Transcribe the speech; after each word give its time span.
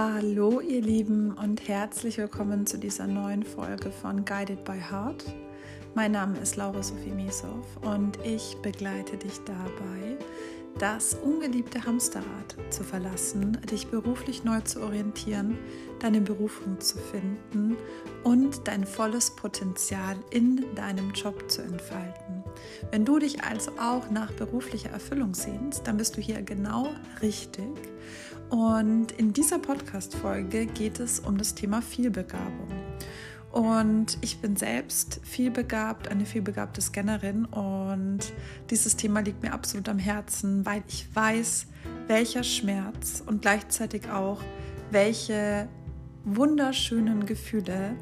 Hallo 0.00 0.60
ihr 0.60 0.80
Lieben 0.80 1.32
und 1.32 1.66
herzlich 1.66 2.18
willkommen 2.18 2.68
zu 2.68 2.78
dieser 2.78 3.08
neuen 3.08 3.42
Folge 3.42 3.90
von 3.90 4.24
Guided 4.24 4.62
by 4.62 4.78
Heart. 4.78 5.24
Mein 5.96 6.12
Name 6.12 6.38
ist 6.38 6.54
Laura 6.54 6.84
Sophie 6.84 7.10
Mesow 7.10 7.66
und 7.80 8.16
ich 8.24 8.56
begleite 8.62 9.16
dich 9.16 9.40
dabei, 9.44 10.16
das 10.78 11.14
ungeliebte 11.14 11.84
Hamsterrad 11.84 12.54
zu 12.70 12.84
verlassen, 12.84 13.58
dich 13.72 13.88
beruflich 13.88 14.44
neu 14.44 14.60
zu 14.60 14.82
orientieren, 14.82 15.58
deine 15.98 16.20
Berufung 16.20 16.78
zu 16.80 16.96
finden 16.96 17.76
und 18.22 18.68
dein 18.68 18.84
volles 18.84 19.34
Potenzial 19.34 20.14
in 20.30 20.64
deinem 20.76 21.10
Job 21.10 21.50
zu 21.50 21.60
entfalten. 21.60 22.37
Wenn 22.90 23.04
du 23.04 23.18
dich 23.18 23.42
also 23.42 23.72
auch 23.78 24.10
nach 24.10 24.32
beruflicher 24.32 24.90
Erfüllung 24.90 25.34
sehnst, 25.34 25.86
dann 25.86 25.96
bist 25.96 26.16
du 26.16 26.20
hier 26.20 26.42
genau 26.42 26.88
richtig. 27.22 27.68
Und 28.50 29.12
in 29.12 29.32
dieser 29.32 29.58
Podcast-Folge 29.58 30.66
geht 30.66 31.00
es 31.00 31.20
um 31.20 31.36
das 31.36 31.54
Thema 31.54 31.82
Vielbegabung. 31.82 32.68
Und 33.50 34.18
ich 34.20 34.40
bin 34.40 34.56
selbst 34.56 35.20
vielbegabt, 35.24 36.08
eine 36.08 36.26
vielbegabte 36.26 36.80
Scannerin 36.80 37.46
und 37.46 38.20
dieses 38.68 38.96
Thema 38.96 39.20
liegt 39.20 39.42
mir 39.42 39.52
absolut 39.52 39.88
am 39.88 39.98
Herzen, 39.98 40.66
weil 40.66 40.82
ich 40.86 41.08
weiß, 41.14 41.66
welcher 42.06 42.44
Schmerz 42.44 43.22
und 43.24 43.42
gleichzeitig 43.42 44.10
auch 44.10 44.42
welche 44.90 45.68
wunderschönen 46.24 47.24
Gefühle 47.24 47.96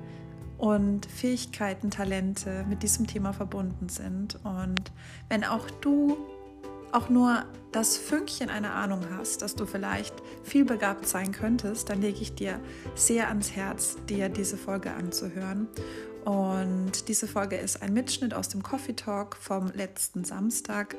und 0.58 1.06
Fähigkeiten, 1.06 1.90
Talente 1.90 2.64
mit 2.68 2.82
diesem 2.82 3.06
Thema 3.06 3.32
verbunden 3.32 3.88
sind. 3.88 4.38
Und 4.44 4.92
wenn 5.28 5.44
auch 5.44 5.70
du 5.80 6.16
auch 6.92 7.08
nur 7.08 7.44
das 7.72 7.98
Fünkchen 7.98 8.48
einer 8.48 8.74
Ahnung 8.74 9.00
hast, 9.18 9.42
dass 9.42 9.54
du 9.54 9.66
vielleicht 9.66 10.14
viel 10.42 10.64
begabt 10.64 11.06
sein 11.06 11.32
könntest, 11.32 11.90
dann 11.90 12.00
lege 12.00 12.20
ich 12.22 12.34
dir 12.34 12.58
sehr 12.94 13.28
ans 13.28 13.52
Herz, 13.52 13.96
dir 14.08 14.28
diese 14.28 14.56
Folge 14.56 14.92
anzuhören. 14.92 15.68
Und 16.26 17.06
diese 17.06 17.28
Folge 17.28 17.54
ist 17.54 17.82
ein 17.82 17.92
Mitschnitt 17.92 18.34
aus 18.34 18.48
dem 18.48 18.60
Coffee 18.60 18.94
Talk 18.94 19.36
vom 19.36 19.70
letzten 19.72 20.24
Samstag. 20.24 20.96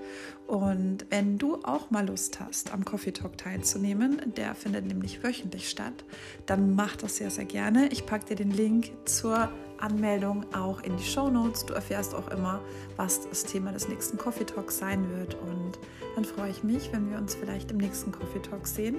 Und 0.47 1.05
wenn 1.09 1.37
du 1.37 1.55
auch 1.63 1.91
mal 1.91 2.07
Lust 2.07 2.39
hast, 2.39 2.71
am 2.71 2.85
Coffee 2.85 3.11
Talk 3.11 3.37
teilzunehmen, 3.37 4.33
der 4.37 4.55
findet 4.55 4.85
nämlich 4.85 5.21
wöchentlich 5.23 5.69
statt, 5.69 6.05
dann 6.45 6.75
mach 6.75 6.95
das 6.95 7.17
sehr, 7.17 7.29
sehr 7.29 7.43
gerne. 7.43 7.89
Ich 7.89 8.05
packe 8.05 8.27
dir 8.27 8.35
den 8.37 8.51
Link 8.51 8.93
zur 9.03 9.51
Anmeldung 9.79 10.45
auch 10.53 10.81
in 10.81 10.95
die 10.95 11.03
Show 11.03 11.29
Notes. 11.29 11.65
Du 11.65 11.73
erfährst 11.73 12.15
auch 12.15 12.29
immer, 12.29 12.61
was 12.95 13.27
das 13.27 13.43
Thema 13.43 13.73
des 13.73 13.89
nächsten 13.89 14.17
Coffee 14.17 14.45
Talks 14.45 14.77
sein 14.77 15.09
wird. 15.17 15.35
Und 15.35 15.77
dann 16.15 16.23
freue 16.23 16.51
ich 16.51 16.63
mich, 16.63 16.93
wenn 16.93 17.11
wir 17.11 17.17
uns 17.17 17.35
vielleicht 17.35 17.69
im 17.71 17.77
nächsten 17.79 18.13
Coffee 18.13 18.41
Talk 18.41 18.65
sehen. 18.65 18.95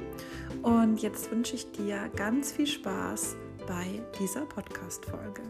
Und 0.62 1.00
jetzt 1.00 1.30
wünsche 1.30 1.54
ich 1.54 1.72
dir 1.72 2.10
ganz 2.16 2.52
viel 2.52 2.66
Spaß 2.66 3.34
bei 3.66 4.02
dieser 4.20 4.44
Podcast-Folge. 4.44 5.40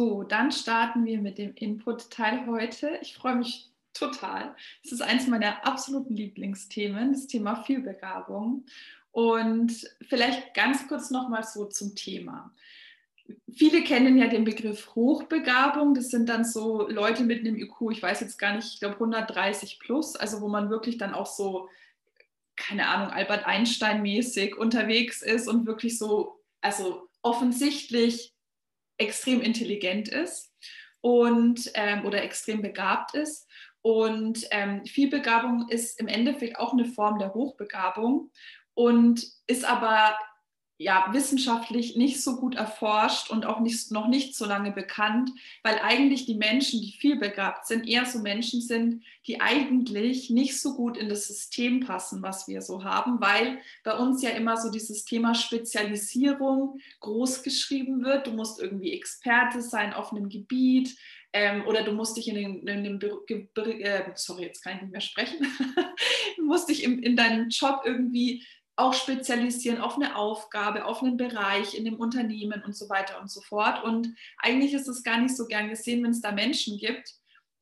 So, 0.00 0.22
dann 0.22 0.50
starten 0.50 1.04
wir 1.04 1.20
mit 1.20 1.36
dem 1.36 1.52
Input-Teil 1.54 2.46
heute. 2.46 2.98
Ich 3.02 3.12
freue 3.12 3.36
mich 3.36 3.68
total. 3.92 4.56
Es 4.82 4.92
ist 4.92 5.02
eines 5.02 5.26
meiner 5.26 5.66
absoluten 5.66 6.16
Lieblingsthemen, 6.16 7.12
das 7.12 7.26
Thema 7.26 7.64
Vielbegabung. 7.64 8.64
Und 9.10 9.90
vielleicht 10.08 10.54
ganz 10.54 10.88
kurz 10.88 11.10
nochmal 11.10 11.44
so 11.44 11.66
zum 11.66 11.94
Thema. 11.96 12.50
Viele 13.52 13.84
kennen 13.84 14.16
ja 14.16 14.28
den 14.28 14.44
Begriff 14.44 14.94
Hochbegabung. 14.94 15.92
Das 15.92 16.08
sind 16.08 16.30
dann 16.30 16.46
so 16.46 16.88
Leute 16.88 17.22
mit 17.22 17.40
einem 17.40 17.56
IQ, 17.56 17.90
ich 17.90 18.02
weiß 18.02 18.20
jetzt 18.20 18.38
gar 18.38 18.56
nicht, 18.56 18.72
ich 18.72 18.80
glaube 18.80 18.94
130 18.94 19.80
plus, 19.80 20.16
also 20.16 20.40
wo 20.40 20.48
man 20.48 20.70
wirklich 20.70 20.96
dann 20.96 21.12
auch 21.12 21.26
so, 21.26 21.68
keine 22.56 22.88
Ahnung, 22.88 23.10
Albert 23.10 23.44
Einstein 23.44 24.00
mäßig 24.00 24.56
unterwegs 24.56 25.20
ist 25.20 25.46
und 25.46 25.66
wirklich 25.66 25.98
so, 25.98 26.40
also 26.62 27.06
offensichtlich 27.20 28.32
extrem 29.00 29.40
intelligent 29.40 30.08
ist 30.08 30.52
und 31.00 31.70
ähm, 31.74 32.04
oder 32.04 32.22
extrem 32.22 32.62
begabt 32.62 33.14
ist. 33.14 33.48
Und 33.82 34.46
ähm, 34.50 34.84
Vielbegabung 34.84 35.68
ist 35.70 35.98
im 35.98 36.08
Endeffekt 36.08 36.58
auch 36.58 36.72
eine 36.72 36.84
Form 36.84 37.18
der 37.18 37.32
Hochbegabung 37.32 38.30
und 38.74 39.24
ist 39.46 39.64
aber 39.64 40.16
ja, 40.82 41.10
wissenschaftlich 41.12 41.94
nicht 41.96 42.22
so 42.22 42.36
gut 42.36 42.54
erforscht 42.54 43.30
und 43.30 43.44
auch 43.44 43.60
nicht, 43.60 43.90
noch 43.90 44.08
nicht 44.08 44.34
so 44.34 44.46
lange 44.46 44.72
bekannt, 44.72 45.30
weil 45.62 45.78
eigentlich 45.78 46.24
die 46.24 46.36
Menschen, 46.36 46.80
die 46.80 46.92
viel 46.92 47.16
begabt 47.16 47.66
sind, 47.66 47.86
eher 47.86 48.06
so 48.06 48.20
Menschen 48.20 48.62
sind, 48.62 49.04
die 49.26 49.42
eigentlich 49.42 50.30
nicht 50.30 50.58
so 50.58 50.74
gut 50.76 50.96
in 50.96 51.10
das 51.10 51.26
System 51.26 51.80
passen, 51.80 52.22
was 52.22 52.48
wir 52.48 52.62
so 52.62 52.82
haben, 52.82 53.20
weil 53.20 53.58
bei 53.84 53.94
uns 53.94 54.22
ja 54.22 54.30
immer 54.30 54.56
so 54.56 54.70
dieses 54.70 55.04
Thema 55.04 55.34
Spezialisierung 55.34 56.80
groß 57.00 57.42
geschrieben 57.42 58.02
wird. 58.02 58.26
Du 58.26 58.30
musst 58.30 58.58
irgendwie 58.58 58.94
Experte 58.94 59.60
sein 59.60 59.92
auf 59.92 60.12
einem 60.12 60.30
Gebiet, 60.30 60.96
ähm, 61.32 61.64
oder 61.66 61.84
du 61.84 61.92
musst 61.92 62.16
dich 62.16 62.26
in 62.26 62.64
den 62.64 62.98
äh, 62.98 64.12
sorry, 64.14 64.44
jetzt 64.44 64.62
kann 64.62 64.76
ich 64.76 64.82
nicht 64.82 64.92
mehr 64.92 65.00
sprechen, 65.00 65.46
du 66.36 66.44
musst 66.44 66.68
dich 66.68 66.82
in, 66.82 67.02
in 67.02 67.16
deinem 67.16 67.50
Job 67.50 67.82
irgendwie 67.84 68.44
auch 68.80 68.94
spezialisieren 68.94 69.80
auf 69.80 69.96
eine 69.96 70.16
Aufgabe, 70.16 70.84
auf 70.86 71.02
einen 71.02 71.16
Bereich 71.16 71.74
in 71.74 71.84
dem 71.84 71.96
Unternehmen 71.96 72.62
und 72.64 72.74
so 72.74 72.88
weiter 72.88 73.20
und 73.20 73.30
so 73.30 73.40
fort. 73.42 73.84
Und 73.84 74.14
eigentlich 74.38 74.72
ist 74.74 74.88
es 74.88 75.02
gar 75.02 75.18
nicht 75.18 75.36
so 75.36 75.46
gern 75.46 75.68
gesehen, 75.68 76.02
wenn 76.02 76.10
es 76.12 76.20
da 76.20 76.32
Menschen 76.32 76.78
gibt, 76.78 77.14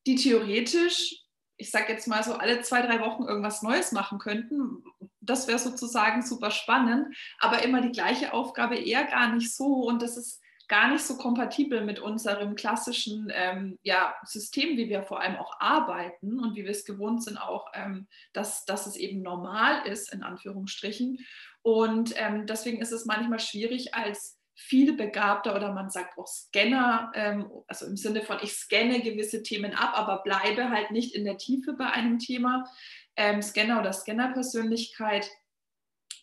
die 0.06 0.16
theoretisch, 0.16 1.24
ich 1.56 1.70
sage 1.70 1.92
jetzt 1.92 2.06
mal 2.06 2.22
so, 2.22 2.34
alle 2.34 2.62
zwei, 2.62 2.82
drei 2.82 3.00
Wochen 3.00 3.24
irgendwas 3.24 3.62
Neues 3.62 3.92
machen 3.92 4.18
könnten. 4.18 4.84
Das 5.20 5.48
wäre 5.48 5.58
sozusagen 5.58 6.22
super 6.22 6.50
spannend, 6.50 7.14
aber 7.38 7.62
immer 7.62 7.80
die 7.80 7.92
gleiche 7.92 8.32
Aufgabe 8.32 8.76
eher 8.76 9.04
gar 9.04 9.34
nicht 9.34 9.54
so. 9.54 9.66
Und 9.66 10.02
das 10.02 10.16
ist 10.16 10.40
gar 10.68 10.90
nicht 10.92 11.04
so 11.04 11.16
kompatibel 11.16 11.82
mit 11.84 11.98
unserem 11.98 12.54
klassischen 12.54 13.32
ähm, 13.34 13.78
ja, 13.82 14.14
System, 14.24 14.76
wie 14.76 14.88
wir 14.88 15.02
vor 15.02 15.20
allem 15.20 15.36
auch 15.36 15.58
arbeiten 15.58 16.38
und 16.38 16.54
wie 16.54 16.64
wir 16.64 16.70
es 16.70 16.84
gewohnt 16.84 17.24
sind, 17.24 17.38
auch, 17.38 17.66
ähm, 17.74 18.06
dass, 18.34 18.64
dass 18.66 18.86
es 18.86 18.96
eben 18.96 19.22
normal 19.22 19.86
ist, 19.86 20.12
in 20.12 20.22
Anführungsstrichen. 20.22 21.18
Und 21.62 22.12
ähm, 22.16 22.46
deswegen 22.46 22.80
ist 22.80 22.92
es 22.92 23.06
manchmal 23.06 23.40
schwierig 23.40 23.94
als 23.94 24.38
viel 24.54 24.96
begabter 24.96 25.54
oder 25.54 25.72
man 25.72 25.88
sagt 25.88 26.18
auch 26.18 26.26
Scanner, 26.26 27.12
ähm, 27.14 27.50
also 27.68 27.86
im 27.86 27.96
Sinne 27.96 28.22
von 28.22 28.38
ich 28.42 28.52
scanne 28.54 29.00
gewisse 29.00 29.42
Themen 29.42 29.72
ab, 29.72 29.92
aber 29.94 30.22
bleibe 30.22 30.68
halt 30.70 30.90
nicht 30.90 31.14
in 31.14 31.24
der 31.24 31.38
Tiefe 31.38 31.74
bei 31.74 31.86
einem 31.90 32.18
Thema. 32.18 32.64
Ähm, 33.16 33.40
Scanner 33.40 33.78
oder 33.80 33.92
Scannerpersönlichkeit. 33.92 35.30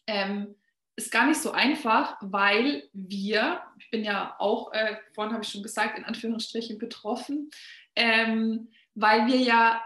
Ähm, 0.06 0.56
ist 0.96 1.12
gar 1.12 1.28
nicht 1.28 1.42
so 1.42 1.52
einfach, 1.52 2.18
weil 2.22 2.90
wir, 2.94 3.62
ich 3.80 3.90
bin 3.90 4.04
ja 4.04 4.36
auch, 4.40 4.72
äh, 4.74 4.98
vorhin 5.14 5.34
habe 5.34 5.44
ich 5.44 5.50
schon 5.50 5.64
gesagt, 5.64 5.98
in 5.98 6.06
Anführungsstrichen 6.06 6.78
betroffen, 6.78 7.50
ähm, 7.96 8.70
weil 8.94 9.28
wir 9.28 9.38
ja 9.38 9.84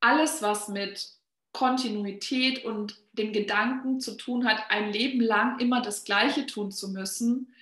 alles, 0.00 0.42
was 0.42 0.68
mit 0.68 1.08
Kontinuität 1.52 2.64
und 2.64 3.00
dem 3.12 3.32
Gedanken 3.32 3.98
zu 3.98 4.16
tun 4.16 4.46
hat, 4.46 4.62
ein 4.68 4.92
Leben 4.92 5.20
lang 5.20 5.58
immer 5.58 5.80
das 5.80 6.04
Gleiche 6.04 6.46
tun 6.46 6.70
zu 6.70 6.90
müssen 6.90 7.52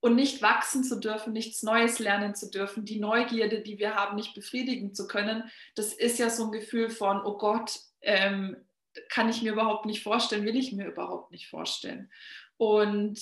und 0.00 0.14
nicht 0.14 0.40
wachsen 0.40 0.84
zu 0.84 1.00
dürfen, 1.00 1.32
nichts 1.32 1.62
Neues 1.62 1.98
lernen 1.98 2.34
zu 2.34 2.50
dürfen, 2.50 2.84
die 2.84 3.00
Neugierde, 3.00 3.60
die 3.60 3.78
wir 3.78 3.94
haben, 3.96 4.16
nicht 4.16 4.34
befriedigen 4.34 4.94
zu 4.94 5.06
können, 5.06 5.50
das 5.74 5.92
ist 5.92 6.18
ja 6.18 6.30
so 6.30 6.44
ein 6.44 6.52
Gefühl 6.52 6.90
von, 6.90 7.20
oh 7.24 7.36
Gott, 7.36 7.80
ähm, 8.02 8.56
kann 9.08 9.28
ich 9.28 9.42
mir 9.42 9.52
überhaupt 9.52 9.86
nicht 9.86 10.02
vorstellen, 10.02 10.44
will 10.44 10.56
ich 10.56 10.72
mir 10.72 10.86
überhaupt 10.86 11.30
nicht 11.30 11.48
vorstellen. 11.48 12.10
Und 12.56 13.20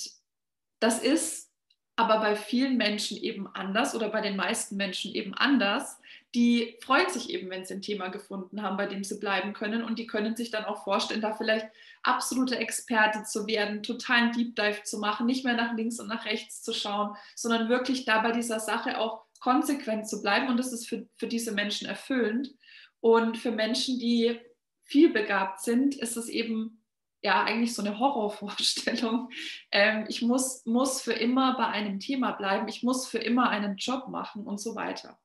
das 0.79 0.99
ist 0.99 1.51
aber 1.95 2.19
bei 2.19 2.35
vielen 2.35 2.77
Menschen 2.77 3.17
eben 3.17 3.47
anders 3.47 3.93
oder 3.93 4.09
bei 4.09 4.21
den 4.21 4.35
meisten 4.35 4.75
Menschen 4.77 5.13
eben 5.13 5.33
anders. 5.35 5.99
Die 6.33 6.77
freuen 6.81 7.09
sich 7.09 7.29
eben, 7.29 7.51
wenn 7.51 7.65
sie 7.65 7.75
ein 7.75 7.83
Thema 7.83 8.07
gefunden 8.07 8.63
haben, 8.63 8.77
bei 8.77 8.87
dem 8.87 9.03
sie 9.03 9.19
bleiben 9.19 9.53
können 9.53 9.83
und 9.83 9.99
die 9.99 10.07
können 10.07 10.35
sich 10.35 10.49
dann 10.49 10.65
auch 10.65 10.83
vorstellen, 10.83 11.21
da 11.21 11.33
vielleicht 11.33 11.67
absolute 12.01 12.57
Experte 12.57 13.23
zu 13.23 13.45
werden, 13.45 13.83
totalen 13.83 14.31
Deep 14.31 14.55
Dive 14.55 14.81
zu 14.83 14.97
machen, 14.97 15.27
nicht 15.27 15.45
mehr 15.45 15.53
nach 15.53 15.75
links 15.75 15.99
und 15.99 16.07
nach 16.07 16.25
rechts 16.25 16.63
zu 16.63 16.73
schauen, 16.73 17.15
sondern 17.35 17.69
wirklich 17.69 18.05
da 18.05 18.21
bei 18.21 18.31
dieser 18.31 18.59
Sache 18.59 18.97
auch 18.97 19.25
konsequent 19.39 20.07
zu 20.09 20.23
bleiben 20.23 20.47
und 20.47 20.57
das 20.57 20.73
ist 20.73 20.87
für, 20.87 21.07
für 21.15 21.27
diese 21.27 21.51
Menschen 21.51 21.87
erfüllend. 21.87 22.49
Und 23.01 23.37
für 23.37 23.51
Menschen, 23.51 23.99
die 23.99 24.39
vielbegabt 24.83 25.61
sind, 25.61 25.95
ist 25.95 26.17
es 26.17 26.29
eben 26.29 26.83
ja 27.21 27.43
eigentlich 27.43 27.73
so 27.73 27.81
eine 27.81 27.99
Horrorvorstellung. 27.99 29.29
Ähm, 29.71 30.05
ich 30.09 30.21
muss, 30.21 30.65
muss 30.65 31.01
für 31.01 31.13
immer 31.13 31.57
bei 31.57 31.67
einem 31.67 31.99
Thema 31.99 32.31
bleiben, 32.31 32.67
ich 32.67 32.83
muss 32.83 33.07
für 33.07 33.19
immer 33.19 33.49
einen 33.49 33.77
Job 33.77 34.09
machen 34.09 34.45
und 34.45 34.59
so 34.59 34.75
weiter. 34.75 35.19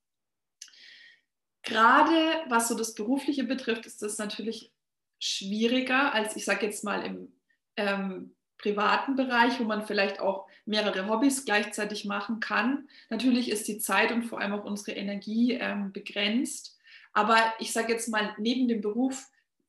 Gerade 1.63 2.45
was 2.49 2.69
so 2.69 2.77
das 2.77 2.95
Berufliche 2.95 3.45
betrifft, 3.45 3.85
ist 3.85 4.01
das 4.01 4.17
natürlich 4.19 4.73
schwieriger 5.21 6.15
als 6.15 6.37
ich 6.37 6.45
sage 6.45 6.67
jetzt 6.67 6.85
mal 6.85 7.05
im, 7.05 7.33
ähm, 7.77 8.37
privaten 8.59 9.15
Bereich, 9.15 9.59
wo 9.61 9.65
man 9.65 9.87
vielleicht 9.87 10.21
auch 10.21 10.49
mehrere 10.67 11.09
Hobbys 11.09 11.45
gleichzeitig 11.45 12.05
machen 12.05 12.41
kann. 12.41 12.89
Natürlich 13.09 13.51
ist 13.51 13.69
die 13.69 13.79
Zeit 13.79 14.13
und 14.13 14.25
vor 14.25 14.41
allem 14.41 14.53
auch 14.53 14.65
unsere 14.65 14.97
Energie 14.97 15.55
ähm, 15.55 15.93
begrenzt. 15.93 16.77
Aber 17.13 17.37
ich 17.61 17.73
sage 17.73 17.93
jetzt 17.93 18.09
mal, 18.09 18.35
neben 18.39 18.69
dem 18.69 18.81
Beruf 18.81 19.27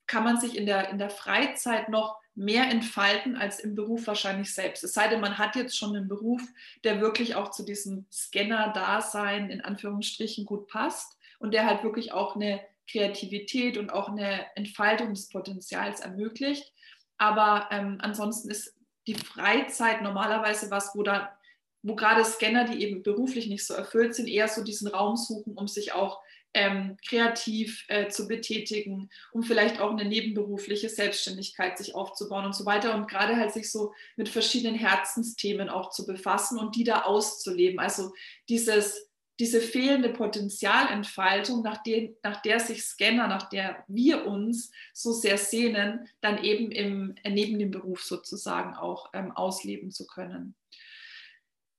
kann 0.09 0.23
man 0.23 0.39
sich 0.39 0.57
in 0.57 0.65
der, 0.65 0.89
in 0.89 0.97
der 0.97 1.11
Freizeit 1.11 1.88
noch 1.88 2.17
mehr 2.33 2.69
entfalten 2.69 3.38
als 3.38 3.59
im 3.59 3.75
Beruf 3.75 4.07
wahrscheinlich 4.07 4.53
selbst. 4.53 4.83
Es 4.83 4.94
sei 4.94 5.07
denn, 5.07 5.21
man 5.21 5.38
hat 5.38 5.56
jetzt 5.56 5.77
schon 5.77 5.95
einen 5.95 6.07
Beruf, 6.07 6.41
der 6.83 7.00
wirklich 7.00 7.35
auch 7.35 7.51
zu 7.51 7.63
diesem 7.63 8.06
Scanner-Dasein 8.11 9.51
in 9.51 9.61
Anführungsstrichen 9.61 10.45
gut 10.45 10.67
passt 10.67 11.17
und 11.38 11.53
der 11.53 11.65
halt 11.65 11.83
wirklich 11.83 12.11
auch 12.11 12.35
eine 12.35 12.59
Kreativität 12.89 13.77
und 13.77 13.91
auch 13.91 14.09
eine 14.09 14.47
Entfaltung 14.56 15.13
des 15.13 15.29
Potenzials 15.29 16.00
ermöglicht. 16.00 16.73
Aber 17.17 17.67
ähm, 17.71 18.00
ansonsten 18.01 18.50
ist 18.50 18.75
die 19.06 19.15
Freizeit 19.15 20.01
normalerweise 20.01 20.71
was, 20.71 20.95
wo 20.95 21.03
da 21.03 21.38
wo 21.81 21.95
gerade 21.95 22.25
Scanner, 22.25 22.65
die 22.65 22.83
eben 22.83 23.03
beruflich 23.03 23.47
nicht 23.47 23.65
so 23.65 23.73
erfüllt 23.73 24.13
sind, 24.13 24.27
eher 24.27 24.50
so 24.50 24.63
diesen 24.63 24.89
Raum 24.89 25.15
suchen, 25.15 25.53
um 25.53 25.67
sich 25.67 25.94
auch 25.94 26.19
ähm, 26.53 26.97
kreativ 27.07 27.85
äh, 27.89 28.07
zu 28.09 28.27
betätigen, 28.27 29.09
um 29.31 29.43
vielleicht 29.43 29.79
auch 29.79 29.91
eine 29.91 30.05
nebenberufliche 30.05 30.89
Selbstständigkeit 30.89 31.77
sich 31.77 31.95
aufzubauen 31.95 32.45
und 32.45 32.55
so 32.55 32.65
weiter 32.65 32.95
und 32.95 33.07
gerade 33.07 33.35
halt 33.35 33.53
sich 33.53 33.71
so 33.71 33.93
mit 34.15 34.29
verschiedenen 34.29 34.75
Herzensthemen 34.75 35.69
auch 35.69 35.91
zu 35.91 36.05
befassen 36.05 36.57
und 36.57 36.75
die 36.75 36.83
da 36.83 37.03
auszuleben. 37.03 37.79
Also 37.79 38.13
dieses 38.49 39.09
diese 39.39 39.61
fehlende 39.61 40.09
Potenzialentfaltung, 40.09 41.61
nach, 41.61 41.81
den, 41.81 42.15
nach 42.23 42.41
der 42.41 42.59
sich 42.59 42.83
Scanner, 42.83 43.27
nach 43.27 43.47
der 43.47 43.85
wir 43.87 44.27
uns 44.27 44.71
so 44.93 45.13
sehr 45.13 45.37
sehnen, 45.37 46.09
dann 46.19 46.43
eben 46.43 46.71
im, 46.71 47.15
neben 47.25 47.57
dem 47.57 47.71
Beruf 47.71 48.03
sozusagen 48.03 48.75
auch 48.75 49.09
ähm, 49.13 49.31
ausleben 49.31 49.91
zu 49.91 50.05
können. 50.05 50.55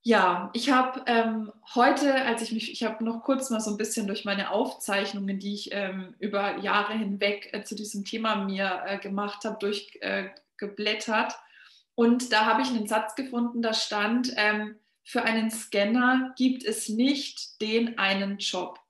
Ja, 0.02 0.48
ich 0.54 0.70
habe 0.70 1.02
ähm, 1.06 1.52
heute, 1.74 2.14
als 2.24 2.40
ich 2.40 2.52
mich, 2.52 2.72
ich 2.72 2.84
habe 2.84 3.04
noch 3.04 3.22
kurz 3.22 3.50
mal 3.50 3.60
so 3.60 3.70
ein 3.70 3.76
bisschen 3.76 4.06
durch 4.06 4.24
meine 4.24 4.50
Aufzeichnungen, 4.50 5.38
die 5.38 5.52
ich 5.52 5.70
ähm, 5.72 6.14
über 6.18 6.56
Jahre 6.58 6.94
hinweg 6.94 7.50
äh, 7.52 7.64
zu 7.64 7.74
diesem 7.74 8.04
Thema 8.06 8.36
mir 8.36 8.82
äh, 8.86 8.98
gemacht 8.98 9.44
habe, 9.44 9.58
durchgeblättert. 9.58 11.32
Äh, 11.32 11.36
und 11.96 12.32
da 12.32 12.46
habe 12.46 12.62
ich 12.62 12.68
einen 12.68 12.88
Satz 12.88 13.14
gefunden, 13.14 13.60
da 13.60 13.74
stand, 13.74 14.32
ähm, 14.36 14.76
für 15.04 15.22
einen 15.22 15.50
Scanner 15.50 16.32
gibt 16.36 16.64
es 16.64 16.88
nicht 16.88 17.60
den 17.60 17.98
einen 17.98 18.38
Job. 18.38 18.80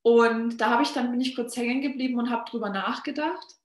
Und 0.00 0.58
da 0.58 0.70
habe 0.70 0.84
ich 0.84 0.92
dann 0.92 1.10
bin 1.10 1.20
ich 1.20 1.34
kurz 1.36 1.54
hängen 1.54 1.82
geblieben 1.82 2.18
und 2.18 2.30
habe 2.30 2.48
drüber 2.50 2.70
nachgedacht, 2.70 3.56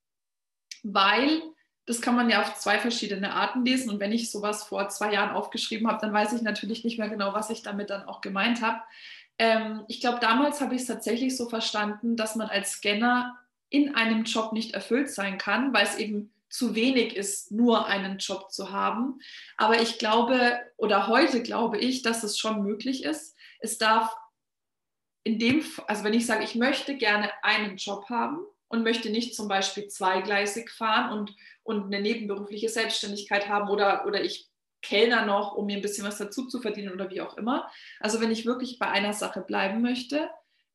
weil 0.82 1.42
das 1.86 2.02
kann 2.02 2.16
man 2.16 2.30
ja 2.30 2.42
auf 2.42 2.56
zwei 2.56 2.80
verschiedene 2.80 3.34
Arten 3.34 3.66
lesen. 3.66 3.90
Und 3.90 4.00
wenn 4.00 4.12
ich 4.12 4.32
sowas 4.32 4.64
vor 4.64 4.88
zwei 4.90 5.14
Jahren 5.14 5.36
aufgeschrieben 5.36 5.88
habe, 5.88 6.00
dann 6.00 6.14
weiß 6.14 6.34
ich 6.34 6.42
natürlich 6.42 6.84
nicht 6.84 6.98
mehr 6.98 7.10
genau, 7.10 7.34
was 7.34 7.50
ich 7.50 7.62
damit 7.62 7.90
dann 7.90 8.04
auch 8.04 8.22
gemeint 8.22 8.62
habe. 8.62 8.82
Ähm, 9.38 9.84
ich 9.88 10.00
glaube, 10.00 10.20
damals 10.20 10.62
habe 10.62 10.76
ich 10.76 10.82
es 10.82 10.88
tatsächlich 10.88 11.36
so 11.36 11.50
verstanden, 11.50 12.16
dass 12.16 12.36
man 12.36 12.48
als 12.48 12.74
Scanner 12.74 13.38
in 13.70 13.96
einem 13.96 14.24
Job 14.24 14.54
nicht 14.54 14.74
erfüllt 14.74 15.10
sein 15.10 15.38
kann, 15.38 15.74
weil 15.74 15.86
es 15.86 15.98
eben 15.98 16.32
zu 16.50 16.76
wenig 16.76 17.16
ist, 17.16 17.52
nur 17.52 17.88
einen 17.88 18.20
Job 18.20 18.52
zu 18.52 18.72
haben. 18.72 19.20
Aber 19.58 19.82
ich 19.82 19.98
glaube, 19.98 20.60
oder 20.78 21.08
heute 21.08 21.42
glaube 21.42 21.80
ich, 21.80 22.04
dass 22.04 22.24
es 22.24 22.38
schon 22.38 22.62
möglich 22.62 23.04
ist. 23.04 23.36
Es 23.60 23.80
darf 23.80 24.16
in 25.24 25.40
dem, 25.40 25.66
also 25.88 26.04
wenn 26.04 26.14
ich 26.14 26.28
sage, 26.28 26.44
ich 26.44 26.54
möchte 26.54 26.96
gerne 26.96 27.32
einen 27.42 27.78
Job 27.78 28.08
haben 28.10 28.46
und 28.74 28.82
möchte 28.82 29.12
nicht 29.12 29.36
zum 29.36 29.48
Beispiel 29.48 29.88
zweigleisig 29.88 30.72
fahren 30.72 31.16
und, 31.16 31.36
und 31.62 31.86
eine 31.86 32.02
nebenberufliche 32.02 32.70
Selbstständigkeit 32.70 33.48
haben 33.48 33.70
oder, 33.70 34.08
oder 34.08 34.24
ich 34.24 34.50
Kellner 34.82 35.28
noch, 35.28 35.54
um 35.54 35.68
mir 35.68 35.76
ein 35.76 35.84
bisschen 35.84 36.08
was 36.08 36.18
dazu 36.18 36.48
zu 36.48 36.60
verdienen 36.60 36.92
oder 36.92 37.12
wie 37.12 37.22
auch 37.22 37.38
immer. 37.38 37.70
Also 38.00 38.20
wenn 38.20 38.32
ich 38.32 38.48
wirklich 38.48 38.80
bei 38.80 38.88
einer 38.88 39.14
Sache 39.14 39.42
bleiben 39.42 39.84
möchte, 39.84 40.28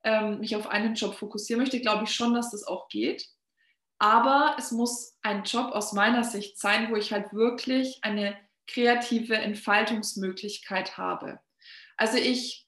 ähm, 0.05 0.39
mich 0.39 0.55
auf 0.55 0.69
einen 0.69 0.95
Job 0.95 1.17
fokussieren 1.17 1.61
möchte, 1.61 1.81
glaube 1.81 2.05
ich 2.05 2.15
schon, 2.15 2.35
dass 2.35 2.53
das 2.53 2.63
auch 2.63 2.89
geht. 2.89 3.27
Aber 3.99 4.55
es 4.61 4.71
muss 4.71 5.19
ein 5.23 5.43
Job 5.43 5.73
aus 5.73 5.93
meiner 5.93 6.23
Sicht 6.23 6.57
sein, 6.57 6.93
wo 6.93 6.97
ich 6.97 7.13
halt 7.13 7.33
wirklich 7.33 7.99
eine 8.03 8.39
kreative 8.69 9.35
Entfaltungsmöglichkeit 9.35 10.97
habe. 10.97 11.41
Also 11.97 12.17
ich, 12.17 12.65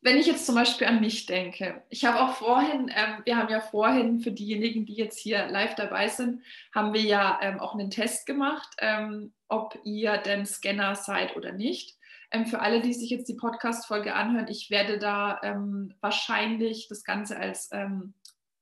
wenn 0.00 0.16
ich 0.16 0.26
jetzt 0.26 0.46
zum 0.46 0.54
Beispiel 0.54 0.86
an 0.86 1.00
mich 1.00 1.26
denke, 1.26 1.82
ich 1.88 2.04
habe 2.04 2.20
auch 2.20 2.36
vorhin, 2.36 2.90
ähm, 2.94 3.22
wir 3.24 3.36
haben 3.36 3.50
ja 3.50 3.60
vorhin 3.60 4.20
für 4.20 4.30
diejenigen, 4.30 4.86
die 4.86 4.94
jetzt 4.94 5.18
hier 5.18 5.48
live 5.48 5.74
dabei 5.74 6.08
sind, 6.08 6.42
haben 6.72 6.94
wir 6.94 7.00
ja 7.00 7.38
ähm, 7.42 7.58
auch 7.58 7.74
einen 7.74 7.90
Test 7.90 8.26
gemacht, 8.26 8.68
ähm, 8.78 9.32
ob 9.48 9.76
ihr 9.84 10.18
denn 10.18 10.46
Scanner 10.46 10.94
seid 10.94 11.36
oder 11.36 11.52
nicht. 11.52 11.96
Ähm, 12.30 12.46
für 12.46 12.60
alle, 12.60 12.80
die 12.80 12.92
sich 12.92 13.10
jetzt 13.10 13.28
die 13.28 13.34
Podcast-Folge 13.34 14.14
anhören, 14.14 14.46
ich 14.48 14.70
werde 14.70 14.98
da 14.98 15.40
ähm, 15.42 15.94
wahrscheinlich 16.00 16.86
das 16.88 17.02
Ganze 17.02 17.36
als 17.36 17.68
ähm, 17.72 18.14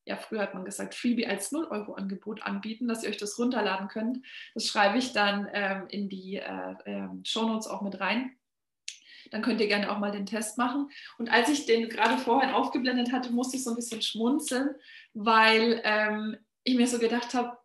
ja, 0.08 0.16
früher 0.16 0.40
hat 0.40 0.54
man 0.54 0.64
gesagt, 0.64 0.94
Freebie 0.94 1.26
als 1.26 1.50
0-Euro-Angebot 1.50 2.44
anbieten, 2.44 2.86
dass 2.86 3.02
ihr 3.02 3.10
euch 3.10 3.16
das 3.16 3.40
runterladen 3.40 3.88
könnt. 3.88 4.24
Das 4.54 4.68
schreibe 4.68 4.98
ich 4.98 5.12
dann 5.12 5.46
in 5.88 6.08
die 6.08 6.36
äh, 6.36 6.74
äh, 6.84 7.08
Shownotes 7.24 7.66
auch 7.66 7.82
mit 7.82 7.98
rein. 7.98 8.35
Dann 9.30 9.42
könnt 9.42 9.60
ihr 9.60 9.68
gerne 9.68 9.90
auch 9.90 9.98
mal 9.98 10.12
den 10.12 10.26
Test 10.26 10.58
machen. 10.58 10.90
Und 11.18 11.30
als 11.30 11.48
ich 11.48 11.66
den 11.66 11.88
gerade 11.88 12.18
vorhin 12.18 12.50
aufgeblendet 12.50 13.12
hatte, 13.12 13.32
musste 13.32 13.56
ich 13.56 13.64
so 13.64 13.70
ein 13.70 13.76
bisschen 13.76 14.02
schmunzeln, 14.02 14.70
weil 15.14 15.80
ähm, 15.84 16.36
ich 16.64 16.76
mir 16.76 16.86
so 16.86 16.98
gedacht 16.98 17.34
habe, 17.34 17.56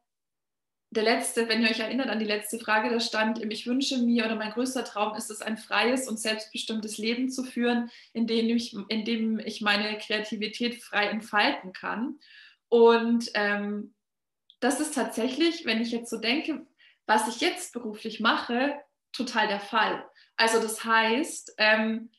der 0.91 1.03
letzte, 1.03 1.47
wenn 1.47 1.61
ihr 1.61 1.69
euch 1.69 1.79
erinnert 1.79 2.09
an 2.09 2.19
die 2.19 2.25
letzte 2.25 2.59
Frage, 2.59 2.89
da 2.89 2.99
stand, 2.99 3.41
ich 3.41 3.65
wünsche 3.65 3.97
mir 3.97 4.25
oder 4.25 4.35
mein 4.35 4.51
größter 4.51 4.83
Traum 4.83 5.15
ist 5.15 5.31
es, 5.31 5.41
ein 5.41 5.57
freies 5.57 6.07
und 6.09 6.19
selbstbestimmtes 6.19 6.97
Leben 6.97 7.29
zu 7.29 7.45
führen, 7.45 7.89
in 8.11 8.27
dem 8.27 8.49
ich, 8.49 8.75
in 8.89 9.05
dem 9.05 9.39
ich 9.39 9.61
meine 9.61 9.97
Kreativität 9.97 10.83
frei 10.83 11.05
entfalten 11.07 11.71
kann. 11.71 12.19
Und 12.67 13.31
ähm, 13.35 13.93
das 14.59 14.81
ist 14.81 14.93
tatsächlich, 14.93 15.65
wenn 15.65 15.81
ich 15.81 15.91
jetzt 15.91 16.09
so 16.09 16.17
denke, 16.17 16.65
was 17.05 17.27
ich 17.29 17.39
jetzt 17.39 17.71
beruflich 17.73 18.19
mache, 18.19 18.75
total 19.13 19.47
der 19.47 19.61
Fall. 19.61 20.05
Also 20.38 20.60
das 20.60 20.83
heißt, 20.83 21.56
ähm, 21.57 22.10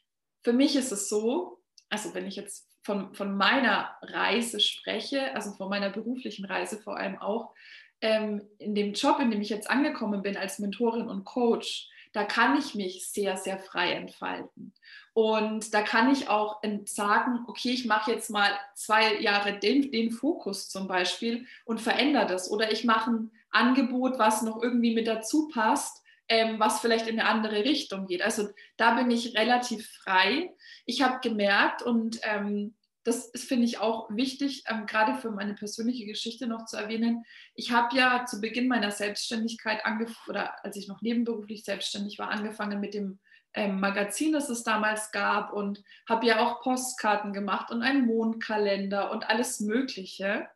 für 0.43 0.53
mich 0.53 0.77
ist 0.77 0.93
es 0.93 1.09
so, 1.09 1.61
also 1.89 2.15
wenn 2.15 2.27
ich 2.27 2.37
jetzt 2.37 2.69
von, 2.83 3.15
von 3.15 3.37
meiner 3.37 3.91
Reise 4.03 4.61
spreche, 4.61 5.35
also 5.35 5.53
von 5.53 5.69
meiner 5.69 5.91
beruflichen 5.91 6.45
Reise 6.45 6.79
vor 6.79 6.97
allem 6.97 7.19
auch, 7.19 7.55
ähm, 8.01 8.43
in 8.59 8.75
dem 8.75 8.93
Job, 8.95 9.21
in 9.21 9.31
dem 9.31 9.41
ich 9.41 9.49
jetzt 9.49 9.71
angekommen 9.71 10.23
bin 10.23 10.37
als 10.37 10.59
Mentorin 10.59 11.09
und 11.09 11.25
Coach, 11.25 11.89
da 12.13 12.25
kann 12.25 12.59
ich 12.59 12.75
mich 12.75 13.09
sehr, 13.09 13.37
sehr 13.37 13.59
frei 13.59 13.93
entfalten. 13.93 14.75
Und 15.15 15.73
da 15.73 15.83
kann 15.83 16.11
ich 16.11 16.29
auch 16.29 16.61
sagen, 16.85 17.45
okay, 17.47 17.71
ich 17.71 17.87
mache 17.87 18.11
jetzt 18.13 18.31
mal 18.31 18.51
zwei 18.75 19.19
Jahre 19.21 19.59
den, 19.59 19.91
den 19.93 20.11
Fokus 20.11 20.69
zum 20.69 20.89
Beispiel 20.89 21.47
und 21.65 21.81
verändere 21.81 22.27
das. 22.27 22.51
Oder 22.51 22.73
ich 22.73 22.85
mache 22.85 23.11
ein 23.11 23.31
Angebot, 23.51 24.19
was 24.19 24.43
noch 24.43 24.63
irgendwie 24.63 24.95
mit 24.95 25.07
dazu 25.07 25.49
passt, 25.49 26.02
ähm, 26.29 26.59
was 26.59 26.81
vielleicht 26.81 27.07
in 27.07 27.19
eine 27.19 27.29
andere 27.29 27.65
Richtung 27.65 28.07
geht. 28.07 28.23
Also 28.23 28.49
da 28.77 28.95
bin 28.95 29.11
ich 29.11 29.37
relativ 29.37 29.89
frei. 30.03 30.55
Ich 30.87 31.03
habe 31.03 31.21
gemerkt 31.21 31.83
und 31.83 32.21
ähm, 32.23 32.75
das 33.05 33.33
finde 33.35 33.65
ich 33.65 33.79
auch 33.79 34.09
wichtig, 34.11 34.65
ähm, 34.69 34.87
gerade 34.87 35.17
für 35.17 35.31
meine 35.31 35.55
persönliche 35.55 36.07
Geschichte 36.07 36.47
noch 36.47 36.67
zu 36.67 36.77
erwähnen. 36.77 37.25
Ich 37.55 37.73
habe 37.73 37.97
ja 37.97 38.25
zu 38.27 38.41
Beginn 38.41 38.69
meiner 38.69 38.93
Selbstständigkeit 38.93 39.85
angefangen, 39.85 40.29
oder 40.29 40.65
als 40.65 40.77
ich 40.77 40.87
noch 40.87 41.03
nebenberuflich 41.03 41.65
selbstständig 41.65 42.19
war, 42.19 42.31
angefangen 42.31 42.81
mit 42.81 42.95
dem 42.95 43.19
ähm, 43.55 43.81
Magazin, 43.81 44.33
das 44.33 44.49
es 44.49 44.63
damals 44.63 45.11
gab 45.11 45.53
und 45.53 45.83
habe 46.09 46.27
ja 46.27 46.41
auch 46.41 46.63
Postkarten 46.63 47.33
gemacht 47.33 47.71
und 47.71 47.83
einen 47.83 48.07
Mondkalender 48.07 49.11
und 49.11 49.29
alles 49.29 49.61
Mögliche. 49.61 50.49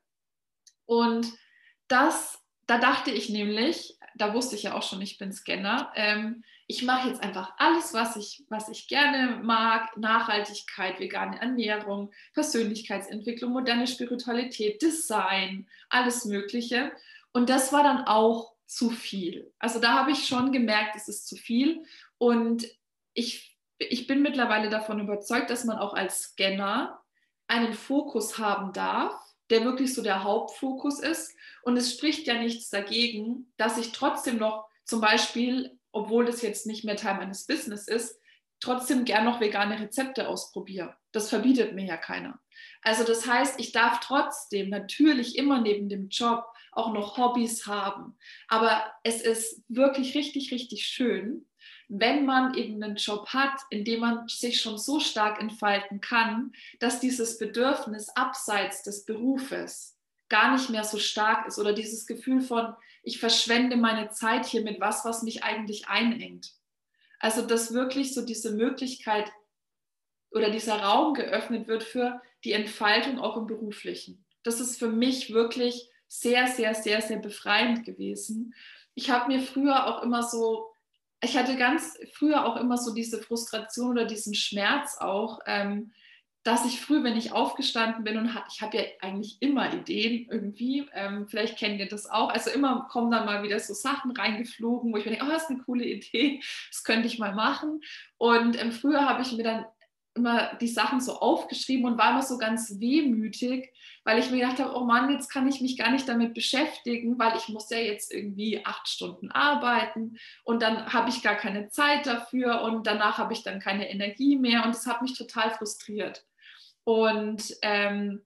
Und 0.87 1.27
das, 1.89 2.39
da 2.67 2.79
dachte 2.79 3.11
ich 3.11 3.29
nämlich, 3.29 3.97
da 4.17 4.35
wusste 4.35 4.57
ich 4.57 4.65
ja 4.65 4.75
auch 4.75 4.83
schon, 4.83 5.03
ich 5.03 5.19
bin 5.19 5.33
Scanner, 5.33 5.93
ähm, 5.95 6.43
ich 6.67 6.83
mache 6.83 7.09
jetzt 7.09 7.23
einfach 7.23 7.53
alles, 7.59 7.95
was 7.95 8.17
ich, 8.17 8.45
was 8.49 8.69
ich 8.69 8.89
gerne 8.89 9.41
mag, 9.43 9.97
Nachhaltigkeit, 9.97 10.99
vegane 10.99 11.41
Ernährung, 11.41 12.13
Persönlichkeitsentwicklung, 12.35 13.53
moderne 13.53 13.87
Spiritualität, 13.87 14.83
Design, 14.83 15.69
alles 15.91 16.25
Mögliche. 16.25 16.93
Und 17.33 17.51
das 17.51 17.73
war 17.73 17.85
dann 17.85 18.05
auch 18.07 18.55
zu 18.67 18.91
viel. 18.91 19.53
Also 19.61 19.79
da 19.79 19.93
habe 19.93 20.11
ich 20.11 20.27
schon 20.27 20.51
gemerkt, 20.51 20.97
es 20.97 21.07
ist 21.07 21.29
zu 21.29 21.37
viel. 21.37 21.85
Und 22.19 22.67
ich, 23.13 23.57
ich 23.79 24.09
bin 24.09 24.23
mittlerweile 24.23 24.69
davon 24.69 24.99
überzeugt, 24.99 25.51
dass 25.51 25.65
man 25.65 25.79
auch 25.79 25.95
als 25.95 26.23
Scanner 26.23 27.01
einen 27.47 27.75
Fokus 27.75 28.39
haben 28.39 28.73
darf, 28.73 29.15
der 29.50 29.65
wirklich 29.65 29.95
so 29.95 30.03
der 30.03 30.25
Hauptfokus 30.25 31.00
ist. 31.00 31.35
Und 31.62 31.76
es 31.76 31.93
spricht 31.93 32.26
ja 32.26 32.35
nichts 32.35 32.71
dagegen, 32.71 33.53
dass 33.57 33.79
ich 33.79 33.93
trotzdem 33.93 34.38
noch 34.38 34.67
zum 34.85 35.00
Beispiel 35.00 35.76
obwohl 35.97 36.26
das 36.26 36.43
jetzt 36.43 36.67
nicht 36.67 36.85
mehr 36.85 36.97
Teil 36.97 37.15
meines 37.15 37.47
Business 37.47 37.88
ist, 37.88 38.21
trotzdem 38.61 39.07
gern 39.07 39.25
noch 39.25 39.41
vegane 39.41 39.81
Rezepte 39.81 40.29
ausprobiere. 40.29 40.95
Das 41.12 41.31
verbietet 41.31 41.75
mir 41.75 41.87
ja 41.87 41.97
keiner. 41.97 42.38
Also 42.83 43.03
das 43.03 43.26
heißt, 43.26 43.59
ich 43.59 43.73
darf 43.73 44.00
trotzdem 44.00 44.69
natürlich 44.69 45.38
immer 45.38 45.62
neben 45.62 45.88
dem 45.88 46.09
Job 46.11 46.45
auch 46.73 46.93
noch 46.93 47.17
Hobbys 47.17 47.67
haben. 47.67 48.19
Aber 48.49 48.85
es 49.05 49.23
ist 49.23 49.62
wirklich 49.69 50.15
richtig, 50.15 50.53
richtig 50.53 50.85
schön, 50.87 51.47
wenn 51.88 52.25
man 52.25 52.55
eben 52.55 52.83
einen 52.83 52.97
Job 52.97 53.28
hat, 53.28 53.61
in 53.71 53.85
dem 53.85 54.00
man 54.00 54.28
sich 54.28 54.61
schon 54.61 54.78
so 54.78 54.99
stark 54.99 55.40
entfalten 55.40 56.00
kann, 56.00 56.52
dass 56.81 57.00
dieses 57.00 57.38
Bedürfnis 57.38 58.09
abseits 58.11 58.83
des 58.83 59.05
Berufes 59.05 59.97
gar 60.28 60.52
nicht 60.52 60.71
mehr 60.71 60.85
so 60.85 60.99
stark 60.99 61.47
ist 61.47 61.59
oder 61.59 61.73
dieses 61.73 62.07
Gefühl 62.07 62.40
von, 62.40 62.75
ich 63.02 63.21
verschwende 63.21 63.76
meine 63.76 64.11
Zeit 64.11 64.47
hier 64.47 64.62
mit 64.62 64.81
was, 64.81 65.05
was 65.05 65.23
mich 65.23 65.45
eigentlich 65.45 65.87
einengt. 65.88 66.55
Also 67.21 67.43
dass 67.43 67.73
wirklich 67.73 68.12
so 68.14 68.23
diese 68.23 68.52
Möglichkeit 68.52 69.31
oder 70.31 70.50
dieser 70.50 70.81
Raum 70.83 71.14
geöffnet 71.14 71.69
wird 71.69 71.85
für 71.85 72.21
die 72.43 72.52
Entfaltung 72.52 73.21
auch 73.21 73.37
im 73.37 73.47
beruflichen. 73.47 74.25
Das 74.43 74.61
ist 74.61 74.78
für 74.78 74.88
mich 74.88 75.33
wirklich 75.33 75.88
sehr, 76.09 76.49
sehr, 76.49 76.75
sehr, 76.75 77.00
sehr 77.00 77.19
befreiend 77.19 77.85
gewesen. 77.85 78.55
Ich 78.95 79.11
habe 79.11 79.33
mir 79.33 79.40
früher 79.40 79.87
auch 79.87 80.02
immer 80.02 80.23
so, 80.23 80.73
ich 81.21 81.37
hatte 81.37 81.57
ganz 81.57 81.99
früher 82.13 82.45
auch 82.45 82.57
immer 82.57 82.77
so 82.77 82.95
diese 82.95 83.21
Frustration 83.21 83.91
oder 83.91 84.05
diesen 84.05 84.35
Schmerz 84.35 84.99
auch, 84.99 85.41
ähm, 85.47 85.93
dass 86.47 86.65
ich 86.65 86.81
früh, 86.81 87.03
wenn 87.03 87.17
ich 87.17 87.33
aufgestanden 87.33 88.05
bin 88.05 88.19
und 88.19 88.31
ich 88.53 88.63
habe 88.63 88.77
ja 88.77 88.85
eigentlich 89.01 89.39
immer 89.41 89.75
Ideen 89.75 90.29
irgendwie, 90.31 90.89
ähm, 90.93 91.27
vielleicht 91.27 91.59
kennt 91.59 91.81
ihr 91.81 91.89
das 91.89 92.09
auch, 92.09 92.31
also 92.31 92.51
immer 92.51 92.87
kommen 92.89 93.11
dann 93.11 93.27
mal 93.27 93.43
wieder 93.43 93.59
so 93.59 93.75
Sachen 93.75 94.13
reingeflogen, 94.13 94.93
wo 94.93 94.97
ich 94.97 95.05
mir 95.05 95.11
denke, 95.11 95.27
oh, 95.27 95.33
das 95.33 95.45
ist 95.45 95.51
eine 95.51 95.63
coole 95.65 95.85
Idee, 95.85 96.41
das 96.71 96.85
könnte 96.85 97.09
ich 97.09 97.19
mal 97.19 97.35
machen. 97.35 97.81
Und 98.17 98.61
ähm, 98.63 98.71
früher 98.71 99.09
habe 99.09 99.23
ich 99.23 99.33
mir 99.33 99.43
dann 99.43 99.65
immer 100.17 100.55
die 100.57 100.69
Sachen 100.69 101.01
so 101.01 101.21
aufgeschrieben 101.21 101.85
und 101.85 101.99
war 101.99 102.11
immer 102.11 102.23
so 102.23 102.39
ganz 102.39 102.81
wehmütig, 102.81 103.73
weil 104.05 104.19
ich 104.19 104.31
mir 104.31 104.41
gedacht 104.41 104.59
habe, 104.59 104.75
oh 104.77 104.85
Mann, 104.85 105.11
jetzt 105.11 105.29
kann 105.29 105.49
ich 105.49 105.61
mich 105.61 105.77
gar 105.77 105.91
nicht 105.91 106.09
damit 106.09 106.35
beschäftigen, 106.35 107.19
weil 107.19 107.37
ich 107.37 107.49
muss 107.49 107.71
ja 107.71 107.79
jetzt 107.79 108.13
irgendwie 108.13 108.65
acht 108.65 108.89
Stunden 108.89 109.31
arbeiten 109.31 110.17
und 110.45 110.63
dann 110.63 110.93
habe 110.93 111.11
ich 111.11 111.23
gar 111.23 111.37
keine 111.37 111.69
Zeit 111.69 112.07
dafür 112.07 112.63
und 112.63 112.87
danach 112.87 113.19
habe 113.19 113.33
ich 113.33 113.43
dann 113.43 113.61
keine 113.61 113.91
Energie 113.91 114.37
mehr 114.37 114.65
und 114.65 114.75
das 114.75 114.87
hat 114.87 115.03
mich 115.03 115.17
total 115.17 115.51
frustriert. 115.51 116.25
Und 116.85 117.57
ähm, 117.63 118.25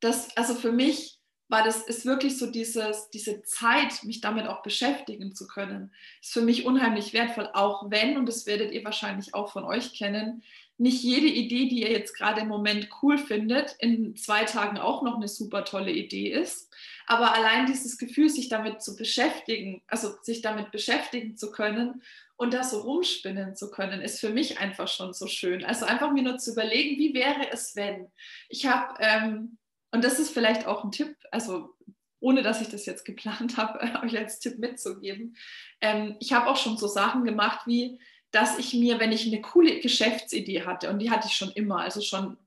das, 0.00 0.36
also 0.36 0.54
für 0.54 0.72
mich 0.72 1.21
war 1.52 1.62
das 1.62 1.82
ist 1.82 2.06
wirklich 2.06 2.38
so 2.38 2.50
dieses, 2.50 3.10
diese 3.10 3.42
Zeit, 3.42 4.02
mich 4.04 4.22
damit 4.22 4.46
auch 4.46 4.62
beschäftigen 4.62 5.34
zu 5.34 5.46
können, 5.46 5.92
ist 6.22 6.32
für 6.32 6.40
mich 6.40 6.64
unheimlich 6.64 7.12
wertvoll, 7.12 7.48
auch 7.52 7.90
wenn, 7.90 8.16
und 8.16 8.26
das 8.26 8.46
werdet 8.46 8.72
ihr 8.72 8.84
wahrscheinlich 8.84 9.34
auch 9.34 9.52
von 9.52 9.64
euch 9.64 9.92
kennen, 9.92 10.42
nicht 10.78 11.02
jede 11.02 11.28
Idee, 11.28 11.68
die 11.68 11.82
ihr 11.82 11.92
jetzt 11.92 12.16
gerade 12.16 12.40
im 12.40 12.48
Moment 12.48 12.88
cool 13.02 13.18
findet, 13.18 13.76
in 13.78 14.16
zwei 14.16 14.44
Tagen 14.44 14.78
auch 14.78 15.02
noch 15.02 15.16
eine 15.16 15.28
super 15.28 15.64
tolle 15.64 15.92
Idee 15.92 16.32
ist. 16.32 16.72
Aber 17.06 17.34
allein 17.34 17.66
dieses 17.66 17.98
Gefühl, 17.98 18.30
sich 18.30 18.48
damit 18.48 18.82
zu 18.82 18.96
beschäftigen, 18.96 19.82
also 19.86 20.14
sich 20.22 20.40
damit 20.40 20.72
beschäftigen 20.72 21.36
zu 21.36 21.52
können 21.52 22.02
und 22.36 22.54
da 22.54 22.64
so 22.64 22.80
rumspinnen 22.80 23.54
zu 23.54 23.70
können, 23.70 24.00
ist 24.00 24.18
für 24.18 24.30
mich 24.30 24.58
einfach 24.58 24.88
schon 24.88 25.12
so 25.12 25.26
schön. 25.26 25.64
Also 25.64 25.84
einfach 25.84 26.10
mir 26.10 26.22
nur 26.22 26.38
zu 26.38 26.52
überlegen, 26.52 26.98
wie 26.98 27.14
wäre 27.14 27.50
es, 27.52 27.76
wenn. 27.76 28.10
Ich 28.48 28.66
habe, 28.66 28.94
ähm, 29.00 29.58
und 29.92 30.02
das 30.02 30.18
ist 30.18 30.30
vielleicht 30.30 30.66
auch 30.66 30.84
ein 30.84 30.90
Tipp, 30.90 31.16
also 31.30 31.70
ohne 32.18 32.42
dass 32.42 32.60
ich 32.60 32.68
das 32.68 32.86
jetzt 32.86 33.04
geplant 33.04 33.56
habe, 33.56 33.80
euch 34.02 34.16
als 34.16 34.40
Tipp 34.40 34.58
mitzugeben. 34.58 35.36
Ähm, 35.80 36.16
ich 36.20 36.32
habe 36.32 36.48
auch 36.48 36.56
schon 36.56 36.76
so 36.76 36.86
Sachen 36.86 37.24
gemacht 37.24 37.66
wie, 37.66 38.00
dass 38.30 38.58
ich 38.58 38.72
mir, 38.72 38.98
wenn 38.98 39.12
ich 39.12 39.26
eine 39.26 39.42
coole 39.42 39.80
Geschäftsidee 39.80 40.64
hatte, 40.64 40.90
und 40.90 40.98
die 40.98 41.10
hatte 41.10 41.28
ich 41.28 41.34
schon 41.34 41.50
immer, 41.50 41.80
also 41.80 42.00
schon 42.00 42.38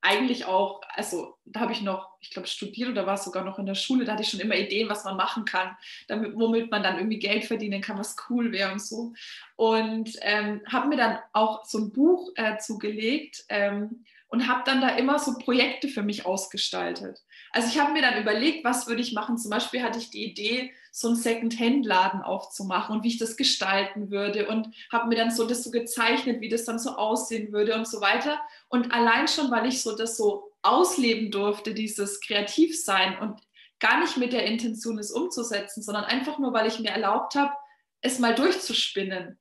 eigentlich 0.00 0.44
auch, 0.44 0.82
also 0.90 1.38
da 1.46 1.60
habe 1.60 1.72
ich 1.72 1.80
noch, 1.80 2.10
ich 2.20 2.30
glaube, 2.30 2.46
studiert 2.46 2.90
oder 2.90 3.06
war 3.06 3.16
sogar 3.16 3.42
noch 3.42 3.58
in 3.58 3.64
der 3.64 3.74
Schule, 3.74 4.04
da 4.04 4.12
hatte 4.12 4.22
ich 4.22 4.28
schon 4.28 4.40
immer 4.40 4.54
Ideen, 4.54 4.88
was 4.88 5.04
man 5.04 5.16
machen 5.16 5.46
kann, 5.46 5.76
damit, 6.08 6.34
womit 6.36 6.70
man 6.70 6.82
dann 6.82 6.96
irgendwie 6.98 7.18
Geld 7.18 7.44
verdienen 7.44 7.80
kann, 7.80 7.98
was 7.98 8.16
cool 8.28 8.52
wäre 8.52 8.70
und 8.70 8.82
so. 8.82 9.14
Und 9.56 10.10
ähm, 10.20 10.60
habe 10.70 10.88
mir 10.88 10.98
dann 10.98 11.18
auch 11.32 11.64
so 11.64 11.78
ein 11.78 11.90
Buch 11.90 12.30
äh, 12.36 12.58
zugelegt 12.58 13.44
ähm, 13.48 14.04
und 14.34 14.48
habe 14.48 14.62
dann 14.64 14.80
da 14.80 14.88
immer 14.88 15.20
so 15.20 15.38
Projekte 15.38 15.86
für 15.86 16.02
mich 16.02 16.26
ausgestaltet. 16.26 17.22
Also 17.52 17.68
ich 17.68 17.78
habe 17.78 17.92
mir 17.92 18.02
dann 18.02 18.20
überlegt, 18.20 18.64
was 18.64 18.88
würde 18.88 19.00
ich 19.00 19.12
machen. 19.12 19.38
Zum 19.38 19.48
Beispiel 19.48 19.80
hatte 19.80 20.00
ich 20.00 20.10
die 20.10 20.24
Idee, 20.24 20.72
so 20.90 21.06
einen 21.06 21.16
Second-Hand-Laden 21.16 22.20
aufzumachen 22.20 22.96
und 22.96 23.04
wie 23.04 23.08
ich 23.08 23.18
das 23.18 23.36
gestalten 23.36 24.10
würde 24.10 24.48
und 24.48 24.74
habe 24.90 25.06
mir 25.06 25.14
dann 25.14 25.30
so 25.30 25.46
das 25.46 25.62
so 25.62 25.70
gezeichnet, 25.70 26.40
wie 26.40 26.48
das 26.48 26.64
dann 26.64 26.80
so 26.80 26.96
aussehen 26.96 27.52
würde 27.52 27.76
und 27.76 27.86
so 27.86 28.00
weiter. 28.00 28.40
Und 28.68 28.92
allein 28.92 29.28
schon, 29.28 29.52
weil 29.52 29.66
ich 29.66 29.82
so 29.82 29.96
das 29.96 30.16
so 30.16 30.50
ausleben 30.62 31.30
durfte, 31.30 31.72
dieses 31.72 32.20
Kreativsein 32.20 33.16
und 33.20 33.40
gar 33.78 34.00
nicht 34.00 34.16
mit 34.16 34.32
der 34.32 34.46
Intention, 34.46 34.98
es 34.98 35.12
umzusetzen, 35.12 35.80
sondern 35.80 36.06
einfach 36.06 36.40
nur, 36.40 36.52
weil 36.52 36.66
ich 36.66 36.80
mir 36.80 36.90
erlaubt 36.90 37.36
habe, 37.36 37.52
es 38.00 38.18
mal 38.18 38.34
durchzuspinnen. 38.34 39.38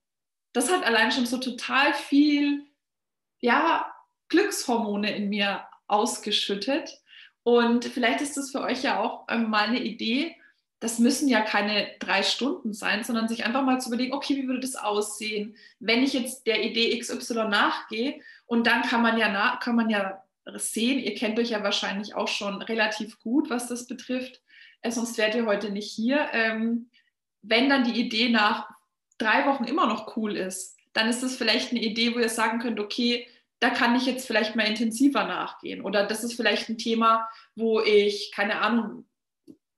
Das 0.54 0.72
hat 0.72 0.84
allein 0.84 1.12
schon 1.12 1.26
so 1.26 1.40
total 1.40 1.96
viel, 1.96 2.68
ja, 3.40 3.93
Glückshormone 4.30 5.16
in 5.16 5.30
mir 5.30 5.66
ausgeschüttet. 5.88 7.02
Und 7.44 7.86
vielleicht 7.86 8.22
ist 8.22 8.38
das 8.38 8.52
für 8.52 8.62
euch 8.62 8.84
ja 8.84 9.00
auch 9.00 9.26
ähm, 9.30 9.50
mal 9.50 9.68
eine 9.68 9.82
Idee. 9.82 10.36
Das 10.80 11.00
müssen 11.00 11.28
ja 11.28 11.42
keine 11.42 11.88
drei 12.00 12.24
Stunden 12.24 12.74
sein, 12.74 13.04
sondern 13.04 13.28
sich 13.28 13.46
einfach 13.46 13.64
mal 13.64 13.80
zu 13.80 13.90
überlegen, 13.90 14.14
okay, 14.14 14.36
wie 14.36 14.48
würde 14.48 14.62
das 14.62 14.76
aussehen, 14.76 15.56
wenn 15.80 16.04
ich 16.04 16.14
jetzt 16.14 16.46
der 16.46 16.64
Idee 16.64 16.98
XY 16.98 17.46
nachgehe 17.46 18.20
und 18.46 18.68
dann 18.68 18.82
kann 18.82 19.02
man 19.02 19.18
ja, 19.18 19.30
nach, 19.30 19.60
kann 19.60 19.76
man 19.76 19.90
ja 19.90 20.24
sehen, 20.56 21.00
ihr 21.00 21.16
kennt 21.16 21.40
euch 21.40 21.52
ja 21.52 21.64
wahrscheinlich 21.64 22.16
auch 22.16 22.28
schon 22.28 22.62
relativ 22.62 23.20
gut, 23.20 23.50
was 23.50 23.68
das 23.68 23.88
betrifft, 23.88 24.42
äh, 24.82 24.92
sonst 24.92 25.18
wärt 25.18 25.36
ihr 25.36 25.46
heute 25.46 25.70
nicht 25.70 25.90
hier. 25.92 26.28
Ähm, 26.34 26.90
wenn 27.42 27.70
dann 27.70 27.86
die 27.86 28.00
Idee 28.00 28.30
nach 28.30 28.70
drei 29.18 29.46
Wochen 29.48 29.64
immer 29.64 29.88
noch 29.88 30.18
cool 30.18 30.36
ist, 30.36 30.78
dann 30.94 31.10
ist 31.10 31.24
das 31.24 31.36
vielleicht 31.36 31.72
eine 31.72 31.82
Idee, 31.82 32.14
wo 32.14 32.20
ihr 32.20 32.30
sagen 32.30 32.60
könnt, 32.60 32.80
okay, 32.80 33.28
da 33.64 33.70
kann 33.70 33.96
ich 33.96 34.06
jetzt 34.06 34.28
vielleicht 34.28 34.58
mal 34.58 34.68
intensiver 34.68 35.24
nachgehen. 35.24 35.82
Oder 35.82 36.06
das 36.06 36.26
ist 36.26 36.34
vielleicht 36.34 36.68
ein 36.68 36.78
Thema, 36.78 37.30
wo 37.56 37.80
ich, 37.80 38.34
keine 38.36 38.60
Ahnung, 38.60 39.06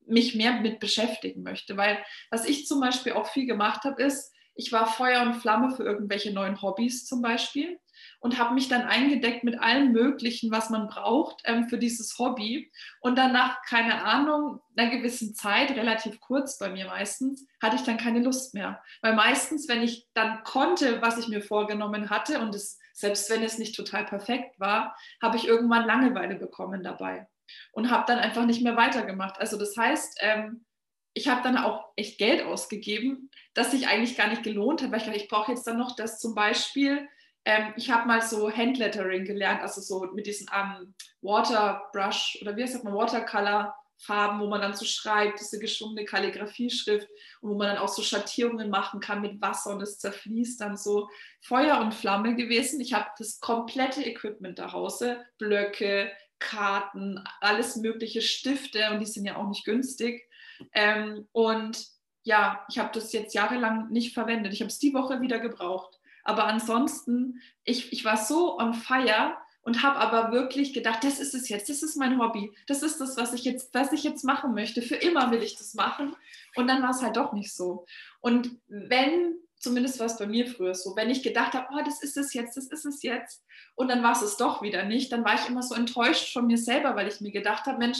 mich 0.07 0.33
mehr 0.33 0.53
mit 0.53 0.79
beschäftigen 0.79 1.43
möchte. 1.43 1.77
Weil 1.77 2.03
was 2.31 2.45
ich 2.45 2.65
zum 2.65 2.79
Beispiel 2.79 3.13
auch 3.13 3.27
viel 3.27 3.45
gemacht 3.45 3.83
habe, 3.83 4.01
ist, 4.01 4.33
ich 4.55 4.71
war 4.71 4.87
Feuer 4.87 5.21
und 5.21 5.35
Flamme 5.35 5.75
für 5.75 5.83
irgendwelche 5.83 6.33
neuen 6.33 6.63
Hobbys 6.63 7.05
zum 7.05 7.21
Beispiel 7.21 7.79
und 8.21 8.39
habe 8.39 8.55
mich 8.55 8.69
dann 8.69 8.81
eingedeckt 8.81 9.43
mit 9.43 9.59
allem 9.59 9.91
Möglichen, 9.91 10.49
was 10.49 10.71
man 10.71 10.87
braucht 10.87 11.43
ähm, 11.43 11.69
für 11.69 11.77
dieses 11.77 12.17
Hobby. 12.17 12.71
Und 13.01 13.19
dann 13.19 13.33
nach, 13.33 13.61
keine 13.63 14.03
Ahnung, 14.03 14.61
einer 14.75 14.89
gewissen 14.89 15.35
Zeit, 15.35 15.69
relativ 15.71 16.19
kurz 16.21 16.57
bei 16.57 16.69
mir 16.69 16.87
meistens, 16.87 17.45
hatte 17.61 17.75
ich 17.75 17.83
dann 17.83 17.97
keine 17.97 18.21
Lust 18.21 18.55
mehr. 18.55 18.81
Weil 19.03 19.13
meistens, 19.13 19.67
wenn 19.67 19.83
ich 19.83 20.07
dann 20.15 20.43
konnte, 20.43 21.03
was 21.03 21.19
ich 21.19 21.27
mir 21.27 21.43
vorgenommen 21.43 22.09
hatte 22.09 22.39
und 22.39 22.55
es 22.55 22.79
selbst 22.95 23.29
wenn 23.29 23.43
es 23.43 23.57
nicht 23.57 23.75
total 23.75 24.05
perfekt 24.05 24.59
war, 24.59 24.95
habe 25.21 25.37
ich 25.37 25.47
irgendwann 25.47 25.85
Langeweile 25.85 26.35
bekommen 26.35 26.81
dabei 26.81 27.27
und 27.73 27.91
habe 27.91 28.05
dann 28.07 28.19
einfach 28.19 28.45
nicht 28.45 28.63
mehr 28.63 28.77
weitergemacht. 28.77 29.39
Also 29.39 29.57
das 29.57 29.75
heißt, 29.77 30.19
ähm, 30.21 30.65
ich 31.13 31.27
habe 31.27 31.43
dann 31.43 31.57
auch 31.57 31.91
echt 31.95 32.17
Geld 32.17 32.43
ausgegeben, 32.43 33.29
das 33.53 33.71
sich 33.71 33.87
eigentlich 33.87 34.17
gar 34.17 34.27
nicht 34.27 34.43
gelohnt 34.43 34.81
hat, 34.81 34.91
weil 34.91 34.99
ich 34.99 35.05
dachte, 35.05 35.17
ich 35.17 35.27
brauche 35.27 35.51
jetzt 35.51 35.67
dann 35.67 35.77
noch 35.77 35.95
das 35.95 36.19
zum 36.19 36.35
Beispiel. 36.35 37.07
Ähm, 37.45 37.73
ich 37.77 37.91
habe 37.91 38.07
mal 38.07 38.21
so 38.21 38.51
Handlettering 38.51 39.25
gelernt, 39.25 39.61
also 39.61 39.81
so 39.81 40.11
mit 40.13 40.25
diesen 40.25 40.47
ähm, 40.53 40.93
Waterbrush 41.21 42.39
oder 42.41 42.55
wie 42.55 42.63
heißt 42.63 42.75
das 42.75 42.83
mal, 42.83 42.93
Watercolor 42.93 43.75
Farben, 43.97 44.39
wo 44.39 44.47
man 44.47 44.61
dann 44.61 44.73
so 44.73 44.85
schreibt, 44.85 45.39
diese 45.39 45.59
geschwungene 45.59 46.05
Kalligrafieschrift 46.05 47.07
und 47.41 47.49
wo 47.49 47.55
man 47.55 47.67
dann 47.67 47.77
auch 47.77 47.87
so 47.87 48.01
Schattierungen 48.01 48.69
machen 48.69 48.99
kann 48.99 49.21
mit 49.21 49.41
Wasser 49.41 49.73
und 49.73 49.81
es 49.81 49.99
zerfließt 49.99 50.59
dann 50.61 50.77
so 50.77 51.09
Feuer 51.41 51.79
und 51.79 51.93
Flamme 51.93 52.35
gewesen. 52.35 52.81
Ich 52.81 52.93
habe 52.93 53.07
das 53.17 53.39
komplette 53.39 54.03
Equipment 54.03 54.59
da 54.59 54.71
Hause, 54.73 55.25
Blöcke, 55.37 56.11
Karten, 56.39 57.23
alles 57.39 57.77
mögliche 57.77 58.21
Stifte 58.21 58.91
und 58.91 58.99
die 58.99 59.05
sind 59.05 59.25
ja 59.25 59.37
auch 59.37 59.47
nicht 59.47 59.65
günstig. 59.65 60.27
Ähm, 60.73 61.27
und 61.31 61.87
ja, 62.23 62.65
ich 62.69 62.79
habe 62.79 62.89
das 62.93 63.13
jetzt 63.13 63.33
jahrelang 63.33 63.89
nicht 63.89 64.13
verwendet. 64.13 64.53
Ich 64.53 64.61
habe 64.61 64.69
es 64.69 64.79
die 64.79 64.93
Woche 64.93 65.21
wieder 65.21 65.39
gebraucht. 65.39 65.99
Aber 66.23 66.45
ansonsten, 66.45 67.41
ich, 67.63 67.93
ich 67.93 68.03
war 68.03 68.17
so 68.17 68.57
on 68.57 68.73
fire 68.73 69.37
und 69.65 69.81
habe 69.81 69.97
aber 69.97 70.31
wirklich 70.31 70.73
gedacht, 70.73 71.03
das 71.03 71.19
ist 71.19 71.33
es 71.33 71.49
jetzt, 71.49 71.69
das 71.69 71.81
ist 71.81 71.97
mein 71.97 72.19
Hobby, 72.19 72.55
das 72.67 72.83
ist 72.83 73.01
das, 73.01 73.17
was 73.17 73.33
ich 73.33 73.43
jetzt, 73.43 73.73
was 73.73 73.91
ich 73.91 74.03
jetzt 74.03 74.23
machen 74.23 74.53
möchte. 74.53 74.83
Für 74.83 74.95
immer 74.95 75.31
will 75.31 75.41
ich 75.41 75.57
das 75.57 75.73
machen. 75.73 76.15
Und 76.55 76.67
dann 76.67 76.83
war 76.83 76.91
es 76.91 77.01
halt 77.01 77.17
doch 77.17 77.33
nicht 77.33 77.51
so. 77.51 77.87
Und 78.21 78.59
wenn, 78.67 79.39
zumindest 79.57 79.99
war 79.99 80.05
es 80.05 80.19
bei 80.19 80.27
mir 80.27 80.47
früher 80.47 80.75
so, 80.75 80.95
wenn 80.95 81.09
ich 81.09 81.23
gedacht 81.23 81.53
habe, 81.53 81.67
oh, 81.73 81.83
das 81.83 82.03
ist 82.03 82.15
es 82.15 82.33
jetzt, 82.35 82.55
das 82.55 82.67
ist 82.67 82.85
es 82.85 83.01
jetzt, 83.01 83.43
und 83.73 83.87
dann 83.87 84.03
war 84.03 84.11
es 84.11 84.21
es 84.21 84.37
doch 84.37 84.61
wieder 84.61 84.85
nicht, 84.85 85.11
dann 85.11 85.25
war 85.25 85.33
ich 85.33 85.49
immer 85.49 85.63
so 85.63 85.73
enttäuscht 85.73 86.31
von 86.31 86.45
mir 86.45 86.59
selber, 86.59 86.95
weil 86.95 87.07
ich 87.07 87.19
mir 87.19 87.31
gedacht 87.31 87.65
habe, 87.65 87.79
Mensch, 87.79 87.97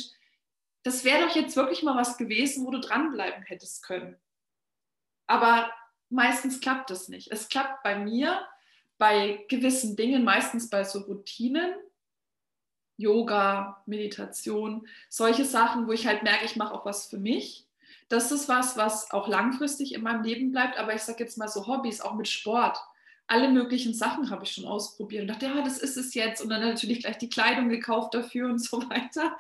das 0.84 1.04
wäre 1.04 1.26
doch 1.28 1.36
jetzt 1.36 1.56
wirklich 1.56 1.82
mal 1.82 1.98
was 1.98 2.16
gewesen, 2.16 2.64
wo 2.64 2.70
du 2.70 2.80
dranbleiben 2.80 3.44
hättest 3.44 3.84
können. 3.84 4.16
Aber 5.26 5.72
meistens 6.10 6.60
klappt 6.60 6.92
es 6.92 7.10
nicht. 7.10 7.32
Es 7.32 7.50
klappt 7.50 7.82
bei 7.82 7.98
mir 7.98 8.40
bei 8.98 9.46
gewissen 9.50 9.96
Dingen, 9.96 10.24
meistens 10.24 10.70
bei 10.70 10.84
so 10.84 11.00
Routinen, 11.00 11.74
Yoga, 12.98 13.84
Meditation, 13.86 14.88
solche 15.10 15.46
Sachen, 15.46 15.88
wo 15.88 15.92
ich 15.92 16.08
halt 16.08 16.24
merke, 16.24 16.46
ich 16.46 16.56
mache 16.56 16.74
auch 16.74 16.86
was 16.86 17.08
für 17.08 17.18
mich. 17.18 17.68
Das 18.08 18.32
ist 18.32 18.48
was, 18.48 18.78
was 18.78 19.12
auch 19.12 19.28
langfristig 19.28 19.94
in 19.94 20.04
meinem 20.04 20.24
Leben 20.24 20.52
bleibt. 20.52 20.78
Aber 20.78 20.94
ich 20.94 21.02
sage 21.02 21.24
jetzt 21.24 21.38
mal 21.38 21.48
so 21.48 21.68
Hobbys, 21.68 22.02
auch 22.02 22.14
mit 22.14 22.28
Sport. 22.28 22.78
Alle 23.28 23.50
möglichen 23.50 23.94
Sachen 23.94 24.30
habe 24.30 24.44
ich 24.44 24.52
schon 24.52 24.66
ausprobiert 24.66 25.24
und 25.24 25.28
dachte, 25.30 25.48
ja, 25.48 25.62
das 25.62 25.80
ist 25.80 25.98
es 25.98 26.14
jetzt. 26.14 26.42
Und 26.42 26.50
dann 26.50 26.62
natürlich 26.62 27.00
gleich 27.00 27.18
die 27.18 27.30
Kleidung 27.30 27.70
gekauft 27.70 28.14
dafür 28.14 28.48
und 28.50 28.60
so 28.60 28.82
weiter. 28.90 29.38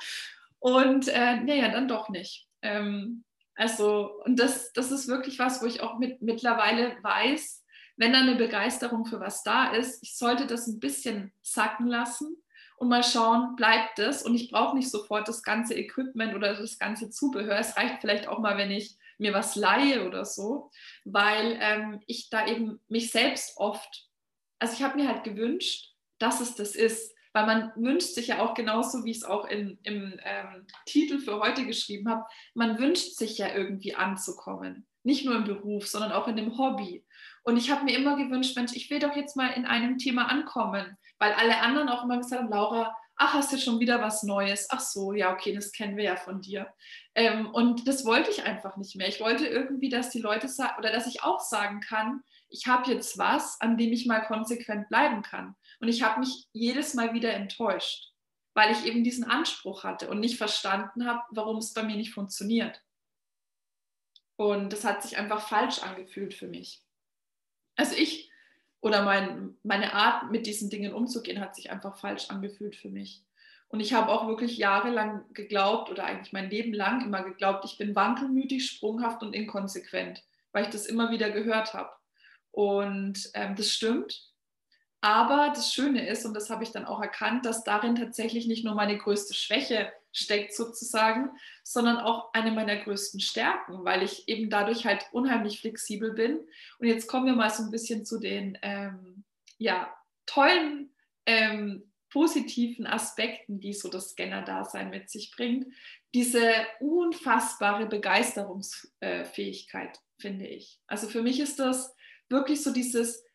Und 0.60 1.08
äh, 1.08 1.42
naja, 1.42 1.70
dann 1.70 1.88
doch 1.88 2.10
nicht. 2.10 2.48
Ähm, 2.62 3.24
also, 3.54 4.12
und 4.26 4.40
das, 4.40 4.74
das 4.74 4.92
ist 4.92 5.08
wirklich 5.08 5.40
was, 5.40 5.62
wo 5.62 5.66
ich 5.66 5.82
auch 5.82 6.00
mit, 6.00 6.22
mittlerweile 6.22 6.98
weiß, 7.04 7.64
wenn 7.98 8.14
da 8.14 8.20
eine 8.20 8.36
Begeisterung 8.36 9.06
für 9.06 9.20
was 9.20 9.44
da 9.44 9.72
ist, 9.72 10.04
ich 10.04 10.18
sollte 10.18 10.48
das 10.48 10.68
ein 10.68 10.80
bisschen 10.80 11.32
sacken 11.42 11.88
lassen 11.88 12.36
und 12.78 12.90
mal 12.90 13.04
schauen, 13.04 13.56
bleibt 13.56 14.00
es. 14.00 14.24
Und 14.24 14.36
ich 14.36 14.52
brauche 14.52 14.75
nicht 14.75 14.90
sofort 14.90 15.28
das 15.28 15.44
ganze 15.44 15.75
Equipment 15.75 16.36
oder 16.36 16.56
das 16.56 16.78
ganze 16.78 17.10
Zubehör. 17.10 17.58
Es 17.58 17.78
reicht 17.78 18.02
vielleicht 18.02 18.28
auch 18.28 18.40
mal, 18.40 18.58
wenn 18.58 18.72
ich 18.72 18.98
mir 19.18 19.34
was 19.34 19.56
leihe 19.56 20.06
oder 20.06 20.25
so, 20.25 20.72
weil 21.06 21.58
ähm, 21.62 22.02
ich 22.06 22.30
da 22.30 22.48
eben 22.48 22.82
mich 22.90 23.12
selbst 23.12 23.58
oft, 23.58 24.10
also 24.60 24.74
ich 24.74 24.84
habe 24.84 24.98
mir 24.98 25.08
halt 25.08 25.24
gewünscht, 25.24 25.94
dass 26.20 26.42
es 26.42 26.56
das 26.56 26.75
ist, 26.75 27.14
weil 27.32 27.46
man 27.46 27.72
wünscht 27.75 28.14
sich 28.14 28.28
ja 28.28 28.42
auch 28.42 28.54
genauso, 28.54 29.04
wie 29.04 29.12
ich 29.12 29.18
es 29.18 29.24
auch 29.24 29.46
in, 29.46 29.78
im 29.84 30.20
ähm, 30.24 30.68
Titel 30.86 31.20
für 31.20 31.40
heute 31.40 31.66
geschrieben 31.66 32.10
habe, 32.10 32.25
man 32.54 32.78
wünscht 32.78 33.16
sich 33.16 33.38
ja 33.38 33.54
irgendwie 33.54 33.96
anzukommen. 33.96 34.86
Nicht 35.04 35.25
nur 35.25 35.36
im 35.36 35.44
Beruf, 35.44 35.88
sondern 35.88 36.12
auch 36.12 36.28
in 36.28 36.38
dem 36.38 36.58
Hobby. 36.58 37.05
Und 37.46 37.58
ich 37.58 37.70
habe 37.70 37.86
mir 37.86 37.96
immer 37.96 38.18
gewünscht, 38.18 38.56
Mensch, 38.56 38.74
ich 38.74 38.90
will 38.90 38.98
doch 38.98 39.16
jetzt 39.16 39.36
mal 39.36 39.50
in 39.50 39.68
einem 39.68 40.00
Thema 40.00 40.30
ankommen, 40.30 40.98
weil 41.20 41.32
alle 41.34 41.62
anderen 41.62 41.90
auch 41.90 42.04
immer 42.04 42.18
gesagt 42.18 42.42
haben, 42.42 42.52
Laura, 42.52 42.98
ach, 43.18 43.36
hast 43.36 43.54
du 43.54 43.58
schon 43.60 43.80
wieder 43.80 44.02
was 44.02 44.24
Neues? 44.24 44.68
Ach 44.72 44.80
so, 44.80 45.14
ja, 45.14 45.32
okay, 45.32 45.54
das 45.54 45.72
kennen 45.72 45.96
wir 45.96 46.06
ja 46.06 46.16
von 46.16 46.42
dir. 46.42 46.74
Ähm, 47.14 47.52
und 47.52 47.88
das 47.88 48.04
wollte 48.04 48.32
ich 48.32 48.44
einfach 48.44 48.78
nicht 48.78 48.96
mehr. 48.96 49.08
Ich 49.08 49.22
wollte 49.22 49.46
irgendwie, 49.46 49.90
dass 49.90 50.10
die 50.10 50.22
Leute 50.22 50.48
sagen, 50.48 50.74
oder 50.80 50.92
dass 50.92 51.06
ich 51.06 51.22
auch 51.22 51.40
sagen 51.40 51.82
kann, 51.82 52.24
ich 52.50 52.66
habe 52.66 52.92
jetzt 52.92 53.18
was, 53.20 53.62
an 53.62 53.78
dem 53.78 53.94
ich 53.94 54.08
mal 54.08 54.22
konsequent 54.22 54.90
bleiben 54.90 55.22
kann. 55.22 55.56
Und 55.80 55.88
ich 55.88 56.02
habe 56.02 56.22
mich 56.22 56.48
jedes 56.52 56.96
Mal 56.96 57.14
wieder 57.14 57.32
enttäuscht, 57.32 58.12
weil 58.56 58.72
ich 58.72 58.86
eben 58.86 59.04
diesen 59.04 59.24
Anspruch 59.24 59.84
hatte 59.84 60.10
und 60.10 60.20
nicht 60.20 60.38
verstanden 60.38 61.06
habe, 61.06 61.22
warum 61.30 61.58
es 61.58 61.74
bei 61.74 61.84
mir 61.84 61.96
nicht 61.96 62.14
funktioniert. 62.14 62.82
Und 64.36 64.74
das 64.74 64.84
hat 64.84 65.04
sich 65.04 65.18
einfach 65.18 65.48
falsch 65.48 65.84
angefühlt 65.84 66.34
für 66.34 66.48
mich. 66.48 66.85
Also 67.75 67.96
ich 67.96 68.32
oder 68.86 69.01
mein, 69.01 69.58
meine 69.63 69.94
Art, 69.94 70.29
mit 70.29 70.46
diesen 70.46 70.70
Dingen 70.70 70.94
umzugehen, 70.94 71.41
hat 71.41 71.55
sich 71.55 71.72
einfach 71.72 71.98
falsch 71.98 72.29
angefühlt 72.29 72.75
für 72.75 72.89
mich. 72.89 73.24
Und 73.67 73.79
ich 73.79 73.94
habe 73.94 74.12
auch 74.12 74.27
wirklich 74.27 74.58
jahrelang 74.58 75.25
geglaubt 75.34 75.89
oder 75.89 76.05
eigentlich 76.05 76.34
mein 76.34 76.51
Leben 76.51 76.72
lang 76.72 77.03
immer 77.03 77.24
geglaubt, 77.24 77.65
ich 77.65 77.79
bin 77.79 77.96
wankelmütig, 77.96 78.63
sprunghaft 78.70 79.24
und 79.24 79.34
inkonsequent, 79.34 80.24
weil 80.51 80.65
ich 80.65 80.70
das 80.70 80.86
immer 80.86 81.10
wieder 81.10 81.32
gehört 81.32 81.74
habe. 81.74 81.89
Und 82.51 83.32
ähm, 83.34 83.55
das 83.55 83.72
stimmt. 83.72 84.29
Aber 85.01 85.51
das 85.55 85.74
Schöne 85.74 86.08
ist, 86.08 86.24
und 86.24 86.36
das 86.36 86.51
habe 86.51 86.63
ich 86.63 86.72
dann 86.72 86.86
auch 86.86 87.01
erkannt, 87.01 87.46
dass 87.46 87.63
darin 87.63 87.96
tatsächlich 87.96 88.46
nicht 88.46 88.65
nur 88.65 88.75
meine 88.75 89.00
größte 89.00 89.34
Schwäche 89.34 89.91
steckt 90.16 90.56
sozusagen, 90.56 91.30
sondern 91.64 91.98
auch 91.98 92.34
eine 92.34 92.52
meiner 92.52 92.78
größten 92.78 93.20
Stärken, 93.20 93.84
weil 93.84 94.02
ich 94.02 94.30
eben 94.30 94.50
dadurch 94.50 94.86
halt 94.86 95.06
unheimlich 95.12 95.60
flexibel 95.60 96.14
bin. 96.14 96.40
Und 96.80 96.88
jetzt 96.88 97.08
kommen 97.08 97.26
wir 97.26 97.36
mal 97.36 97.50
so 97.50 97.64
ein 97.64 97.72
bisschen 97.72 98.06
zu 98.06 98.18
den 98.20 98.58
ähm, 98.62 99.26
ja, 99.58 99.94
tollen, 100.26 100.96
ähm, 101.26 101.92
positiven 102.10 102.88
Aspekten, 102.88 103.60
die 103.60 103.74
so 103.74 103.90
das 103.90 104.12
Scanner-Dasein 104.12 104.90
mit 104.90 105.10
sich 105.10 105.34
bringt. 105.36 105.68
Diese 106.14 106.50
unfassbare 106.80 107.88
Begeisterungsfähigkeit, 107.88 110.00
finde 110.18 110.48
ich. 110.48 110.80
Also 110.88 111.10
für 111.10 111.22
mich 111.22 111.42
ist 111.42 111.60
das 111.60 111.94
wirklich 112.30 112.64
so 112.64 112.72
dieses 112.72 113.26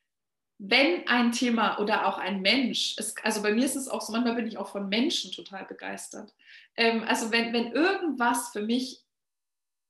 wenn 0.62 1.09
ein 1.09 1.33
Thema 1.33 1.79
oder 1.79 2.07
auch 2.07 2.19
ein 2.19 2.43
Mensch, 2.43 2.95
es, 2.99 3.14
also 3.23 3.40
bei 3.40 3.52
mir 3.52 3.64
ist 3.64 3.77
es 3.77 3.88
auch 3.88 4.03
so, 4.03 4.12
manchmal 4.12 4.35
bin 4.35 4.46
ich 4.46 4.59
auch 4.59 4.68
von 4.68 4.90
Menschen 4.90 5.33
total 5.33 5.64
begeistert. 5.64 6.35
Ähm, 6.77 7.03
also 7.09 7.33
wenn, 7.33 7.55
wenn 7.55 7.73
irgendwas 7.73 8.51
für 8.51 8.61
mich 8.61 9.01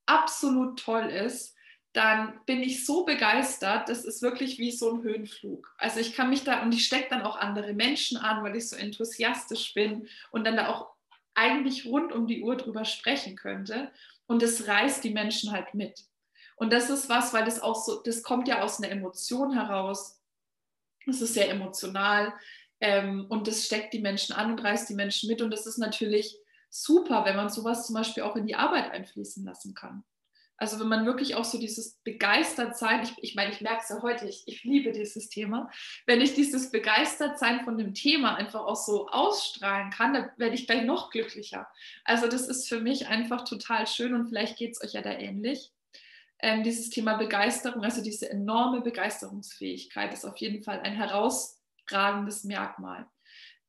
absolut 0.07 0.79
toll 0.79 1.07
ist, 1.07 1.57
dann 1.93 2.39
bin 2.47 2.63
ich 2.63 2.87
so 2.87 3.05
begeistert, 3.05 3.89
das 3.89 4.05
ist 4.05 4.23
wirklich 4.23 4.59
wie 4.59 4.71
so 4.71 4.93
ein 4.93 5.03
Höhenflug. 5.03 5.75
Also 5.77 5.99
ich 5.99 6.15
kann 6.15 6.31
mich 6.31 6.45
da 6.45 6.63
und 6.63 6.73
ich 6.73 6.87
stecke 6.87 7.09
dann 7.11 7.23
auch 7.23 7.37
andere 7.37 7.73
Menschen 7.73 8.17
an, 8.17 8.45
weil 8.45 8.55
ich 8.55 8.69
so 8.69 8.77
enthusiastisch 8.77 9.75
bin 9.75 10.09
und 10.31 10.47
dann 10.47 10.57
da 10.57 10.69
auch 10.69 10.93
eigentlich 11.35 11.85
rund 11.85 12.13
um 12.13 12.29
die 12.29 12.45
Uhr 12.45 12.57
drüber 12.57 12.85
sprechen 12.85 13.35
könnte. 13.35 13.91
Und 14.29 14.41
das 14.41 14.69
reißt 14.69 15.03
die 15.03 15.11
Menschen 15.11 15.51
halt 15.51 15.75
mit. 15.75 16.05
Und 16.55 16.73
das 16.73 16.91
ist 16.91 17.09
was, 17.09 17.35
weil 17.35 17.45
das 17.45 17.61
auch 17.61 17.75
so, 17.75 18.01
das 18.05 18.23
kommt 18.23 18.47
ja 18.47 18.63
aus 18.63 18.79
einer 18.79 18.93
Emotion 18.93 19.53
heraus, 19.53 20.20
es 21.07 21.21
ist 21.21 21.35
sehr 21.35 21.51
emotional 21.51 22.33
ähm, 22.81 23.27
und 23.29 23.47
das 23.47 23.67
steckt 23.67 23.93
die 23.93 24.01
Menschen 24.01 24.35
an 24.35 24.51
und 24.51 24.63
reißt 24.63 24.89
die 24.89 24.95
Menschen 24.95 25.29
mit. 25.29 25.43
Und 25.43 25.51
das 25.51 25.67
ist 25.67 25.79
natürlich 25.79 26.37
super, 26.71 27.25
wenn 27.25 27.37
man 27.37 27.49
sowas 27.49 27.87
zum 27.87 27.95
Beispiel 27.95 28.23
auch 28.23 28.37
in 28.37 28.47
die 28.47 28.55
Arbeit 28.55 28.91
einfließen 28.91 29.45
lassen 29.45 29.75
kann. 29.75 30.05
Also 30.57 30.79
wenn 30.79 30.89
man 30.89 31.07
wirklich 31.07 31.37
auch 31.37 31.45
so 31.45 31.59
dieses 31.59 31.97
Begeistertsein, 32.05 33.03
ich, 33.03 33.15
ich 33.23 33.35
meine, 33.35 33.51
ich 33.51 33.63
merke 33.63 33.81
es 33.83 33.89
ja 33.89 34.03
heute, 34.03 34.29
ich, 34.29 34.43
ich 34.47 34.63
liebe 34.63 34.93
dieses 34.93 35.31
Thema, 35.31 35.71
wenn 36.07 36.21
ich 36.21 36.35
dieses 36.35 36.71
Begeistertsein 36.71 37.65
von 37.65 37.79
dem 37.79 37.95
Thema 37.95 38.35
einfach 38.35 38.61
auch 38.61 38.77
so 38.77 39.09
ausstrahlen 39.09 39.91
kann, 39.91 40.13
dann 40.13 40.31
werde 40.37 40.55
ich 40.55 40.67
gleich 40.67 40.85
noch 40.85 41.11
glücklicher. 41.11 41.67
Also 42.05 42.29
das 42.29 42.47
ist 42.47 42.69
für 42.69 42.79
mich 42.79 43.07
einfach 43.07 43.47
total 43.47 43.87
schön 43.87 44.15
und 44.15 44.29
vielleicht 44.29 44.59
geht 44.59 44.73
es 44.73 44.85
euch 44.85 44.93
ja 44.93 45.01
da 45.01 45.13
ähnlich 45.13 45.73
ähm, 46.43 46.63
dieses 46.63 46.91
Thema 46.91 47.17
Begeisterung, 47.17 47.85
also 47.85 48.03
diese 48.03 48.31
enorme 48.31 48.81
Begeisterungsfähigkeit 48.81 50.13
ist 50.13 50.25
auf 50.25 50.37
jeden 50.39 50.63
Fall 50.63 50.81
ein 50.81 50.95
herausragendes 50.95 52.45
Merkmal. 52.45 53.07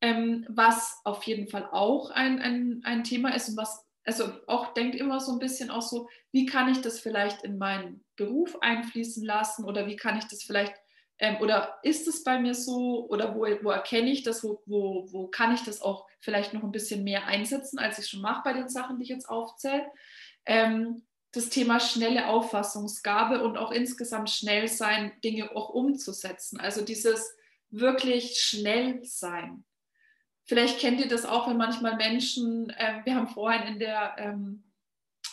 Ähm, 0.02 0.46
was 0.50 1.00
auf 1.04 1.24
jeden 1.24 1.48
Fall 1.48 1.70
auch 1.72 2.10
ein, 2.10 2.40
ein, 2.40 2.82
ein 2.84 3.04
Thema 3.04 3.36
ist 3.36 3.50
und 3.50 3.58
was, 3.58 3.86
also 4.04 4.32
auch 4.48 4.74
denkt 4.74 4.96
immer 4.96 5.20
so 5.20 5.32
ein 5.32 5.40
bisschen 5.40 5.70
auch 5.70 5.84
so, 5.84 6.10
wie 6.32 6.46
kann 6.46 6.70
ich 6.70 6.82
das 6.82 7.00
vielleicht 7.00 7.44
in 7.44 7.58
meinen 7.58 8.04
Beruf 8.16 8.58
einfließen 8.62 9.24
lassen 9.24 9.64
oder 9.64 9.86
wie 9.86 9.98
kann 9.98 10.18
ich 10.18 10.26
das 10.26 10.42
vielleicht, 10.42 10.74
ähm, 11.20 11.38
oder 11.40 11.78
ist 11.84 12.08
es 12.08 12.24
bei 12.24 12.40
mir 12.40 12.56
so 12.56 13.08
oder 13.10 13.36
wo, 13.36 13.42
wo 13.62 13.70
erkenne 13.70 14.10
ich 14.10 14.24
das, 14.24 14.44
wo, 14.44 14.62
wo, 14.66 15.08
wo 15.12 15.28
kann 15.28 15.54
ich 15.54 15.64
das 15.64 15.82
auch 15.82 16.08
vielleicht 16.20 16.54
noch 16.54 16.64
ein 16.64 16.72
bisschen 16.72 17.04
mehr 17.04 17.28
einsetzen, 17.28 17.78
als 17.78 18.00
ich 18.00 18.08
schon 18.08 18.22
mache 18.22 18.42
bei 18.44 18.54
den 18.54 18.70
Sachen, 18.70 18.98
die 18.98 19.04
ich 19.04 19.10
jetzt 19.10 19.30
aufzähle. 19.30 19.86
Ähm, 20.48 21.04
das 21.32 21.50
Thema 21.50 21.80
schnelle 21.80 22.28
Auffassungsgabe 22.28 23.44
und 23.44 23.58
auch 23.58 23.72
insgesamt 23.72 24.30
schnell 24.30 24.68
sein, 24.68 25.12
Dinge 25.24 25.56
auch 25.56 25.70
umzusetzen. 25.70 26.60
Also 26.60 26.84
dieses 26.84 27.36
wirklich 27.70 28.40
schnell 28.40 29.04
sein. 29.06 29.64
Vielleicht 30.44 30.80
kennt 30.80 31.00
ihr 31.00 31.08
das 31.08 31.26
auch, 31.26 31.48
wenn 31.48 31.58
manchmal 31.58 31.96
Menschen, 31.96 32.70
äh, 32.72 33.02
wir 33.06 33.16
haben 33.16 33.30
vorhin 33.30 33.74
in 33.74 33.80
der 33.80 34.16
ähm, 34.18 34.64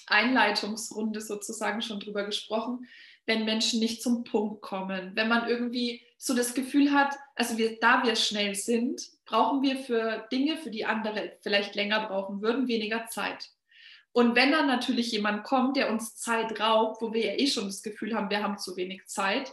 Einleitungsrunde 0.07 1.21
sozusagen 1.21 1.83
schon 1.83 1.99
drüber 1.99 2.25
gesprochen, 2.25 2.87
wenn 3.27 3.45
Menschen 3.45 3.81
nicht 3.81 4.03
zum 4.03 4.25
Punkt 4.25 4.63
kommen, 4.63 5.13
wenn 5.15 5.29
man 5.29 5.49
irgendwie 5.49 6.03
so 6.17 6.35
das 6.35 6.55
Gefühl 6.55 6.93
hat, 6.93 7.15
also 7.35 7.59
wir, 7.59 7.79
da 7.79 8.03
wir 8.05 8.17
schnell 8.17 8.55
sind, 8.55 9.03
brauchen 9.27 9.63
wir 9.63 9.77
für 9.77 10.27
Dinge, 10.33 10.57
für 10.57 10.71
die 10.71 10.87
andere 10.87 11.37
vielleicht 11.43 11.75
länger 11.75 12.07
brauchen 12.07 12.41
würden, 12.41 12.69
weniger 12.69 13.07
Zeit. 13.07 13.51
Und 14.13 14.35
wenn 14.35 14.51
dann 14.51 14.67
natürlich 14.67 15.13
jemand 15.13 15.45
kommt, 15.45 15.77
der 15.77 15.91
uns 15.91 16.17
Zeit 16.17 16.59
raubt, 16.61 17.01
wo 17.03 17.13
wir 17.13 17.25
ja 17.25 17.39
eh 17.39 17.47
schon 17.47 17.67
das 17.67 17.83
Gefühl 17.83 18.15
haben, 18.15 18.31
wir 18.31 18.43
haben 18.43 18.59
zu 18.59 18.77
wenig 18.77 19.07
Zeit, 19.07 19.53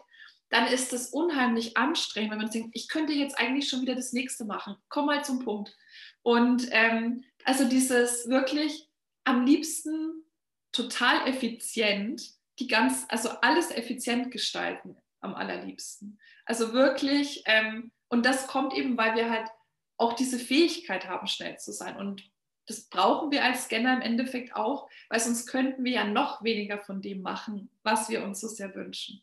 dann 0.49 0.67
ist 0.67 0.93
es 0.93 1.09
unheimlich 1.09 1.75
anstrengend, 1.75 2.31
wenn 2.31 2.37
man 2.37 2.49
denkt, 2.49 2.69
ich 2.73 2.87
könnte 2.87 3.13
jetzt 3.13 3.37
eigentlich 3.37 3.67
schon 3.67 3.81
wieder 3.81 3.95
das 3.95 4.13
nächste 4.13 4.45
machen. 4.45 4.75
Komm 4.89 5.07
mal 5.07 5.23
zum 5.23 5.39
Punkt. 5.39 5.75
Und 6.21 6.67
ähm, 6.71 7.23
also 7.43 7.65
dieses 7.65 8.29
wirklich 8.29 8.87
am 9.23 9.45
liebsten 9.45 10.23
total 10.71 11.27
effizient, 11.27 12.21
die 12.59 12.67
ganz, 12.67 13.05
also 13.09 13.29
alles 13.41 13.71
effizient 13.71 14.31
gestalten 14.31 14.97
am 15.19 15.35
allerliebsten. 15.35 16.19
Also 16.45 16.73
wirklich, 16.73 17.43
ähm, 17.45 17.91
und 18.07 18.25
das 18.25 18.47
kommt 18.47 18.73
eben, 18.73 18.97
weil 18.97 19.15
wir 19.15 19.29
halt 19.29 19.49
auch 19.97 20.13
diese 20.13 20.39
Fähigkeit 20.39 21.07
haben, 21.07 21.27
schnell 21.27 21.57
zu 21.57 21.71
sein. 21.71 21.97
Und 21.97 22.23
das 22.67 22.81
brauchen 22.89 23.31
wir 23.31 23.43
als 23.43 23.65
Scanner 23.65 23.93
im 23.95 24.01
Endeffekt 24.01 24.55
auch, 24.55 24.89
weil 25.09 25.19
sonst 25.19 25.47
könnten 25.47 25.83
wir 25.83 25.91
ja 25.91 26.03
noch 26.05 26.43
weniger 26.43 26.79
von 26.79 27.01
dem 27.01 27.21
machen, 27.21 27.69
was 27.83 28.09
wir 28.09 28.23
uns 28.23 28.39
so 28.39 28.47
sehr 28.47 28.73
wünschen. 28.73 29.21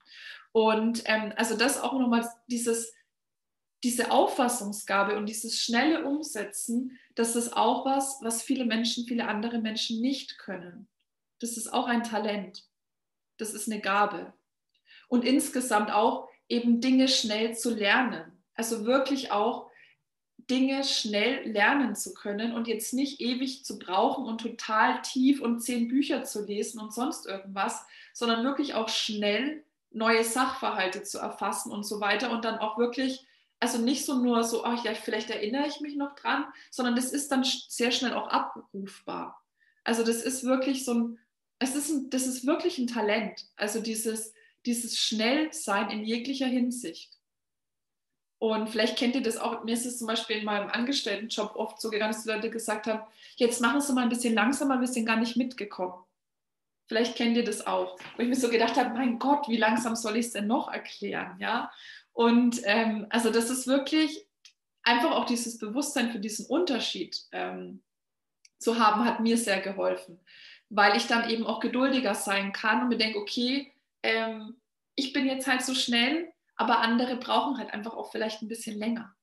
Und 0.52 1.02
ähm, 1.06 1.32
also 1.36 1.56
das 1.56 1.80
auch 1.80 1.94
nochmal 1.94 2.28
dieses, 2.46 2.92
diese 3.82 4.10
Auffassungsgabe 4.10 5.16
und 5.16 5.26
dieses 5.26 5.60
schnelle 5.60 6.04
Umsetzen, 6.04 6.98
das 7.14 7.34
ist 7.34 7.56
auch 7.56 7.84
was, 7.84 8.18
was 8.22 8.42
viele 8.42 8.64
Menschen, 8.64 9.06
viele 9.06 9.26
andere 9.26 9.58
Menschen 9.58 10.00
nicht 10.00 10.38
können. 10.38 10.88
Das 11.40 11.56
ist 11.56 11.72
auch 11.72 11.86
ein 11.86 12.04
Talent. 12.04 12.64
Das 13.38 13.54
ist 13.54 13.68
eine 13.68 13.80
Gabe. 13.80 14.32
Und 15.08 15.24
insgesamt 15.24 15.90
auch 15.90 16.28
eben 16.48 16.80
Dinge 16.80 17.08
schnell 17.08 17.56
zu 17.56 17.74
lernen. 17.74 18.44
Also 18.54 18.84
wirklich 18.84 19.32
auch 19.32 19.71
Dinge 20.50 20.84
schnell 20.84 21.48
lernen 21.50 21.94
zu 21.94 22.14
können 22.14 22.52
und 22.52 22.68
jetzt 22.68 22.92
nicht 22.94 23.20
ewig 23.20 23.64
zu 23.64 23.78
brauchen 23.78 24.24
und 24.24 24.40
total 24.40 25.00
tief 25.02 25.40
und 25.40 25.60
zehn 25.60 25.88
Bücher 25.88 26.24
zu 26.24 26.44
lesen 26.44 26.80
und 26.80 26.92
sonst 26.92 27.26
irgendwas, 27.26 27.84
sondern 28.12 28.44
wirklich 28.44 28.74
auch 28.74 28.88
schnell 28.88 29.64
neue 29.90 30.24
Sachverhalte 30.24 31.02
zu 31.02 31.18
erfassen 31.18 31.70
und 31.70 31.84
so 31.84 32.00
weiter 32.00 32.30
und 32.30 32.44
dann 32.44 32.58
auch 32.58 32.78
wirklich, 32.78 33.26
also 33.60 33.78
nicht 33.78 34.04
so 34.04 34.18
nur 34.18 34.42
so, 34.44 34.64
ach 34.64 34.84
ja, 34.84 34.94
vielleicht 34.94 35.30
erinnere 35.30 35.66
ich 35.66 35.80
mich 35.80 35.96
noch 35.96 36.14
dran, 36.14 36.44
sondern 36.70 36.96
das 36.96 37.12
ist 37.12 37.30
dann 37.30 37.44
sehr 37.44 37.92
schnell 37.92 38.14
auch 38.14 38.28
abrufbar. 38.28 39.42
Also 39.84 40.04
das 40.04 40.22
ist 40.22 40.44
wirklich 40.44 40.84
so 40.84 40.94
ein, 40.94 41.18
es 41.58 41.74
ist 41.74 41.90
ein, 41.90 42.10
das 42.10 42.26
ist 42.26 42.46
wirklich 42.46 42.78
ein 42.78 42.86
Talent. 42.86 43.46
Also 43.56 43.80
dieses, 43.80 44.32
dieses 44.66 44.98
Schnellsein 44.98 45.90
in 45.90 46.04
jeglicher 46.04 46.46
Hinsicht. 46.46 47.18
Und 48.42 48.70
vielleicht 48.70 48.98
kennt 48.98 49.14
ihr 49.14 49.22
das 49.22 49.36
auch. 49.36 49.62
Mir 49.62 49.72
ist 49.72 49.86
es 49.86 49.98
zum 49.98 50.08
Beispiel 50.08 50.38
in 50.38 50.44
meinem 50.44 50.68
Angestelltenjob 50.68 51.54
oft 51.54 51.80
so 51.80 51.90
gegangen, 51.90 52.12
dass 52.12 52.24
die 52.24 52.28
Leute 52.28 52.50
gesagt 52.50 52.88
haben: 52.88 53.00
Jetzt 53.36 53.60
machen 53.60 53.80
Sie 53.80 53.92
mal 53.92 54.02
ein 54.02 54.08
bisschen 54.08 54.34
langsamer, 54.34 54.80
wir 54.80 54.88
sind 54.88 55.06
gar 55.06 55.16
nicht 55.16 55.36
mitgekommen. 55.36 55.94
Vielleicht 56.88 57.14
kennt 57.14 57.36
ihr 57.36 57.44
das 57.44 57.64
auch. 57.64 57.96
Wo 58.16 58.22
ich 58.24 58.28
mir 58.28 58.34
so 58.34 58.50
gedacht 58.50 58.76
habe: 58.76 58.98
Mein 58.98 59.20
Gott, 59.20 59.46
wie 59.46 59.58
langsam 59.58 59.94
soll 59.94 60.16
ich 60.16 60.26
es 60.26 60.32
denn 60.32 60.48
noch 60.48 60.72
erklären? 60.72 61.36
Ja. 61.38 61.70
Und 62.14 62.60
ähm, 62.64 63.06
also, 63.10 63.30
das 63.30 63.48
ist 63.48 63.68
wirklich 63.68 64.26
einfach 64.82 65.12
auch 65.12 65.26
dieses 65.26 65.58
Bewusstsein 65.58 66.10
für 66.10 66.18
diesen 66.18 66.46
Unterschied 66.46 67.16
ähm, 67.30 67.80
zu 68.58 68.76
haben, 68.76 69.04
hat 69.04 69.20
mir 69.20 69.38
sehr 69.38 69.60
geholfen, 69.60 70.18
weil 70.68 70.96
ich 70.96 71.06
dann 71.06 71.30
eben 71.30 71.46
auch 71.46 71.60
geduldiger 71.60 72.16
sein 72.16 72.50
kann 72.50 72.82
und 72.82 72.88
mir 72.88 72.98
denke: 72.98 73.20
Okay, 73.20 73.72
ähm, 74.02 74.56
ich 74.96 75.12
bin 75.12 75.26
jetzt 75.26 75.46
halt 75.46 75.62
so 75.62 75.74
schnell 75.74 76.31
aber 76.56 76.80
andere 76.80 77.16
brauchen 77.16 77.58
halt 77.58 77.72
einfach 77.72 77.94
auch 77.94 78.10
vielleicht 78.10 78.42
ein 78.42 78.48
bisschen 78.48 78.78
länger. 78.78 79.14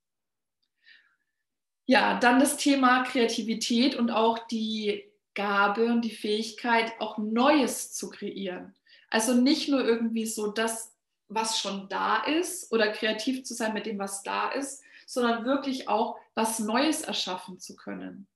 Ja, 1.85 2.19
dann 2.19 2.39
das 2.39 2.57
Thema 2.57 3.03
Kreativität 3.03 3.95
und 3.95 4.11
auch 4.11 4.47
die 4.47 5.09
Gabe 5.33 5.85
und 5.85 6.01
die 6.01 6.11
Fähigkeit, 6.11 6.93
auch 6.99 7.17
Neues 7.17 7.93
zu 7.93 8.09
kreieren. 8.09 8.75
Also 9.09 9.33
nicht 9.33 9.69
nur 9.69 9.83
irgendwie 9.83 10.25
so 10.25 10.51
das, 10.51 10.95
was 11.29 11.59
schon 11.59 11.89
da 11.89 12.23
ist 12.23 12.71
oder 12.71 12.91
kreativ 12.91 13.43
zu 13.43 13.53
sein 13.53 13.73
mit 13.73 13.85
dem, 13.85 13.97
was 13.97 14.23
da 14.23 14.49
ist, 14.49 14.83
sondern 15.07 15.45
wirklich 15.45 15.87
auch 15.87 16.17
was 16.35 16.59
Neues 16.59 17.01
erschaffen 17.01 17.59
zu 17.59 17.75
können. 17.75 18.27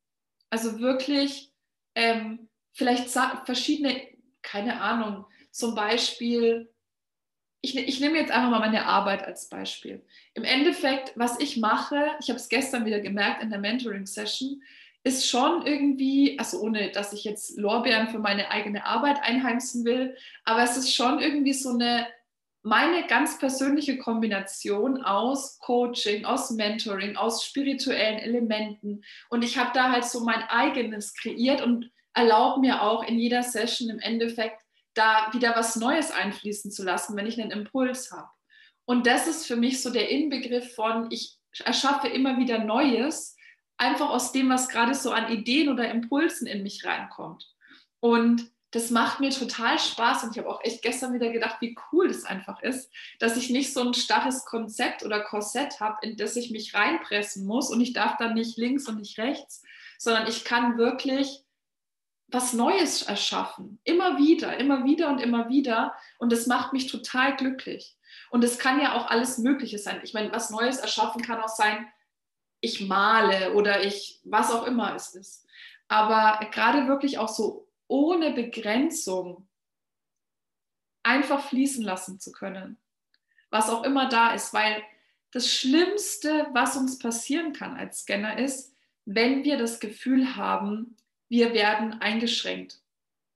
Also 0.49 0.79
wirklich 0.79 1.51
ähm, 1.95 2.49
vielleicht 2.71 3.09
verschiedene, 3.09 4.01
keine 4.41 4.81
Ahnung, 4.81 5.25
zum 5.51 5.75
Beispiel 5.75 6.72
ich, 7.63 7.77
ich 7.77 7.99
nehme 8.01 8.17
jetzt 8.17 8.31
einfach 8.31 8.49
mal 8.49 8.59
meine 8.59 8.85
Arbeit 8.85 9.23
als 9.23 9.47
Beispiel. 9.47 10.05
Im 10.33 10.43
Endeffekt, 10.43 11.13
was 11.15 11.39
ich 11.39 11.55
mache, 11.57 12.11
ich 12.19 12.27
habe 12.27 12.37
es 12.37 12.49
gestern 12.49 12.85
wieder 12.85 12.99
gemerkt 12.99 13.41
in 13.41 13.49
der 13.49 13.59
Mentoring-Session, 13.59 14.61
ist 15.05 15.29
schon 15.29 15.65
irgendwie, 15.65 16.37
also 16.37 16.59
ohne 16.59 16.91
dass 16.91 17.13
ich 17.13 17.23
jetzt 17.23 17.57
Lorbeeren 17.57 18.09
für 18.09 18.19
meine 18.19 18.51
eigene 18.51 18.85
Arbeit 18.85 19.21
einheimsen 19.23 19.85
will, 19.85 20.15
aber 20.43 20.63
es 20.63 20.75
ist 20.75 20.93
schon 20.93 21.19
irgendwie 21.19 21.53
so 21.53 21.69
eine, 21.69 22.05
meine 22.63 23.07
ganz 23.07 23.39
persönliche 23.39 23.97
Kombination 23.97 25.01
aus 25.01 25.57
Coaching, 25.59 26.25
aus 26.25 26.51
Mentoring, 26.51 27.15
aus 27.15 27.45
spirituellen 27.45 28.19
Elementen. 28.19 29.03
Und 29.29 29.41
ich 29.41 29.57
habe 29.57 29.71
da 29.73 29.89
halt 29.89 30.03
so 30.03 30.25
mein 30.25 30.43
eigenes 30.49 31.13
kreiert 31.13 31.61
und 31.61 31.91
erlaube 32.13 32.59
mir 32.59 32.81
auch 32.81 33.03
in 33.03 33.17
jeder 33.17 33.43
Session 33.43 33.89
im 33.89 33.99
Endeffekt 33.99 34.62
da 34.93 35.29
wieder 35.33 35.55
was 35.55 35.75
Neues 35.75 36.11
einfließen 36.11 36.71
zu 36.71 36.83
lassen, 36.83 37.15
wenn 37.15 37.27
ich 37.27 37.41
einen 37.41 37.51
Impuls 37.51 38.11
habe. 38.11 38.29
Und 38.85 39.07
das 39.07 39.27
ist 39.27 39.45
für 39.45 39.55
mich 39.55 39.81
so 39.81 39.89
der 39.89 40.09
Inbegriff 40.09 40.75
von, 40.75 41.07
ich 41.09 41.37
erschaffe 41.63 42.07
immer 42.07 42.37
wieder 42.37 42.63
Neues, 42.63 43.35
einfach 43.77 44.09
aus 44.09 44.31
dem, 44.31 44.49
was 44.49 44.69
gerade 44.69 44.93
so 44.93 45.11
an 45.11 45.31
Ideen 45.31 45.69
oder 45.69 45.89
Impulsen 45.89 46.47
in 46.47 46.63
mich 46.63 46.85
reinkommt. 46.85 47.47
Und 47.99 48.51
das 48.71 48.89
macht 48.89 49.19
mir 49.19 49.29
total 49.29 49.77
Spaß 49.77 50.23
und 50.23 50.31
ich 50.31 50.39
habe 50.39 50.49
auch 50.49 50.63
echt 50.63 50.81
gestern 50.81 51.13
wieder 51.13 51.31
gedacht, 51.31 51.57
wie 51.61 51.77
cool 51.91 52.07
das 52.07 52.25
einfach 52.25 52.61
ist, 52.63 52.91
dass 53.19 53.37
ich 53.37 53.51
nicht 53.51 53.71
so 53.71 53.81
ein 53.81 53.93
starres 53.93 54.45
Konzept 54.45 55.03
oder 55.03 55.21
Korsett 55.21 55.79
habe, 55.79 55.97
in 56.01 56.17
das 56.17 56.35
ich 56.35 56.49
mich 56.49 56.73
reinpressen 56.73 57.45
muss 57.45 57.69
und 57.69 57.81
ich 57.81 57.93
darf 57.93 58.17
dann 58.17 58.33
nicht 58.33 58.57
links 58.57 58.87
und 58.87 58.97
nicht 58.97 59.19
rechts, 59.19 59.61
sondern 59.99 60.27
ich 60.27 60.43
kann 60.43 60.77
wirklich 60.77 61.42
was 62.33 62.53
Neues 62.53 63.03
erschaffen. 63.03 63.79
Immer 63.83 64.17
wieder, 64.17 64.57
immer 64.57 64.83
wieder 64.85 65.09
und 65.09 65.19
immer 65.19 65.49
wieder. 65.49 65.95
Und 66.17 66.31
das 66.31 66.47
macht 66.47 66.73
mich 66.73 66.87
total 66.87 67.35
glücklich. 67.35 67.95
Und 68.31 68.43
es 68.43 68.57
kann 68.57 68.81
ja 68.81 68.95
auch 68.95 69.07
alles 69.07 69.37
Mögliche 69.37 69.77
sein. 69.77 70.01
Ich 70.03 70.13
meine, 70.13 70.31
was 70.31 70.49
Neues 70.49 70.77
erschaffen 70.77 71.21
kann 71.21 71.39
auch 71.41 71.49
sein, 71.49 71.87
ich 72.61 72.81
male 72.81 73.53
oder 73.53 73.83
ich, 73.83 74.19
was 74.23 74.51
auch 74.51 74.65
immer 74.65 74.95
es 74.95 75.13
ist. 75.13 75.45
Aber 75.87 76.39
gerade 76.49 76.87
wirklich 76.87 77.17
auch 77.19 77.27
so 77.27 77.67
ohne 77.87 78.31
Begrenzung 78.31 79.47
einfach 81.03 81.43
fließen 81.49 81.83
lassen 81.83 82.19
zu 82.19 82.31
können. 82.31 82.77
Was 83.51 83.69
auch 83.69 83.83
immer 83.83 84.09
da 84.09 84.33
ist. 84.33 84.53
Weil 84.53 84.81
das 85.31 85.51
Schlimmste, 85.51 86.47
was 86.53 86.77
uns 86.77 86.97
passieren 86.97 87.53
kann 87.53 87.75
als 87.75 88.01
Scanner 88.01 88.39
ist, 88.39 88.73
wenn 89.05 89.43
wir 89.43 89.57
das 89.57 89.79
Gefühl 89.79 90.35
haben, 90.35 90.95
wir 91.33 91.55
werden 91.55 91.99
eingeschränkt 91.99 92.79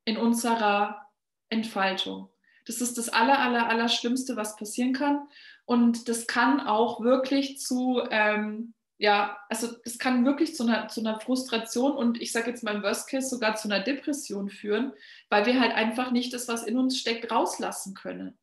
in 0.06 0.18
unserer 0.18 1.10
Entfaltung. 1.50 2.30
Das 2.68 2.80
ist 2.80 2.96
das 3.00 3.10
aller, 3.10 3.40
aller, 3.40 3.68
aller 3.68 3.90
Schlimmste, 3.90 4.36
was 4.36 4.56
passieren 4.56 4.94
kann. 4.94 5.28
Und 5.66 6.08
das 6.08 6.28
kann 6.28 6.60
auch 6.60 7.02
wirklich 7.02 7.60
zu, 7.60 8.04
ähm, 8.12 8.76
ja, 9.00 9.40
also 9.50 9.70
es 9.84 9.98
kann 9.98 10.26
wirklich 10.26 10.56
zu 10.56 10.68
einer, 10.68 10.90
zu 10.90 11.00
einer 11.00 11.20
Frustration 11.20 11.94
und 11.94 12.22
ich 12.22 12.32
sage 12.32 12.52
jetzt 12.52 12.64
mal 12.64 12.76
im 12.76 12.84
Worst 12.84 13.10
Case 13.10 13.30
sogar 13.30 13.56
zu 13.56 13.68
einer 13.68 13.84
Depression 13.84 14.48
führen, 14.48 14.94
weil 15.30 15.48
wir 15.48 15.60
halt 15.60 15.74
einfach 15.74 16.12
nicht 16.12 16.32
das, 16.34 16.48
was 16.48 16.66
in 16.66 16.78
uns 16.78 17.00
steckt, 17.00 17.32
rauslassen 17.32 17.96
können. 17.96 18.38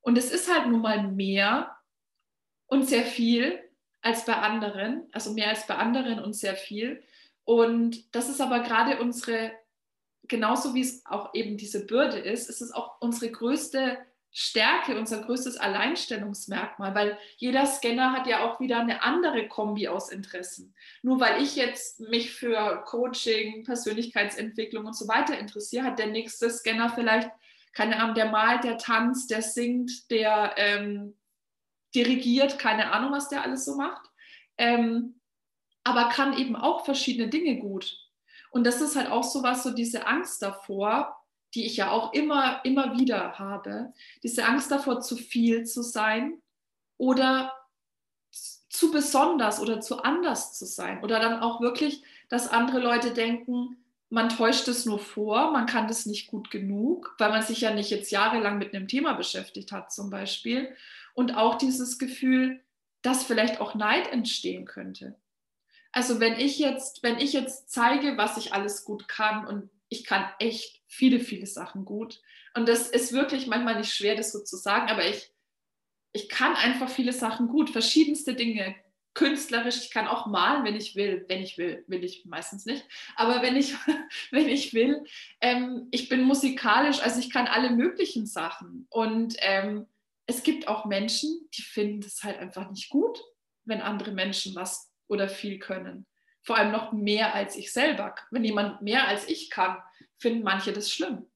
Und 0.00 0.16
es 0.16 0.30
ist 0.30 0.50
halt 0.50 0.68
nun 0.70 0.80
mal 0.80 1.06
mehr 1.06 1.76
und 2.64 2.88
sehr 2.88 3.04
viel 3.04 3.62
als 4.00 4.24
bei 4.24 4.36
anderen, 4.36 5.06
also 5.12 5.34
mehr 5.34 5.50
als 5.50 5.66
bei 5.66 5.76
anderen 5.76 6.18
und 6.18 6.32
sehr 6.32 6.56
viel. 6.56 7.02
Und 7.44 8.14
das 8.14 8.28
ist 8.28 8.40
aber 8.40 8.60
gerade 8.60 9.00
unsere, 9.00 9.52
genauso 10.28 10.74
wie 10.74 10.80
es 10.80 11.04
auch 11.06 11.34
eben 11.34 11.56
diese 11.56 11.86
Bürde 11.86 12.18
ist, 12.18 12.48
ist 12.48 12.62
es 12.62 12.72
auch 12.72 13.00
unsere 13.00 13.30
größte 13.30 13.98
Stärke, 14.36 14.98
unser 14.98 15.22
größtes 15.22 15.58
Alleinstellungsmerkmal, 15.58 16.92
weil 16.96 17.18
jeder 17.36 17.66
Scanner 17.66 18.12
hat 18.12 18.26
ja 18.26 18.44
auch 18.44 18.58
wieder 18.58 18.80
eine 18.80 19.04
andere 19.04 19.46
Kombi 19.46 19.86
aus 19.86 20.10
Interessen. 20.10 20.74
Nur 21.02 21.20
weil 21.20 21.40
ich 21.40 21.54
jetzt 21.54 22.00
mich 22.00 22.32
für 22.32 22.82
Coaching, 22.84 23.62
Persönlichkeitsentwicklung 23.62 24.86
und 24.86 24.96
so 24.96 25.06
weiter 25.06 25.38
interessiere, 25.38 25.84
hat 25.84 26.00
der 26.00 26.08
nächste 26.08 26.50
Scanner 26.50 26.90
vielleicht, 26.90 27.30
keine 27.74 28.00
Ahnung, 28.00 28.16
der 28.16 28.28
malt, 28.30 28.64
der 28.64 28.76
tanzt, 28.76 29.30
der 29.30 29.40
singt, 29.40 30.10
der 30.10 30.54
ähm, 30.56 31.16
dirigiert, 31.94 32.58
keine 32.58 32.90
Ahnung, 32.90 33.12
was 33.12 33.28
der 33.28 33.44
alles 33.44 33.64
so 33.64 33.76
macht. 33.76 34.10
Ähm, 34.58 35.20
aber 35.84 36.08
kann 36.08 36.36
eben 36.36 36.56
auch 36.56 36.84
verschiedene 36.84 37.28
Dinge 37.28 37.58
gut. 37.58 37.98
Und 38.50 38.64
das 38.64 38.80
ist 38.80 38.96
halt 38.96 39.10
auch 39.10 39.24
so 39.24 39.42
was, 39.42 39.62
so 39.62 39.70
diese 39.70 40.06
Angst 40.06 40.42
davor, 40.42 41.16
die 41.54 41.66
ich 41.66 41.76
ja 41.76 41.90
auch 41.90 42.12
immer, 42.12 42.64
immer 42.64 42.98
wieder 42.98 43.38
habe, 43.38 43.92
diese 44.22 44.44
Angst 44.44 44.70
davor, 44.70 45.00
zu 45.00 45.16
viel 45.16 45.64
zu 45.64 45.82
sein 45.82 46.42
oder 46.96 47.52
zu 48.30 48.90
besonders 48.90 49.60
oder 49.60 49.80
zu 49.80 50.02
anders 50.02 50.58
zu 50.58 50.66
sein. 50.66 51.02
Oder 51.04 51.20
dann 51.20 51.40
auch 51.40 51.60
wirklich, 51.60 52.02
dass 52.28 52.48
andere 52.48 52.80
Leute 52.80 53.12
denken, 53.12 53.76
man 54.10 54.28
täuscht 54.28 54.68
es 54.68 54.86
nur 54.86 54.98
vor, 54.98 55.52
man 55.52 55.66
kann 55.66 55.88
das 55.88 56.06
nicht 56.06 56.28
gut 56.28 56.50
genug, 56.50 57.14
weil 57.18 57.30
man 57.30 57.42
sich 57.42 57.60
ja 57.60 57.72
nicht 57.72 57.90
jetzt 57.90 58.10
jahrelang 58.10 58.58
mit 58.58 58.74
einem 58.74 58.88
Thema 58.88 59.14
beschäftigt 59.14 59.72
hat 59.72 59.92
zum 59.92 60.10
Beispiel. 60.10 60.74
Und 61.14 61.36
auch 61.36 61.56
dieses 61.56 61.98
Gefühl, 61.98 62.60
dass 63.02 63.24
vielleicht 63.24 63.60
auch 63.60 63.74
Neid 63.74 64.10
entstehen 64.10 64.64
könnte. 64.64 65.16
Also 65.94 66.18
wenn 66.18 66.34
ich 66.40 66.58
jetzt, 66.58 67.04
wenn 67.04 67.18
ich 67.18 67.32
jetzt 67.32 67.70
zeige, 67.70 68.16
was 68.16 68.36
ich 68.36 68.52
alles 68.52 68.84
gut 68.84 69.06
kann 69.06 69.46
und 69.46 69.70
ich 69.88 70.04
kann 70.04 70.28
echt 70.40 70.82
viele, 70.88 71.20
viele 71.20 71.46
Sachen 71.46 71.84
gut. 71.84 72.20
Und 72.56 72.68
das 72.68 72.88
ist 72.88 73.12
wirklich 73.12 73.46
manchmal 73.46 73.76
nicht 73.76 73.94
schwer, 73.94 74.16
das 74.16 74.32
so 74.32 74.42
zu 74.42 74.56
sagen, 74.56 74.90
aber 74.90 75.06
ich, 75.08 75.30
ich 76.12 76.28
kann 76.28 76.56
einfach 76.56 76.88
viele 76.88 77.12
Sachen 77.12 77.46
gut, 77.46 77.70
verschiedenste 77.70 78.34
Dinge, 78.34 78.74
künstlerisch, 79.14 79.76
ich 79.76 79.90
kann 79.92 80.08
auch 80.08 80.26
malen, 80.26 80.64
wenn 80.64 80.74
ich 80.74 80.96
will. 80.96 81.24
Wenn 81.28 81.40
ich 81.40 81.58
will, 81.58 81.84
will 81.86 82.02
ich 82.02 82.24
meistens 82.24 82.66
nicht. 82.66 82.84
Aber 83.14 83.40
wenn 83.40 83.54
ich, 83.54 83.76
wenn 84.32 84.48
ich 84.48 84.74
will, 84.74 85.04
ähm, 85.40 85.86
ich 85.92 86.08
bin 86.08 86.24
musikalisch, 86.24 87.00
also 87.00 87.20
ich 87.20 87.30
kann 87.30 87.46
alle 87.46 87.70
möglichen 87.70 88.26
Sachen. 88.26 88.88
Und 88.90 89.36
ähm, 89.38 89.86
es 90.26 90.42
gibt 90.42 90.66
auch 90.66 90.86
Menschen, 90.86 91.48
die 91.56 91.62
finden 91.62 92.02
es 92.04 92.24
halt 92.24 92.40
einfach 92.40 92.68
nicht 92.72 92.88
gut, 92.88 93.22
wenn 93.64 93.80
andere 93.80 94.10
Menschen 94.10 94.56
was 94.56 94.90
oder 95.08 95.28
viel 95.28 95.58
können. 95.58 96.06
Vor 96.42 96.56
allem 96.56 96.72
noch 96.72 96.92
mehr 96.92 97.34
als 97.34 97.56
ich 97.56 97.72
selber. 97.72 98.14
Wenn 98.30 98.44
jemand 98.44 98.82
mehr 98.82 99.08
als 99.08 99.28
ich 99.28 99.50
kann, 99.50 99.78
finden 100.18 100.42
manche 100.42 100.72
das 100.72 100.90
schlimm. 100.90 101.26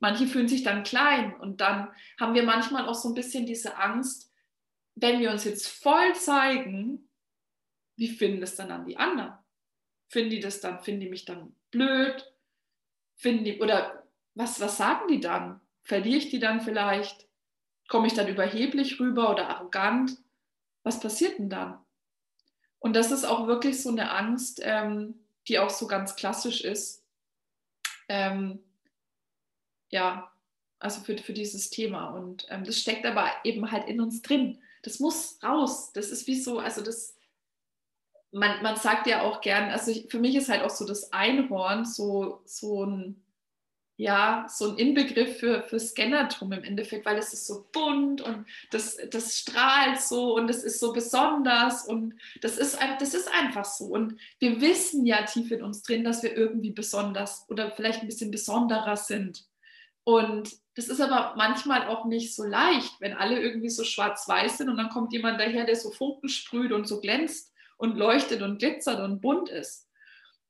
Manche 0.00 0.26
fühlen 0.26 0.48
sich 0.48 0.62
dann 0.62 0.82
klein 0.82 1.34
und 1.36 1.60
dann 1.60 1.92
haben 2.20 2.34
wir 2.34 2.42
manchmal 2.42 2.86
auch 2.86 2.94
so 2.94 3.08
ein 3.08 3.14
bisschen 3.14 3.46
diese 3.46 3.76
Angst, 3.78 4.32
wenn 4.94 5.20
wir 5.20 5.30
uns 5.30 5.44
jetzt 5.44 5.68
voll 5.68 6.14
zeigen, 6.14 7.08
wie 7.96 8.08
finden 8.08 8.42
es 8.42 8.56
dann 8.56 8.70
an 8.70 8.86
die 8.86 8.96
anderen? 8.96 9.34
Finden 10.08 10.30
die 10.30 10.40
das 10.40 10.60
dann, 10.60 10.80
finden 10.80 11.00
die 11.00 11.08
mich 11.08 11.24
dann 11.24 11.54
blöd? 11.70 12.32
Finden 13.16 13.44
die, 13.44 13.60
oder 13.60 14.06
was, 14.34 14.60
was 14.60 14.76
sagen 14.76 15.08
die 15.08 15.20
dann? 15.20 15.60
Verliere 15.82 16.18
ich 16.18 16.30
die 16.30 16.38
dann 16.38 16.60
vielleicht? 16.60 17.28
Komme 17.88 18.06
ich 18.06 18.14
dann 18.14 18.28
überheblich 18.28 19.00
rüber 19.00 19.30
oder 19.30 19.48
arrogant? 19.48 20.18
Was 20.82 21.00
passiert 21.00 21.38
denn 21.38 21.48
dann? 21.48 21.85
Und 22.86 22.94
das 22.94 23.10
ist 23.10 23.24
auch 23.24 23.48
wirklich 23.48 23.82
so 23.82 23.88
eine 23.88 24.12
Angst, 24.12 24.60
ähm, 24.62 25.16
die 25.48 25.58
auch 25.58 25.70
so 25.70 25.88
ganz 25.88 26.14
klassisch 26.14 26.60
ist. 26.60 27.04
Ähm, 28.08 28.60
ja, 29.88 30.30
also 30.78 31.00
für, 31.00 31.18
für 31.18 31.32
dieses 31.32 31.68
Thema. 31.68 32.10
Und 32.10 32.46
ähm, 32.48 32.62
das 32.62 32.78
steckt 32.78 33.04
aber 33.04 33.28
eben 33.42 33.72
halt 33.72 33.88
in 33.88 34.00
uns 34.00 34.22
drin. 34.22 34.62
Das 34.84 35.00
muss 35.00 35.40
raus. 35.42 35.92
Das 35.94 36.10
ist 36.10 36.28
wie 36.28 36.40
so, 36.40 36.60
also 36.60 36.80
das, 36.80 37.16
man, 38.30 38.62
man 38.62 38.76
sagt 38.76 39.08
ja 39.08 39.22
auch 39.22 39.40
gern, 39.40 39.70
also 39.70 39.90
ich, 39.90 40.08
für 40.08 40.20
mich 40.20 40.36
ist 40.36 40.48
halt 40.48 40.62
auch 40.62 40.70
so 40.70 40.86
das 40.86 41.12
Einhorn 41.12 41.84
so, 41.84 42.40
so 42.44 42.84
ein, 42.84 43.20
ja, 43.98 44.46
so 44.48 44.70
ein 44.70 44.76
Inbegriff 44.76 45.38
für, 45.38 45.62
für 45.62 45.80
Scannertum 45.80 46.52
im 46.52 46.64
Endeffekt, 46.64 47.06
weil 47.06 47.16
es 47.16 47.32
ist 47.32 47.46
so 47.46 47.66
bunt 47.72 48.20
und 48.20 48.46
das, 48.70 48.98
das 49.10 49.38
strahlt 49.38 50.00
so 50.00 50.36
und 50.36 50.50
es 50.50 50.62
ist 50.62 50.80
so 50.80 50.92
besonders 50.92 51.86
und 51.86 52.14
das 52.42 52.58
ist, 52.58 52.78
das 53.00 53.14
ist 53.14 53.32
einfach 53.32 53.64
so. 53.64 53.86
Und 53.86 54.20
wir 54.38 54.60
wissen 54.60 55.06
ja 55.06 55.22
tief 55.22 55.50
in 55.50 55.62
uns 55.62 55.82
drin, 55.82 56.04
dass 56.04 56.22
wir 56.22 56.36
irgendwie 56.36 56.72
besonders 56.72 57.46
oder 57.48 57.70
vielleicht 57.70 58.02
ein 58.02 58.08
bisschen 58.08 58.30
besonderer 58.30 58.96
sind. 58.96 59.46
Und 60.04 60.52
das 60.74 60.88
ist 60.88 61.00
aber 61.00 61.34
manchmal 61.36 61.88
auch 61.88 62.04
nicht 62.04 62.34
so 62.34 62.44
leicht, 62.44 63.00
wenn 63.00 63.14
alle 63.14 63.40
irgendwie 63.40 63.70
so 63.70 63.82
schwarz-weiß 63.82 64.58
sind 64.58 64.68
und 64.68 64.76
dann 64.76 64.90
kommt 64.90 65.14
jemand 65.14 65.40
daher, 65.40 65.64
der 65.64 65.74
so 65.74 65.90
Funken 65.90 66.28
sprüht 66.28 66.70
und 66.70 66.86
so 66.86 67.00
glänzt 67.00 67.50
und 67.78 67.96
leuchtet 67.96 68.42
und 68.42 68.58
glitzert 68.58 69.00
und 69.00 69.22
bunt 69.22 69.48
ist. 69.48 69.88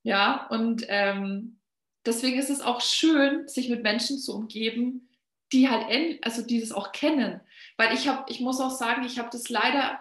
Ja, 0.03 0.49
und 0.49 0.85
ähm, 0.89 1.59
deswegen 2.07 2.39
ist 2.39 2.51
es 2.51 2.61
auch 2.61 2.81
schön, 2.81 3.49
sich 3.49 3.69
mit 3.69 3.83
Menschen 3.83 4.19
zu 4.19 4.35
umgeben, 4.35 5.09
die 5.53 5.69
halt, 5.69 6.25
also 6.25 6.43
die 6.43 6.61
das 6.61 6.73
auch 6.73 6.93
kennen. 6.93 7.41
Weil 7.77 7.95
ich 7.95 8.09
habe, 8.09 8.25
ich 8.31 8.41
muss 8.41 8.61
auch 8.61 8.71
sagen, 8.71 9.05
ich 9.05 9.19
habe 9.19 9.29
das 9.31 9.49
leider 9.49 10.01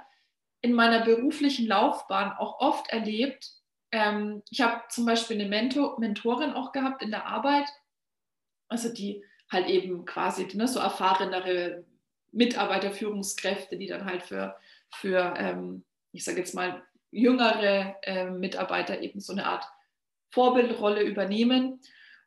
in 0.61 0.73
meiner 0.73 1.03
beruflichen 1.03 1.67
Laufbahn 1.67 2.31
auch 2.31 2.59
oft 2.59 2.89
erlebt. 2.89 3.51
Ähm, 3.91 4.41
ich 4.49 4.61
habe 4.61 4.81
zum 4.89 5.05
Beispiel 5.05 5.39
eine 5.39 5.49
Mentor, 5.49 5.99
Mentorin 5.99 6.53
auch 6.53 6.71
gehabt 6.71 7.03
in 7.03 7.11
der 7.11 7.27
Arbeit, 7.27 7.67
also 8.67 8.91
die 8.91 9.23
halt 9.51 9.67
eben 9.67 10.05
quasi 10.05 10.47
ne, 10.53 10.67
so 10.67 10.79
erfahrenere 10.79 11.85
Mitarbeiterführungskräfte, 12.31 13.77
die 13.77 13.87
dann 13.87 14.05
halt 14.05 14.23
für, 14.23 14.55
für 14.89 15.35
ähm, 15.37 15.83
ich 16.11 16.23
sage 16.23 16.39
jetzt 16.39 16.55
mal, 16.55 16.83
jüngere 17.11 17.95
äh, 18.01 18.29
Mitarbeiter 18.29 19.01
eben 19.01 19.19
so 19.19 19.33
eine 19.33 19.45
Art 19.45 19.65
Vorbildrolle 20.35 21.01
übernehmen. 21.01 21.79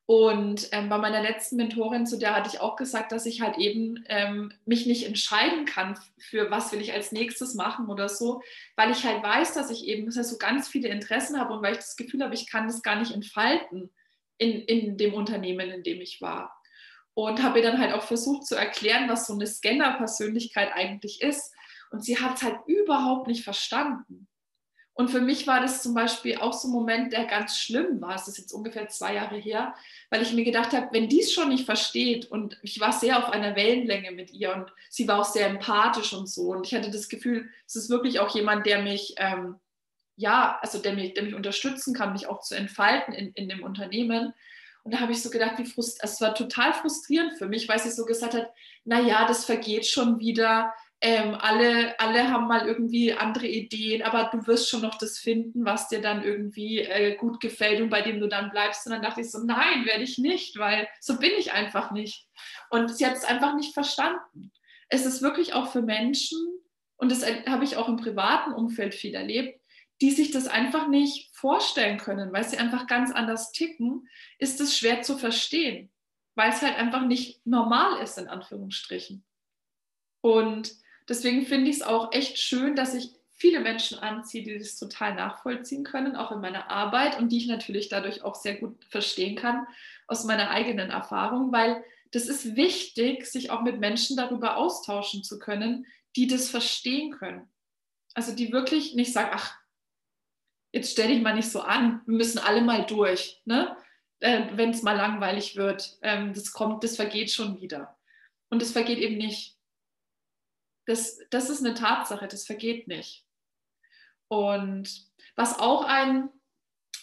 Und 0.06 0.68
ähm, 0.72 0.88
bei 0.88 0.96
meiner 0.96 1.20
letzten 1.20 1.56
Mentorin, 1.56 2.06
zu 2.06 2.18
der 2.18 2.34
hatte 2.34 2.48
ich 2.48 2.60
auch 2.62 2.76
gesagt, 2.76 3.12
dass 3.12 3.26
ich 3.26 3.42
halt 3.42 3.58
eben 3.58 4.02
ähm, 4.08 4.50
mich 4.64 4.86
nicht 4.86 5.06
entscheiden 5.06 5.66
kann, 5.66 5.98
für 6.18 6.50
was 6.50 6.72
will 6.72 6.80
ich 6.80 6.94
als 6.94 7.12
nächstes 7.12 7.54
machen 7.54 7.90
oder 7.90 8.08
so, 8.08 8.40
weil 8.74 8.90
ich 8.90 9.04
halt 9.04 9.22
weiß, 9.22 9.52
dass 9.52 9.70
ich 9.70 9.86
eben 9.86 10.10
so 10.10 10.38
ganz 10.38 10.66
viele 10.66 10.88
Interessen 10.88 11.38
habe 11.38 11.52
und 11.52 11.62
weil 11.62 11.72
ich 11.72 11.80
das 11.80 11.96
Gefühl 11.96 12.22
habe, 12.22 12.34
ich 12.34 12.50
kann 12.50 12.66
das 12.66 12.82
gar 12.82 12.98
nicht 12.98 13.12
entfalten 13.12 13.90
in, 14.38 14.62
in 14.62 14.96
dem 14.96 15.12
Unternehmen, 15.12 15.68
in 15.68 15.82
dem 15.82 16.00
ich 16.00 16.22
war. 16.22 16.58
Und 17.12 17.42
habe 17.42 17.58
ihr 17.58 17.64
dann 17.64 17.78
halt 17.78 17.92
auch 17.92 18.04
versucht 18.04 18.46
zu 18.46 18.54
erklären, 18.54 19.10
was 19.10 19.26
so 19.26 19.34
eine 19.34 19.46
Scanner-Persönlichkeit 19.46 20.70
eigentlich 20.72 21.20
ist. 21.20 21.52
Und 21.90 22.02
sie 22.02 22.18
hat 22.18 22.36
es 22.36 22.42
halt 22.44 22.56
überhaupt 22.66 23.26
nicht 23.26 23.44
verstanden. 23.44 24.27
Und 24.98 25.12
für 25.12 25.20
mich 25.20 25.46
war 25.46 25.60
das 25.60 25.80
zum 25.80 25.94
Beispiel 25.94 26.38
auch 26.38 26.52
so 26.52 26.66
ein 26.66 26.72
Moment, 26.72 27.12
der 27.12 27.24
ganz 27.26 27.56
schlimm 27.56 28.00
war. 28.00 28.16
Es 28.16 28.26
ist 28.26 28.36
jetzt 28.36 28.52
ungefähr 28.52 28.88
zwei 28.88 29.14
Jahre 29.14 29.36
her, 29.36 29.72
weil 30.10 30.22
ich 30.22 30.32
mir 30.32 30.42
gedacht 30.42 30.72
habe, 30.72 30.88
wenn 30.90 31.08
die 31.08 31.20
es 31.20 31.32
schon 31.32 31.50
nicht 31.50 31.66
versteht 31.66 32.28
und 32.28 32.58
ich 32.62 32.80
war 32.80 32.90
sehr 32.90 33.16
auf 33.16 33.30
einer 33.30 33.54
Wellenlänge 33.54 34.10
mit 34.10 34.32
ihr 34.32 34.52
und 34.52 34.72
sie 34.90 35.06
war 35.06 35.20
auch 35.20 35.24
sehr 35.24 35.46
empathisch 35.46 36.12
und 36.14 36.28
so. 36.28 36.50
Und 36.50 36.66
ich 36.66 36.74
hatte 36.74 36.90
das 36.90 37.08
Gefühl, 37.08 37.48
es 37.64 37.76
ist 37.76 37.90
wirklich 37.90 38.18
auch 38.18 38.34
jemand, 38.34 38.66
der 38.66 38.82
mich, 38.82 39.14
ähm, 39.18 39.54
ja, 40.16 40.58
also 40.62 40.80
der 40.80 40.94
mich, 40.94 41.14
der 41.14 41.22
mich 41.22 41.36
unterstützen 41.36 41.94
kann, 41.94 42.12
mich 42.12 42.26
auch 42.26 42.40
zu 42.40 42.56
entfalten 42.56 43.14
in, 43.14 43.30
in 43.34 43.48
dem 43.48 43.62
Unternehmen. 43.62 44.34
Und 44.82 44.94
da 44.94 44.98
habe 44.98 45.12
ich 45.12 45.22
so 45.22 45.30
gedacht, 45.30 45.58
wie 45.58 45.66
frust 45.66 46.02
also 46.02 46.12
es 46.12 46.20
war 46.20 46.34
total 46.34 46.72
frustrierend 46.74 47.38
für 47.38 47.46
mich, 47.46 47.68
weil 47.68 47.78
sie 47.78 47.92
so 47.92 48.04
gesagt 48.04 48.34
hat, 48.34 48.50
naja, 48.84 49.28
das 49.28 49.44
vergeht 49.44 49.86
schon 49.86 50.18
wieder 50.18 50.74
ähm, 51.00 51.36
alle, 51.36 51.98
alle 52.00 52.28
haben 52.28 52.48
mal 52.48 52.66
irgendwie 52.66 53.12
andere 53.12 53.46
Ideen, 53.46 54.02
aber 54.02 54.30
du 54.32 54.44
wirst 54.48 54.68
schon 54.68 54.82
noch 54.82 54.98
das 54.98 55.18
finden, 55.18 55.64
was 55.64 55.88
dir 55.88 56.00
dann 56.00 56.24
irgendwie 56.24 56.80
äh, 56.80 57.14
gut 57.14 57.40
gefällt 57.40 57.80
und 57.80 57.88
bei 57.88 58.02
dem 58.02 58.18
du 58.18 58.26
dann 58.26 58.50
bleibst. 58.50 58.84
Und 58.84 58.92
dann 58.92 59.02
dachte 59.02 59.20
ich 59.20 59.30
so, 59.30 59.38
nein, 59.44 59.84
werde 59.84 60.02
ich 60.02 60.18
nicht, 60.18 60.58
weil 60.58 60.88
so 61.00 61.18
bin 61.18 61.30
ich 61.38 61.52
einfach 61.52 61.92
nicht. 61.92 62.26
Und 62.70 62.88
sie 62.96 63.06
hat 63.06 63.14
es 63.14 63.24
einfach 63.24 63.54
nicht 63.54 63.74
verstanden. 63.74 64.50
Es 64.88 65.06
ist 65.06 65.22
wirklich 65.22 65.54
auch 65.54 65.70
für 65.70 65.82
Menschen, 65.82 66.38
und 66.96 67.12
das 67.12 67.24
habe 67.46 67.62
ich 67.62 67.76
auch 67.76 67.88
im 67.88 67.96
privaten 67.96 68.52
Umfeld 68.52 68.94
viel 68.94 69.14
erlebt, 69.14 69.60
die 70.00 70.10
sich 70.10 70.32
das 70.32 70.48
einfach 70.48 70.88
nicht 70.88 71.30
vorstellen 71.32 71.98
können, 71.98 72.32
weil 72.32 72.42
sie 72.42 72.58
einfach 72.58 72.88
ganz 72.88 73.12
anders 73.12 73.52
ticken, 73.52 74.08
ist 74.38 74.60
es 74.60 74.76
schwer 74.76 75.02
zu 75.02 75.16
verstehen, 75.16 75.92
weil 76.34 76.50
es 76.50 76.62
halt 76.62 76.76
einfach 76.76 77.02
nicht 77.06 77.44
normal 77.46 78.02
ist, 78.02 78.18
in 78.18 78.26
Anführungsstrichen. 78.26 79.24
Und 80.20 80.72
Deswegen 81.08 81.46
finde 81.46 81.70
ich 81.70 81.76
es 81.76 81.82
auch 81.82 82.12
echt 82.12 82.38
schön, 82.38 82.76
dass 82.76 82.94
ich 82.94 83.10
viele 83.38 83.60
Menschen 83.60 83.98
anziehe, 83.98 84.42
die 84.42 84.58
das 84.58 84.76
total 84.76 85.14
nachvollziehen 85.14 85.84
können, 85.84 86.16
auch 86.16 86.32
in 86.32 86.40
meiner 86.40 86.70
Arbeit 86.70 87.18
und 87.18 87.30
die 87.30 87.38
ich 87.38 87.46
natürlich 87.46 87.88
dadurch 87.88 88.22
auch 88.22 88.34
sehr 88.34 88.56
gut 88.56 88.84
verstehen 88.84 89.36
kann 89.36 89.66
aus 90.08 90.24
meiner 90.24 90.50
eigenen 90.50 90.90
Erfahrung, 90.90 91.52
weil 91.52 91.82
das 92.10 92.26
ist 92.26 92.56
wichtig, 92.56 93.26
sich 93.26 93.50
auch 93.50 93.62
mit 93.62 93.78
Menschen 93.78 94.16
darüber 94.16 94.56
austauschen 94.56 95.22
zu 95.22 95.38
können, 95.38 95.86
die 96.16 96.26
das 96.26 96.50
verstehen 96.50 97.12
können. 97.12 97.48
Also 98.14 98.34
die 98.34 98.52
wirklich 98.52 98.94
nicht 98.94 99.12
sagen, 99.12 99.30
ach, 99.32 99.54
jetzt 100.72 100.92
stell 100.92 101.08
dich 101.08 101.22
mal 101.22 101.34
nicht 101.34 101.50
so 101.50 101.60
an, 101.60 102.00
wir 102.06 102.16
müssen 102.16 102.38
alle 102.38 102.62
mal 102.62 102.84
durch, 102.84 103.40
ne? 103.44 103.76
Äh, 104.20 104.46
wenn 104.54 104.70
es 104.70 104.82
mal 104.82 104.96
langweilig 104.96 105.54
wird, 105.54 105.96
ähm, 106.02 106.32
das 106.34 106.52
kommt, 106.52 106.82
das 106.82 106.96
vergeht 106.96 107.30
schon 107.30 107.60
wieder. 107.60 107.96
Und 108.50 108.62
es 108.62 108.72
vergeht 108.72 108.98
eben 108.98 109.16
nicht 109.16 109.57
das, 110.88 111.18
das 111.28 111.50
ist 111.50 111.64
eine 111.64 111.74
Tatsache, 111.74 112.26
das 112.28 112.46
vergeht 112.46 112.88
nicht. 112.88 113.26
Und 114.28 115.06
was 115.36 115.58
auch 115.58 115.84
ein, 115.84 116.30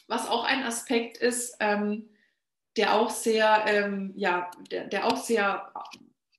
was 0.07 0.27
auch 0.27 0.43
ein 0.43 0.63
Aspekt 0.63 1.17
ist, 1.17 1.55
ähm, 1.59 2.09
der 2.77 2.95
auch 2.95 3.11
sehr, 3.11 3.63
ähm, 3.67 4.11
ja, 4.15 4.49
der, 4.71 4.87
der 4.87 5.05
auch 5.05 5.17
sehr 5.17 5.71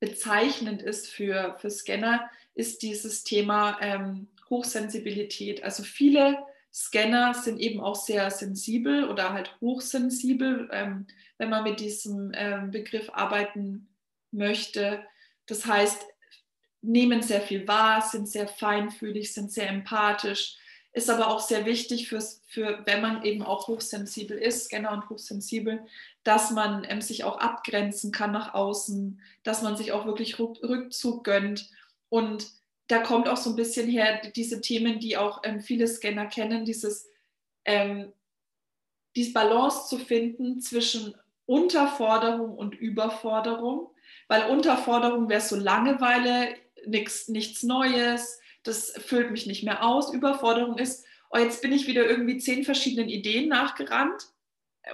bezeichnend 0.01 0.83
ist 0.83 1.09
für, 1.09 1.57
für 1.61 1.71
Scanner, 1.71 2.29
ist 2.55 2.83
dieses 2.83 3.23
Thema 3.23 3.79
ähm, 3.81 4.29
Hochsensibilität. 4.51 5.63
Also 5.63 5.85
viele 5.85 6.39
Scanner 6.75 7.33
sind 7.33 7.61
eben 7.61 7.81
auch 7.81 7.95
sehr 7.95 8.29
sensibel 8.33 9.09
oder 9.09 9.33
halt 9.33 9.57
hochsensibel, 9.61 10.69
ähm, 10.73 11.07
wenn 11.39 11.51
man 11.51 11.63
mit 11.63 11.79
diesem 11.79 12.33
ähm, 12.35 12.73
Begriff 12.73 13.09
arbeiten 13.13 13.89
möchte. 14.33 15.05
Das 15.47 15.65
heißt, 15.65 16.05
nehmen 16.83 17.23
sehr 17.23 17.41
viel 17.41 17.67
wahr, 17.67 18.03
sind 18.03 18.29
sehr 18.29 18.49
feinfühlig, 18.49 19.33
sind 19.33 19.53
sehr 19.53 19.69
empathisch. 19.69 20.57
Ist 20.93 21.11
aber 21.11 21.29
auch 21.29 21.41
sehr 21.41 21.67
wichtig, 21.67 22.09
fürs, 22.09 22.41
für, 22.47 22.81
wenn 22.87 23.03
man 23.03 23.23
eben 23.23 23.43
auch 23.43 23.69
hochsensibel 23.69 24.39
ist, 24.39 24.65
Scanner 24.65 24.93
und 24.93 25.11
hochsensibel, 25.11 25.85
dass 26.25 26.51
man 26.51 26.87
ähm, 26.89 27.03
sich 27.03 27.25
auch 27.25 27.39
abgrenzen 27.39 28.13
kann 28.13 28.33
nach 28.33 28.55
außen, 28.55 29.21
dass 29.43 29.61
man 29.63 29.77
sich 29.77 29.93
auch 29.93 30.07
wirklich 30.07 30.39
Rückzug 30.39 31.23
gönnt. 31.25 31.69
Und 32.09 32.47
da 32.87 33.01
kommt 33.01 33.29
auch 33.29 33.37
so 33.37 33.51
ein 33.51 33.57
bisschen 33.57 33.89
her 33.89 34.23
diese 34.35 34.63
Themen, 34.63 34.99
die 34.99 35.19
auch 35.19 35.43
ähm, 35.45 35.61
viele 35.61 35.87
Scanner 35.87 36.27
kennen, 36.27 36.65
dieses 36.65 37.09
ähm, 37.67 38.13
diese 39.17 39.33
Balance 39.33 39.89
zu 39.89 39.99
finden 39.99 40.61
zwischen 40.61 41.15
Unterforderung 41.47 42.57
und 42.57 42.75
Überforderung, 42.75 43.91
weil 44.29 44.51
Unterforderung 44.51 45.29
wäre 45.29 45.41
so 45.41 45.57
Langeweile, 45.57 46.55
nix, 46.87 47.29
nichts 47.29 47.63
Neues, 47.63 48.39
das 48.63 48.93
füllt 48.93 49.31
mich 49.31 49.47
nicht 49.47 49.63
mehr 49.63 49.85
aus. 49.85 50.13
Überforderung 50.13 50.79
ist, 50.79 51.05
oh, 51.31 51.39
jetzt 51.39 51.63
bin 51.63 51.73
ich 51.73 51.87
wieder 51.87 52.05
irgendwie 52.07 52.39
zehn 52.39 52.65
verschiedenen 52.65 53.09
Ideen 53.09 53.49
nachgerannt 53.49 54.23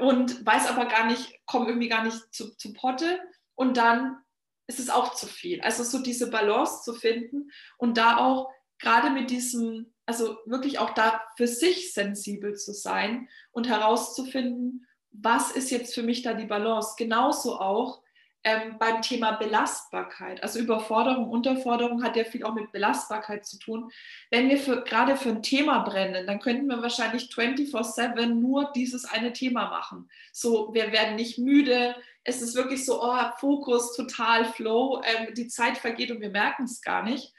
und 0.00 0.44
weiß 0.44 0.68
aber 0.68 0.86
gar 0.86 1.06
nicht, 1.06 1.40
komme 1.46 1.68
irgendwie 1.68 1.88
gar 1.88 2.04
nicht 2.04 2.34
zu, 2.34 2.56
zu 2.56 2.72
Potte 2.72 3.20
und 3.54 3.76
dann 3.76 4.18
ist 4.66 4.78
es 4.78 4.90
auch 4.90 5.14
zu 5.14 5.26
viel. 5.26 5.60
Also 5.60 5.84
so 5.84 5.98
diese 5.98 6.30
Balance 6.30 6.82
zu 6.82 6.94
finden 6.94 7.50
und 7.78 7.98
da 7.98 8.16
auch 8.16 8.50
gerade 8.78 9.10
mit 9.10 9.30
diesem, 9.30 9.92
also 10.06 10.36
wirklich 10.46 10.78
auch 10.78 10.90
da 10.90 11.22
für 11.36 11.46
sich 11.46 11.92
sensibel 11.92 12.56
zu 12.56 12.72
sein 12.72 13.28
und 13.50 13.68
herauszufinden, 13.68 14.86
was 15.10 15.50
ist 15.52 15.70
jetzt 15.70 15.94
für 15.94 16.02
mich 16.02 16.22
da 16.22 16.34
die 16.34 16.46
Balance. 16.46 16.94
Genauso 16.96 17.58
auch, 17.60 18.01
ähm, 18.44 18.76
beim 18.78 19.02
Thema 19.02 19.32
Belastbarkeit. 19.32 20.42
Also 20.42 20.58
Überforderung, 20.58 21.30
Unterforderung 21.30 22.02
hat 22.02 22.16
ja 22.16 22.24
viel 22.24 22.44
auch 22.44 22.54
mit 22.54 22.72
Belastbarkeit 22.72 23.46
zu 23.46 23.58
tun. 23.58 23.90
Wenn 24.30 24.48
wir 24.48 24.58
für, 24.58 24.82
gerade 24.82 25.16
für 25.16 25.30
ein 25.30 25.42
Thema 25.42 25.80
brennen, 25.80 26.26
dann 26.26 26.40
könnten 26.40 26.66
wir 26.66 26.82
wahrscheinlich 26.82 27.30
24-7 27.32 28.26
nur 28.26 28.72
dieses 28.74 29.04
eine 29.04 29.32
Thema 29.32 29.68
machen. 29.68 30.08
So, 30.32 30.74
wir 30.74 30.92
werden 30.92 31.16
nicht 31.16 31.38
müde. 31.38 31.94
Es 32.24 32.42
ist 32.42 32.56
wirklich 32.56 32.84
so, 32.84 33.02
oh, 33.02 33.18
Fokus, 33.38 33.94
total 33.94 34.44
Flow. 34.44 35.02
Ähm, 35.04 35.34
die 35.34 35.48
Zeit 35.48 35.78
vergeht 35.78 36.10
und 36.10 36.20
wir 36.20 36.30
merken 36.30 36.64
es 36.64 36.82
gar 36.82 37.02
nicht. 37.04 37.32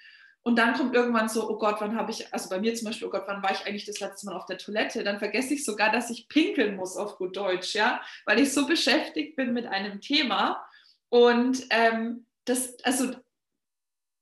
Und 0.45 0.57
dann 0.57 0.73
kommt 0.73 0.93
irgendwann 0.93 1.29
so, 1.29 1.49
oh 1.49 1.57
Gott, 1.57 1.77
wann 1.79 1.95
habe 1.97 2.11
ich, 2.11 2.33
also 2.33 2.49
bei 2.49 2.59
mir 2.59 2.75
zum 2.75 2.87
Beispiel, 2.87 3.07
oh 3.07 3.11
Gott, 3.11 3.23
wann 3.27 3.41
war 3.41 3.51
ich 3.51 3.65
eigentlich 3.65 3.85
das 3.85 4.01
letzte 4.01 4.25
Mal 4.25 4.35
auf 4.35 4.45
der 4.45 4.57
Toilette? 4.57 5.03
Dann 5.03 5.19
vergesse 5.19 5.53
ich 5.53 5.63
sogar, 5.63 5.89
dass 5.89 6.09
ich 6.09 6.27
pinkeln 6.27 6.75
muss 6.75 6.97
auf 6.97 7.17
gut 7.17 7.37
Deutsch, 7.37 7.75
ja, 7.75 8.01
weil 8.25 8.39
ich 8.39 8.53
so 8.53 8.67
beschäftigt 8.67 9.37
bin 9.37 9.53
mit 9.53 9.65
einem 9.65 10.01
Thema. 10.01 10.65
Und 11.13 11.67
ähm, 11.69 12.25
das, 12.45 12.75
also, 12.83 13.11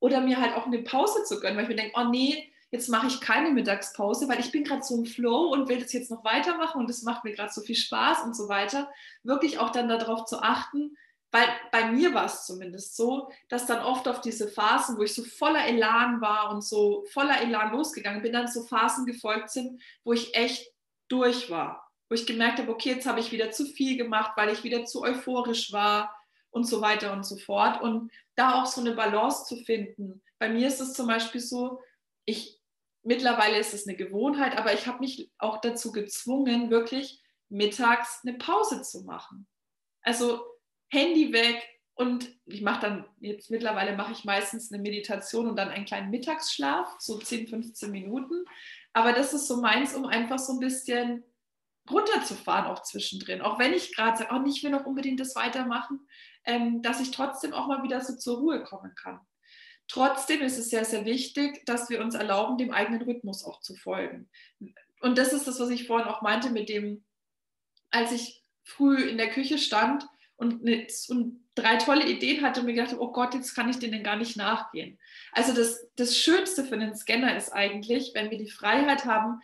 oder 0.02 0.20
mir 0.20 0.42
halt 0.42 0.58
auch 0.58 0.66
eine 0.66 0.80
Pause 0.80 1.24
zu 1.24 1.40
gönnen, 1.40 1.56
weil 1.56 1.64
ich 1.64 1.70
mir 1.70 1.78
denke, 1.78 1.98
oh 1.98 2.10
nee, 2.10 2.52
jetzt 2.70 2.90
mache 2.90 3.08
ich 3.08 3.22
keine 3.22 3.52
Mittagspause, 3.52 4.28
weil 4.28 4.42
ich 4.42 4.52
bin 4.52 4.66
gerade 4.66 4.84
so 4.84 4.98
im 4.98 5.06
Flow 5.06 5.54
und 5.54 5.70
will 5.70 5.80
das 5.80 5.94
jetzt 5.94 6.12
noch 6.12 6.26
weitermachen 6.26 6.82
und 6.82 6.90
das 6.90 7.04
macht 7.04 7.24
mir 7.24 7.32
gerade 7.32 7.54
so 7.54 7.62
viel 7.62 7.78
Spaß 7.78 8.24
und 8.26 8.36
so 8.36 8.50
weiter. 8.50 8.92
Wirklich 9.24 9.58
auch 9.58 9.70
dann 9.70 9.88
darauf 9.88 10.26
zu 10.26 10.42
achten, 10.42 10.98
weil 11.32 11.48
bei 11.72 11.90
mir 11.90 12.14
war 12.14 12.26
es 12.26 12.46
zumindest 12.46 12.98
so, 12.98 13.32
dass 13.48 13.68
dann 13.68 13.86
oft 13.86 14.10
auf 14.10 14.20
diese 14.20 14.50
Phasen, 14.50 14.98
wo 14.98 15.04
ich 15.04 15.14
so 15.14 15.24
voller 15.24 15.66
Elan 15.66 16.20
war 16.20 16.52
und 16.52 16.62
so 16.62 17.06
voller 17.14 17.40
Elan 17.40 17.72
losgegangen 17.72 18.22
bin, 18.22 18.34
dann 18.34 18.50
so 18.50 18.64
Phasen 18.64 19.06
gefolgt 19.06 19.50
sind, 19.50 19.82
wo 20.04 20.12
ich 20.12 20.36
echt 20.36 20.74
durch 21.08 21.50
war. 21.50 21.90
Wo 22.10 22.16
ich 22.16 22.26
gemerkt 22.26 22.60
habe, 22.60 22.70
okay, 22.70 22.90
jetzt 22.90 23.08
habe 23.08 23.22
ich 23.22 23.32
wieder 23.32 23.52
zu 23.52 23.64
viel 23.64 23.96
gemacht, 23.96 24.34
weil 24.36 24.50
ich 24.50 24.66
wieder 24.66 24.84
zu 24.84 25.04
euphorisch 25.04 25.72
war 25.72 26.18
und 26.52 26.66
so 26.66 26.82
weiter 26.82 27.14
und 27.14 27.26
so 27.26 27.38
fort. 27.38 27.82
Und 27.82 28.12
da 28.36 28.62
auch 28.62 28.66
so 28.66 28.82
eine 28.82 28.94
Balance 28.94 29.46
zu 29.46 29.58
finden. 29.64 30.22
Bei 30.40 30.50
mir 30.50 30.68
ist 30.68 30.80
es 30.80 30.94
zum 30.94 31.08
Beispiel 31.08 31.42
so, 31.42 31.80
ich 32.26 32.62
mittlerweile 33.04 33.58
ist 33.58 33.74
es 33.74 33.88
eine 33.88 33.98
Gewohnheit, 33.98 34.58
aber 34.58 34.74
ich 34.74 34.88
habe 34.88 35.00
mich 35.00 35.32
auch 35.38 35.60
dazu 35.62 35.92
gezwungen, 35.92 36.70
wirklich 36.70 37.24
mittags 37.50 38.22
eine 38.24 38.38
Pause 38.38 38.82
zu 38.82 39.04
machen. 39.04 39.48
Also 40.02 40.42
Handy 40.90 41.34
weg 41.34 41.68
und 41.96 42.30
ich 42.46 42.62
mache 42.62 42.82
dann, 42.82 43.06
jetzt 43.20 43.52
mittlerweile 43.52 43.96
mache 43.96 44.14
ich 44.14 44.24
meistens 44.24 44.72
eine 44.72 44.82
Meditation 44.82 45.48
und 45.48 45.56
dann 45.56 45.70
einen 45.70 45.86
kleinen 45.86 46.10
Mittagsschlaf, 46.10 46.96
so 47.00 47.18
10, 47.18 47.48
15 47.48 47.92
Minuten. 47.92 48.46
Aber 48.94 49.14
das 49.14 49.34
ist 49.34 49.48
so 49.48 49.62
meins, 49.62 49.96
um 49.96 50.06
einfach 50.06 50.40
so 50.40 50.54
ein 50.54 50.60
bisschen 50.60 51.24
runterzufahren 51.89 52.65
auch 52.65 52.84
zwischendrin. 52.84 53.41
Auch 53.41 53.60
wenn 53.60 53.74
ich 53.74 53.96
gerade 53.96 54.17
sage, 54.17 54.30
oh, 54.34 54.48
ich 54.48 54.63
will 54.63 54.72
noch 54.72 54.86
unbedingt 54.86 55.20
das 55.20 55.36
weitermachen, 55.36 56.08
ähm, 56.46 56.82
dass 56.82 57.02
ich 57.02 57.12
trotzdem 57.12 57.54
auch 57.54 57.67
mal 57.67 57.84
wieder 57.84 58.02
so 58.02 58.15
zur 58.15 58.38
Ruhe 58.38 58.63
kommen 58.63 58.94
kann. 58.96 59.20
Trotzdem 59.88 60.41
ist 60.41 60.58
es 60.58 60.70
sehr, 60.70 60.86
sehr 60.86 61.06
wichtig, 61.06 61.65
dass 61.65 61.89
wir 61.89 62.02
uns 62.02 62.15
erlauben, 62.15 62.58
dem 62.58 62.72
eigenen 62.72 63.02
Rhythmus 63.02 63.44
auch 63.44 63.60
zu 63.60 63.76
folgen. 63.76 64.30
Und 65.02 65.17
das 65.17 65.34
ist 65.34 65.48
das, 65.48 65.60
was 65.60 65.70
ich 65.70 65.88
vorhin 65.88 66.08
auch 66.08 66.22
meinte 66.22 66.50
mit 66.50 66.70
dem, 66.70 67.04
als 67.89 68.12
ich 68.12 68.44
früh 68.63 69.02
in 69.02 69.17
der 69.17 69.30
Küche 69.30 69.58
stand 69.58 70.08
und, 70.38 70.62
eine, 70.62 70.88
und 71.10 71.44
drei 71.56 71.76
tolle 71.78 72.08
Ideen 72.08 72.41
hatte 72.41 72.62
und 72.62 72.67
mir 72.67 72.74
gedacht, 72.74 72.96
oh 72.98 73.12
Gott, 73.12 73.34
jetzt 73.34 73.54
kann 73.54 73.70
ich 73.70 73.80
denen 73.80 74.04
gar 74.04 74.15
nicht 74.15 74.38
nachgehen. 74.38 74.98
Also 75.34 75.54
das, 75.54 75.88
das 75.96 76.17
Schönste 76.17 76.63
für 76.63 76.76
einen 76.76 76.96
Scanner 76.96 77.36
ist 77.36 77.52
eigentlich, 77.52 78.12
wenn 78.13 78.32
wir 78.32 78.38
die 78.38 78.50
Freiheit 78.50 79.06
haben, 79.06 79.41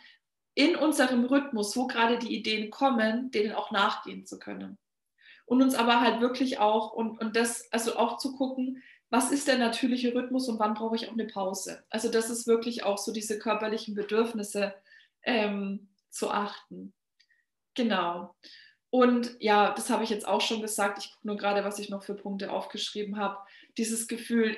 in 0.58 0.76
unserem 0.76 1.24
Rhythmus, 1.26 1.78
wo 1.78 1.86
gerade 1.86 2.18
die 2.18 2.36
Ideen 2.36 2.72
kommen, 2.72 3.30
denen 3.30 3.54
auch 3.54 3.70
nachgehen 3.70 4.26
zu 4.26 4.40
können. 4.40 4.80
Und 5.46 5.62
uns 5.62 5.76
aber 5.76 6.02
halt 6.02 6.20
wirklich 6.20 6.58
auch, 6.58 6.94
und, 6.94 7.22
und 7.22 7.36
das, 7.36 7.72
also 7.72 7.96
auch 7.96 8.18
zu 8.18 8.36
gucken, 8.36 8.82
was 9.12 9.32
ist 9.32 9.48
der 9.48 9.60
natürliche 9.60 10.16
Rhythmus 10.16 10.50
und 10.50 10.58
wann 10.58 10.74
brauche 10.74 10.96
ich 10.96 11.08
auch 11.08 11.14
eine 11.14 11.28
Pause. 11.28 11.84
Also 11.92 12.10
das 12.10 12.32
ist 12.32 12.48
wirklich 12.48 12.84
auch 12.84 12.98
so 12.98 13.14
diese 13.14 13.38
körperlichen 13.38 13.94
Bedürfnisse 13.94 14.74
ähm, 15.22 15.90
zu 16.10 16.32
achten. 16.32 16.92
Genau. 17.76 18.34
Und 18.90 19.38
ja, 19.40 19.74
das 19.76 19.92
habe 19.92 20.04
ich 20.04 20.10
jetzt 20.10 20.28
auch 20.28 20.42
schon 20.42 20.64
gesagt. 20.64 20.98
Ich 20.98 21.12
gucke 21.12 21.28
nur 21.28 21.38
gerade, 21.38 21.64
was 21.66 21.78
ich 21.78 21.90
noch 21.90 22.02
für 22.02 22.16
Punkte 22.16 22.52
aufgeschrieben 22.52 23.18
habe. 23.18 23.38
Dieses 23.78 24.08
Gefühl, 24.08 24.58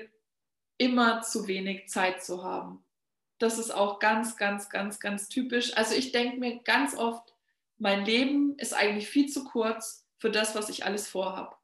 immer 0.78 1.24
zu 1.24 1.46
wenig 1.48 1.90
Zeit 1.90 2.24
zu 2.24 2.42
haben. 2.42 2.86
Das 3.40 3.58
ist 3.58 3.72
auch 3.72 4.00
ganz, 4.00 4.38
ganz, 4.38 4.70
ganz, 4.70 5.00
ganz 5.00 5.30
typisch. 5.30 5.76
Also 5.76 5.96
ich 5.96 6.12
denke 6.12 6.38
mir 6.38 6.60
ganz 6.60 6.96
oft, 6.96 7.34
mein 7.78 8.06
Leben 8.06 8.58
ist 8.58 8.74
eigentlich 8.74 9.08
viel 9.08 9.30
zu 9.30 9.46
kurz 9.46 10.06
für 10.18 10.30
das, 10.30 10.56
was 10.56 10.70
ich 10.70 10.86
alles 10.86 11.08
vorhabe. 11.08 11.56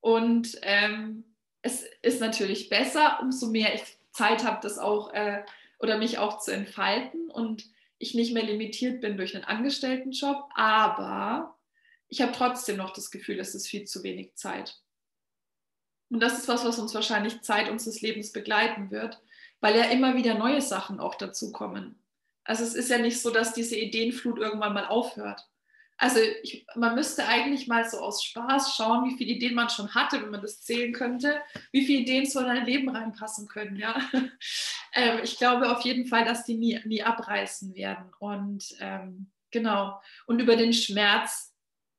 Und 0.00 0.58
ähm, 0.62 1.24
es 1.62 1.84
ist 2.02 2.20
natürlich 2.20 2.68
besser, 2.68 3.18
umso 3.22 3.48
mehr 3.48 3.74
ich 3.74 3.82
Zeit 4.12 4.44
habe, 4.44 4.58
das 4.62 4.78
auch 4.78 5.12
äh, 5.14 5.44
oder 5.78 5.98
mich 5.98 6.18
auch 6.18 6.38
zu 6.38 6.52
entfalten 6.52 7.30
und 7.30 7.64
ich 7.98 8.14
nicht 8.14 8.34
mehr 8.34 8.42
limitiert 8.42 9.00
bin 9.00 9.16
durch 9.16 9.34
einen 9.34 9.44
Angestelltenjob. 9.44 10.48
Aber 10.54 11.56
ich 12.08 12.20
habe 12.20 12.32
trotzdem 12.32 12.76
noch 12.76 12.90
das 12.90 13.10
Gefühl, 13.10 13.38
es 13.38 13.54
ist 13.54 13.68
viel 13.68 13.84
zu 13.84 14.02
wenig 14.02 14.34
Zeit. 14.34 14.80
Und 16.08 16.20
das 16.20 16.38
ist 16.38 16.48
was, 16.48 16.64
was 16.64 16.78
uns 16.78 16.94
wahrscheinlich 16.94 17.42
Zeit 17.42 17.68
unseres 17.68 18.00
Lebens 18.00 18.32
begleiten 18.32 18.90
wird, 18.90 19.20
weil 19.60 19.76
ja 19.76 19.84
immer 19.84 20.16
wieder 20.16 20.34
neue 20.34 20.60
Sachen 20.60 21.00
auch 21.00 21.14
dazukommen. 21.14 21.98
Also 22.44 22.62
es 22.62 22.74
ist 22.74 22.90
ja 22.90 22.98
nicht 22.98 23.20
so, 23.20 23.30
dass 23.30 23.54
diese 23.54 23.76
Ideenflut 23.76 24.38
irgendwann 24.38 24.74
mal 24.74 24.86
aufhört. 24.86 25.48
Also 25.98 26.20
ich, 26.42 26.66
man 26.74 26.94
müsste 26.94 27.26
eigentlich 27.26 27.68
mal 27.68 27.88
so 27.88 27.98
aus 27.98 28.22
Spaß 28.22 28.76
schauen, 28.76 29.08
wie 29.08 29.16
viele 29.16 29.32
Ideen 29.32 29.54
man 29.54 29.70
schon 29.70 29.94
hatte, 29.94 30.20
wenn 30.22 30.30
man 30.30 30.42
das 30.42 30.60
zählen 30.60 30.92
könnte, 30.92 31.40
wie 31.72 31.86
viele 31.86 32.00
Ideen 32.00 32.26
so 32.26 32.40
in 32.40 32.46
ein 32.46 32.66
Leben 32.66 32.88
reinpassen 32.88 33.48
können. 33.48 33.76
Ja? 33.76 33.98
ähm, 34.92 35.20
ich 35.24 35.38
glaube 35.38 35.74
auf 35.74 35.82
jeden 35.82 36.06
Fall, 36.06 36.24
dass 36.24 36.44
die 36.44 36.56
nie, 36.56 36.78
nie 36.84 37.02
abreißen 37.02 37.74
werden. 37.74 38.10
Und 38.18 38.76
ähm, 38.78 39.30
genau. 39.50 40.00
Und 40.26 40.40
über 40.40 40.56
den 40.56 40.74
Schmerz 40.74 41.54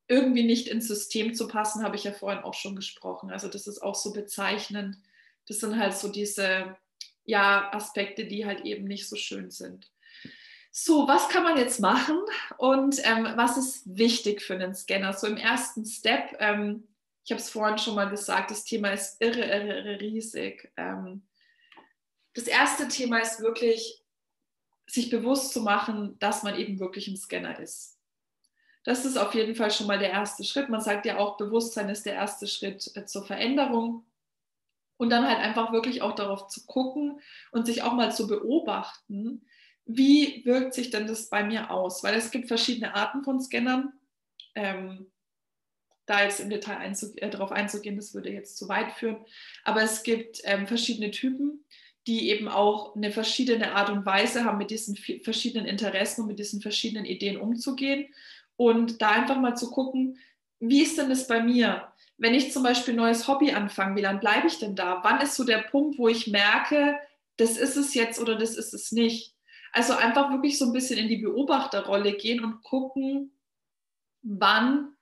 irgendwie 0.07 0.43
nicht 0.43 0.67
ins 0.67 0.87
System 0.87 1.33
zu 1.33 1.47
passen, 1.47 1.83
habe 1.83 1.95
ich 1.95 2.03
ja 2.03 2.11
vorhin 2.11 2.43
auch 2.43 2.53
schon 2.53 2.75
gesprochen. 2.75 3.31
Also 3.31 3.47
das 3.47 3.65
ist 3.65 3.81
auch 3.81 3.95
so 3.95 4.13
bezeichnend. 4.13 4.97
Das 5.47 5.59
sind 5.59 5.77
halt 5.77 5.95
so 5.95 6.09
diese 6.09 6.77
ja, 7.27 7.71
Aspekte, 7.73 8.25
die 8.25 8.45
halt 8.45 8.65
eben 8.65 8.85
nicht 8.85 9.07
so 9.07 9.15
schön 9.15 9.51
sind. 9.51 9.91
So, 10.71 11.07
was 11.07 11.29
kann 11.29 11.43
man 11.43 11.57
jetzt 11.57 11.79
machen 11.79 12.19
und 12.57 12.99
ähm, 13.03 13.27
was 13.35 13.57
ist 13.57 13.83
wichtig 13.85 14.41
für 14.41 14.55
einen 14.55 14.73
Scanner? 14.73 15.13
So 15.13 15.27
im 15.27 15.37
ersten 15.37 15.85
Step, 15.85 16.35
ähm, 16.39 16.87
ich 17.23 17.31
habe 17.31 17.41
es 17.41 17.49
vorhin 17.49 17.77
schon 17.77 17.95
mal 17.95 18.09
gesagt, 18.09 18.51
das 18.51 18.63
Thema 18.63 18.91
ist 18.91 19.21
irre, 19.21 19.43
irre, 19.43 19.79
irre 19.79 19.99
riesig. 19.99 20.71
Ähm, 20.77 21.27
das 22.33 22.45
erste 22.45 22.87
Thema 22.87 23.19
ist 23.19 23.41
wirklich, 23.41 24.03
sich 24.85 25.09
bewusst 25.09 25.51
zu 25.51 25.61
machen, 25.61 26.17
dass 26.19 26.43
man 26.43 26.55
eben 26.55 26.79
wirklich 26.79 27.07
ein 27.07 27.17
Scanner 27.17 27.59
ist. 27.59 27.99
Das 28.85 29.03
ist 29.03 29.17
auf 29.17 29.33
jeden 29.33 29.55
Fall 29.55 29.71
schon 29.71 29.87
mal 29.87 29.99
der 29.99 30.11
erste 30.11 30.45
Schritt. 30.45 30.69
Man 30.69 30.79
sagt 30.79 31.05
ja 31.05 31.17
auch, 31.17 31.35
Bewusstsein 31.35 31.89
ist 31.89 32.05
der 32.05 32.13
erste 32.13 32.47
Schritt 32.47 32.89
äh, 32.95 33.05
zur 33.05 33.25
Veränderung. 33.25 34.05
Und 34.97 35.09
dann 35.11 35.27
halt 35.27 35.39
einfach 35.39 35.71
wirklich 35.71 36.01
auch 36.01 36.15
darauf 36.15 36.47
zu 36.47 36.65
gucken 36.65 37.19
und 37.51 37.65
sich 37.65 37.83
auch 37.83 37.93
mal 37.93 38.11
zu 38.11 38.27
beobachten, 38.27 39.45
wie 39.85 40.43
wirkt 40.43 40.73
sich 40.73 40.89
denn 40.89 41.07
das 41.07 41.29
bei 41.29 41.43
mir 41.43 41.71
aus? 41.71 42.03
Weil 42.03 42.15
es 42.15 42.31
gibt 42.31 42.47
verschiedene 42.47 42.93
Arten 42.95 43.23
von 43.23 43.39
Scannern. 43.39 43.93
Ähm, 44.55 45.07
da 46.07 46.23
jetzt 46.23 46.39
im 46.39 46.49
Detail 46.49 46.77
einzu 46.77 47.15
äh, 47.17 47.29
darauf 47.29 47.51
einzugehen, 47.51 47.97
das 47.97 48.13
würde 48.13 48.31
jetzt 48.31 48.57
zu 48.57 48.67
weit 48.69 48.93
führen. 48.93 49.17
Aber 49.63 49.83
es 49.83 50.03
gibt 50.03 50.41
ähm, 50.45 50.65
verschiedene 50.65 51.11
Typen, 51.11 51.65
die 52.07 52.29
eben 52.29 52.47
auch 52.47 52.95
eine 52.95 53.11
verschiedene 53.11 53.73
Art 53.75 53.89
und 53.89 54.05
Weise 54.05 54.45
haben, 54.45 54.57
mit 54.57 54.71
diesen 54.71 54.95
verschiedenen 54.95 55.67
Interessen 55.67 56.21
und 56.21 56.27
mit 56.27 56.39
diesen 56.39 56.61
verschiedenen 56.61 57.05
Ideen 57.05 57.37
umzugehen 57.37 58.07
und 58.55 59.01
da 59.01 59.11
einfach 59.11 59.39
mal 59.39 59.55
zu 59.55 59.69
gucken, 59.69 60.17
wie 60.59 60.81
ist 60.81 60.97
denn 60.97 61.09
das 61.09 61.27
bei 61.27 61.43
mir? 61.43 61.91
Wenn 62.17 62.33
ich 62.33 62.51
zum 62.51 62.63
Beispiel 62.63 62.93
ein 62.93 62.97
neues 62.97 63.27
Hobby 63.27 63.51
anfange, 63.51 63.95
wie 63.95 64.01
lange 64.01 64.19
bleibe 64.19 64.47
ich 64.47 64.59
denn 64.59 64.75
da? 64.75 65.01
Wann 65.03 65.21
ist 65.21 65.35
so 65.35 65.43
der 65.43 65.59
Punkt, 65.59 65.99
wo 65.99 66.07
ich 66.07 66.27
merke, 66.27 66.97
das 67.37 67.57
ist 67.57 67.75
es 67.75 67.93
jetzt 67.93 68.19
oder 68.19 68.35
das 68.35 68.55
ist 68.55 68.73
es 68.73 68.91
nicht? 68.91 69.35
Also 69.71 69.93
einfach 69.93 70.31
wirklich 70.31 70.57
so 70.57 70.65
ein 70.65 70.73
bisschen 70.73 70.97
in 70.97 71.07
die 71.07 71.17
Beobachterrolle 71.17 72.13
gehen 72.13 72.43
und 72.43 72.63
gucken, 72.63 73.31
wann, 74.23 74.93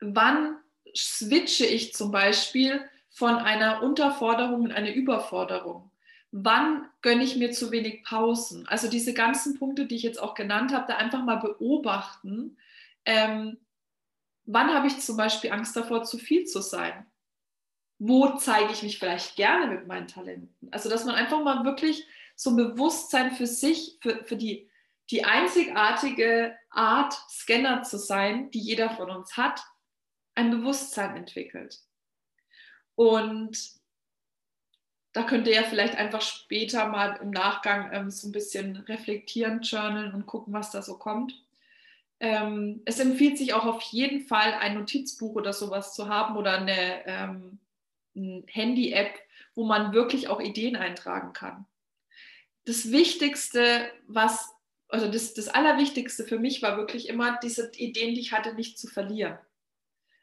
wann 0.00 0.58
switche 0.94 1.64
ich 1.64 1.94
zum 1.94 2.10
Beispiel 2.10 2.82
von 3.08 3.36
einer 3.36 3.82
Unterforderung 3.82 4.66
in 4.66 4.72
eine 4.72 4.94
Überforderung 4.94 5.90
wann 6.32 6.86
gönne 7.02 7.24
ich 7.24 7.36
mir 7.36 7.52
zu 7.52 7.70
wenig 7.70 8.04
Pausen? 8.04 8.66
Also 8.68 8.88
diese 8.88 9.14
ganzen 9.14 9.58
Punkte, 9.58 9.86
die 9.86 9.96
ich 9.96 10.02
jetzt 10.02 10.22
auch 10.22 10.34
genannt 10.34 10.72
habe, 10.72 10.86
da 10.88 10.96
einfach 10.96 11.24
mal 11.24 11.36
beobachten. 11.36 12.56
Ähm, 13.04 13.58
wann 14.44 14.72
habe 14.72 14.86
ich 14.86 14.98
zum 15.00 15.16
Beispiel 15.16 15.52
Angst 15.52 15.76
davor, 15.76 16.04
zu 16.04 16.18
viel 16.18 16.44
zu 16.44 16.60
sein? 16.60 17.06
Wo 17.98 18.36
zeige 18.36 18.72
ich 18.72 18.82
mich 18.82 18.98
vielleicht 18.98 19.36
gerne 19.36 19.66
mit 19.66 19.86
meinen 19.86 20.08
Talenten? 20.08 20.68
Also 20.70 20.88
dass 20.88 21.04
man 21.04 21.14
einfach 21.14 21.42
mal 21.42 21.64
wirklich 21.64 22.06
so 22.34 22.50
ein 22.50 22.56
Bewusstsein 22.56 23.32
für 23.32 23.46
sich, 23.46 23.98
für, 24.00 24.24
für 24.24 24.36
die, 24.36 24.70
die 25.10 25.24
einzigartige 25.24 26.56
Art, 26.70 27.12
Scanner 27.28 27.82
zu 27.82 27.98
sein, 27.98 28.50
die 28.50 28.60
jeder 28.60 28.90
von 28.90 29.10
uns 29.10 29.36
hat, 29.36 29.60
ein 30.34 30.50
Bewusstsein 30.50 31.16
entwickelt. 31.16 31.78
Und 32.94 33.80
da 35.12 35.24
könnt 35.24 35.46
ihr 35.48 35.54
ja 35.54 35.64
vielleicht 35.64 35.96
einfach 35.96 36.22
später 36.22 36.86
mal 36.86 37.16
im 37.20 37.30
Nachgang 37.30 37.92
ähm, 37.92 38.10
so 38.10 38.28
ein 38.28 38.32
bisschen 38.32 38.76
reflektieren, 38.76 39.60
journalen 39.60 40.14
und 40.14 40.26
gucken, 40.26 40.52
was 40.52 40.70
da 40.70 40.82
so 40.82 40.98
kommt. 40.98 41.34
Ähm, 42.20 42.82
es 42.84 43.00
empfiehlt 43.00 43.38
sich 43.38 43.54
auch 43.54 43.64
auf 43.64 43.82
jeden 43.82 44.20
Fall, 44.20 44.52
ein 44.54 44.74
Notizbuch 44.74 45.34
oder 45.34 45.52
sowas 45.52 45.94
zu 45.94 46.08
haben 46.08 46.36
oder 46.36 46.58
eine 46.58 47.06
ähm, 47.06 47.58
ein 48.14 48.44
Handy-App, 48.46 49.18
wo 49.54 49.64
man 49.64 49.92
wirklich 49.92 50.28
auch 50.28 50.40
Ideen 50.40 50.76
eintragen 50.76 51.32
kann. 51.32 51.66
Das 52.64 52.90
Wichtigste, 52.90 53.90
was, 54.06 54.52
also 54.88 55.10
das, 55.10 55.34
das 55.34 55.48
Allerwichtigste 55.48 56.24
für 56.24 56.38
mich 56.38 56.62
war 56.62 56.76
wirklich 56.76 57.08
immer, 57.08 57.38
diese 57.42 57.70
Ideen, 57.76 58.14
die 58.14 58.20
ich 58.20 58.32
hatte, 58.32 58.54
nicht 58.54 58.78
zu 58.78 58.86
verlieren. 58.86 59.38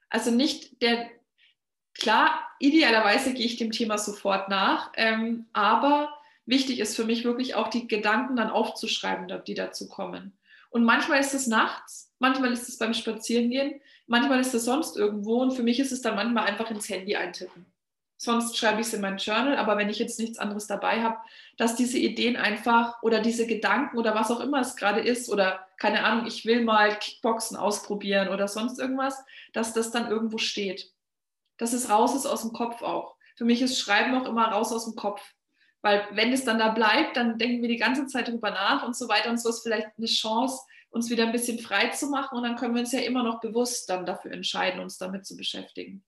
Also 0.10 0.32
nicht 0.32 0.82
der, 0.82 1.10
klar, 1.94 2.48
idealerweise 2.60 3.34
gehe 3.34 3.46
ich 3.46 3.58
dem 3.58 3.72
Thema 3.72 3.98
sofort 3.98 4.50
nach, 4.50 4.92
ähm, 4.96 5.48
aber 5.54 6.18
wichtig 6.46 6.80
ist 6.80 6.96
für 6.96 7.06
mich 7.06 7.26
wirklich 7.26 7.56
auch 7.56 7.70
die 7.70 7.88
Gedanken 7.88 8.38
dann 8.38 8.50
aufzuschreiben, 8.50 9.44
die 9.46 9.56
dazu 9.56 9.90
kommen. 9.90 10.38
Und 10.78 10.86
manchmal 10.86 11.20
ist 11.20 11.34
es 11.34 11.48
nachts, 11.48 12.14
manchmal 12.20 12.54
ist 12.54 12.70
es 12.70 12.78
beim 12.78 12.94
Spazierengehen, 12.94 13.82
manchmal 14.06 14.40
ist 14.40 14.54
es 14.54 14.66
sonst 14.66 14.96
irgendwo 14.96 15.42
und 15.42 15.52
für 15.52 15.64
mich 15.64 15.80
ist 15.80 15.92
es 15.92 16.02
dann 16.02 16.16
manchmal 16.16 16.46
einfach 16.46 16.70
ins 16.70 16.88
Handy 16.88 17.16
eintippen. 17.16 17.66
Sonst 18.18 18.56
schreibe 18.58 18.82
ich 18.82 18.88
es 18.88 18.94
in 18.94 19.02
mein 19.02 19.18
Journal, 19.18 19.58
aber 19.58 19.78
wenn 19.78 19.90
ich 19.90 19.98
jetzt 19.98 20.20
nichts 20.20 20.38
anderes 20.38 20.68
dabei 20.68 21.02
habe, 21.02 21.18
dass 21.58 21.76
diese 21.76 21.98
Ideen 21.98 22.36
einfach 22.36 23.02
oder 23.02 23.22
diese 23.22 23.48
Gedanken 23.48 23.98
oder 23.98 24.14
was 24.14 24.30
auch 24.30 24.40
immer 24.40 24.60
es 24.62 24.76
gerade 24.76 25.02
ist 25.02 25.30
oder 25.30 25.68
keine 25.78 26.04
Ahnung, 26.04 26.28
ich 26.28 26.46
will 26.46 26.64
mal 26.64 26.98
Kickboxen 26.98 27.58
ausprobieren 27.58 28.30
oder 28.30 28.48
sonst 28.48 28.80
irgendwas, 28.80 29.24
dass 29.54 29.74
das 29.74 29.90
dann 29.92 30.10
irgendwo 30.10 30.38
steht 30.38 30.92
dass 31.58 31.74
es 31.74 31.90
raus 31.90 32.16
ist 32.16 32.26
aus 32.26 32.42
dem 32.42 32.54
Kopf 32.54 32.82
auch. 32.82 33.16
Für 33.36 33.46
mich 33.46 33.62
ist 33.62 33.80
Schreiben 33.80 34.16
auch 34.16 34.26
immer 34.26 34.48
raus 34.48 34.72
aus 34.72 34.86
dem 34.86 34.96
Kopf. 34.96 35.22
Weil 35.82 36.08
wenn 36.12 36.34
es 36.34 36.44
dann 36.44 36.60
da 36.60 36.70
bleibt, 36.70 37.18
dann 37.18 37.38
denken 37.38 37.62
wir 37.62 37.70
die 37.70 37.78
ganze 37.78 38.08
Zeit 38.08 38.28
drüber 38.28 38.52
nach 38.52 38.86
und 38.86 38.96
so 38.96 39.08
weiter 39.08 39.30
und 39.30 39.40
so 39.40 39.50
ist 39.50 39.62
vielleicht 39.62 39.88
eine 39.98 40.08
Chance, 40.08 40.62
uns 40.90 41.10
wieder 41.10 41.26
ein 41.26 41.32
bisschen 41.32 41.60
frei 41.60 41.90
zu 41.90 42.08
machen 42.08 42.38
und 42.38 42.44
dann 42.44 42.56
können 42.56 42.74
wir 42.74 42.82
uns 42.82 42.92
ja 42.92 43.02
immer 43.02 43.24
noch 43.24 43.40
bewusst 43.40 43.90
dann 43.90 44.06
dafür 44.06 44.32
entscheiden, 44.32 44.80
uns 44.80 44.98
damit 44.98 45.26
zu 45.26 45.38
beschäftigen. 45.38 46.04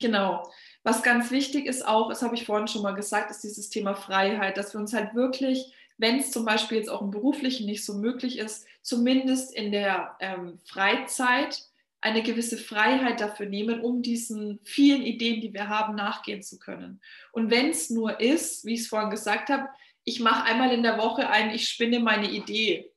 Genau. 0.00 0.48
Was 0.84 1.02
ganz 1.02 1.30
wichtig 1.30 1.66
ist 1.66 1.86
auch, 1.86 2.08
das 2.08 2.22
habe 2.22 2.36
ich 2.36 2.46
vorhin 2.46 2.68
schon 2.68 2.82
mal 2.82 2.94
gesagt, 2.94 3.30
ist 3.30 3.42
dieses 3.42 3.68
Thema 3.68 3.94
Freiheit, 3.94 4.56
dass 4.56 4.72
wir 4.72 4.80
uns 4.80 4.92
halt 4.92 5.14
wirklich, 5.14 5.72
wenn 5.96 6.20
es 6.20 6.30
zum 6.30 6.44
Beispiel 6.44 6.78
jetzt 6.78 6.88
auch 6.88 7.02
im 7.02 7.10
Beruflichen 7.10 7.66
nicht 7.66 7.84
so 7.84 7.94
möglich 7.94 8.38
ist, 8.38 8.66
zumindest 8.82 9.52
in 9.54 9.72
der 9.72 10.16
ähm, 10.20 10.60
Freizeit 10.64 11.64
eine 12.00 12.22
gewisse 12.22 12.56
Freiheit 12.56 13.20
dafür 13.20 13.46
nehmen, 13.46 13.80
um 13.80 14.02
diesen 14.02 14.60
vielen 14.64 15.02
Ideen, 15.02 15.40
die 15.40 15.52
wir 15.52 15.68
haben, 15.68 15.94
nachgehen 15.96 16.42
zu 16.42 16.58
können. 16.58 17.00
Und 17.32 17.50
wenn 17.50 17.70
es 17.70 17.90
nur 17.90 18.20
ist, 18.20 18.64
wie 18.64 18.74
ich 18.74 18.80
es 18.80 18.88
vorhin 18.88 19.10
gesagt 19.10 19.48
habe, 19.48 19.68
ich 20.04 20.20
mache 20.20 20.44
einmal 20.44 20.72
in 20.72 20.82
der 20.82 20.98
Woche 20.98 21.28
ein, 21.28 21.50
ich 21.50 21.68
spinne 21.68 22.00
meine 22.00 22.30
Idee. 22.30 22.92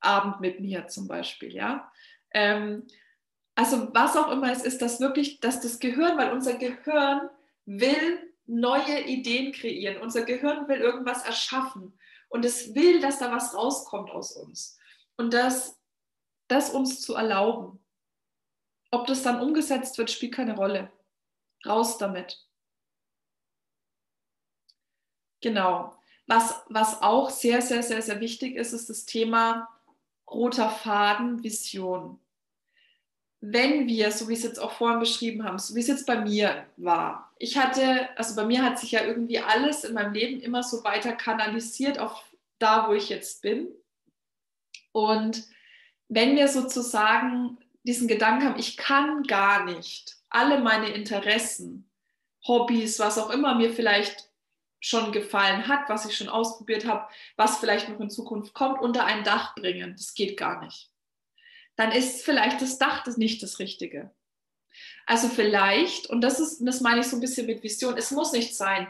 Abend 0.00 0.40
mit 0.40 0.60
mir 0.60 0.86
zum 0.86 1.08
Beispiel, 1.08 1.52
ja. 1.54 1.90
Ähm, 2.32 2.86
also 3.56 3.92
was 3.92 4.16
auch 4.16 4.30
immer 4.30 4.52
es 4.52 4.62
ist, 4.62 4.82
dass 4.82 5.00
wirklich, 5.00 5.40
dass 5.40 5.60
das 5.60 5.80
Gehirn, 5.80 6.16
weil 6.16 6.32
unser 6.32 6.54
Gehirn 6.54 7.28
will 7.66 8.32
neue 8.46 9.00
Ideen 9.04 9.52
kreieren, 9.52 10.00
unser 10.00 10.22
Gehirn 10.22 10.68
will 10.68 10.78
irgendwas 10.78 11.24
erschaffen 11.24 11.98
und 12.28 12.44
es 12.44 12.74
will, 12.74 13.00
dass 13.00 13.18
da 13.18 13.32
was 13.32 13.54
rauskommt 13.54 14.10
aus 14.10 14.32
uns. 14.36 14.78
Und 15.16 15.34
das 15.34 15.77
das 16.48 16.70
uns 16.70 17.00
zu 17.00 17.14
erlauben. 17.14 17.78
Ob 18.90 19.06
das 19.06 19.22
dann 19.22 19.40
umgesetzt 19.40 19.98
wird, 19.98 20.10
spielt 20.10 20.34
keine 20.34 20.56
Rolle. 20.56 20.90
Raus 21.66 21.98
damit. 21.98 22.44
Genau. 25.40 25.94
Was, 26.26 26.62
was 26.68 27.00
auch 27.02 27.30
sehr, 27.30 27.62
sehr, 27.62 27.82
sehr, 27.82 28.02
sehr 28.02 28.20
wichtig 28.20 28.56
ist, 28.56 28.72
ist 28.72 28.90
das 28.90 29.06
Thema 29.06 29.68
roter 30.30 30.68
Faden, 30.68 31.42
Vision. 31.42 32.18
Wenn 33.40 33.86
wir, 33.86 34.10
so 34.10 34.28
wie 34.28 34.34
es 34.34 34.42
jetzt 34.42 34.58
auch 34.58 34.72
vorhin 34.72 34.98
beschrieben 34.98 35.44
haben, 35.44 35.58
so 35.58 35.74
wie 35.74 35.80
es 35.80 35.86
jetzt 35.86 36.06
bei 36.06 36.20
mir 36.20 36.66
war, 36.76 37.32
ich 37.38 37.56
hatte, 37.56 38.08
also 38.18 38.34
bei 38.34 38.44
mir 38.44 38.62
hat 38.64 38.78
sich 38.78 38.90
ja 38.90 39.04
irgendwie 39.04 39.38
alles 39.38 39.84
in 39.84 39.94
meinem 39.94 40.12
Leben 40.12 40.40
immer 40.40 40.62
so 40.62 40.82
weiter 40.82 41.12
kanalisiert 41.12 41.98
auf 41.98 42.24
da, 42.58 42.88
wo 42.88 42.94
ich 42.94 43.08
jetzt 43.08 43.42
bin. 43.42 43.68
Und 44.90 45.44
wenn 46.08 46.36
wir 46.36 46.48
sozusagen 46.48 47.58
diesen 47.82 48.08
Gedanken 48.08 48.46
haben, 48.46 48.58
ich 48.58 48.76
kann 48.76 49.22
gar 49.24 49.64
nicht 49.64 50.16
alle 50.28 50.60
meine 50.60 50.88
Interessen, 50.90 51.88
Hobbys, 52.46 52.98
was 52.98 53.18
auch 53.18 53.30
immer 53.30 53.54
mir 53.54 53.72
vielleicht 53.72 54.28
schon 54.80 55.12
gefallen 55.12 55.66
hat, 55.66 55.88
was 55.88 56.06
ich 56.06 56.16
schon 56.16 56.28
ausprobiert 56.28 56.86
habe, 56.86 57.08
was 57.36 57.58
vielleicht 57.58 57.88
noch 57.88 58.00
in 58.00 58.10
Zukunft 58.10 58.54
kommt, 58.54 58.80
unter 58.80 59.04
ein 59.04 59.24
Dach 59.24 59.54
bringen. 59.54 59.94
Das 59.96 60.14
geht 60.14 60.36
gar 60.36 60.64
nicht. 60.64 60.90
Dann 61.76 61.92
ist 61.92 62.24
vielleicht 62.24 62.62
das 62.62 62.78
Dach 62.78 63.02
das 63.04 63.16
nicht 63.16 63.42
das 63.42 63.58
Richtige. 63.58 64.10
Also 65.06 65.28
vielleicht, 65.28 66.08
und 66.08 66.20
das 66.20 66.38
ist, 66.38 66.60
das 66.60 66.80
meine 66.80 67.00
ich 67.00 67.06
so 67.06 67.16
ein 67.16 67.20
bisschen 67.20 67.46
mit 67.46 67.62
Vision, 67.62 67.96
es 67.96 68.10
muss 68.10 68.32
nicht 68.32 68.56
sein, 68.56 68.86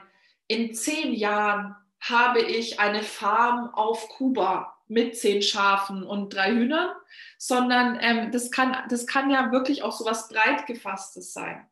in 0.47 0.75
zehn 0.75 1.15
Jahren 1.15 1.77
habe 2.01 2.41
ich 2.41 2.81
eine 2.81 3.03
Farm 3.03 3.73
auf 3.75 4.09
Kuba 4.09 4.77
mit 4.87 5.17
zehn 5.19 5.43
Schafen 5.43 6.03
und 6.03 6.35
drei 6.35 6.53
Hühnern, 6.53 6.91
sondern 7.37 7.99
ähm, 8.01 8.33
das, 8.33 8.51
kann, 8.51 8.77
das 8.89 9.07
kann 9.07 9.31
ja 9.31 9.53
wirklich 9.53 9.83
auch 9.83 9.93
so 9.93 10.05
was 10.05 10.29
breit 10.29 10.67
gefasstes 10.67 11.33
sein. 11.33 11.69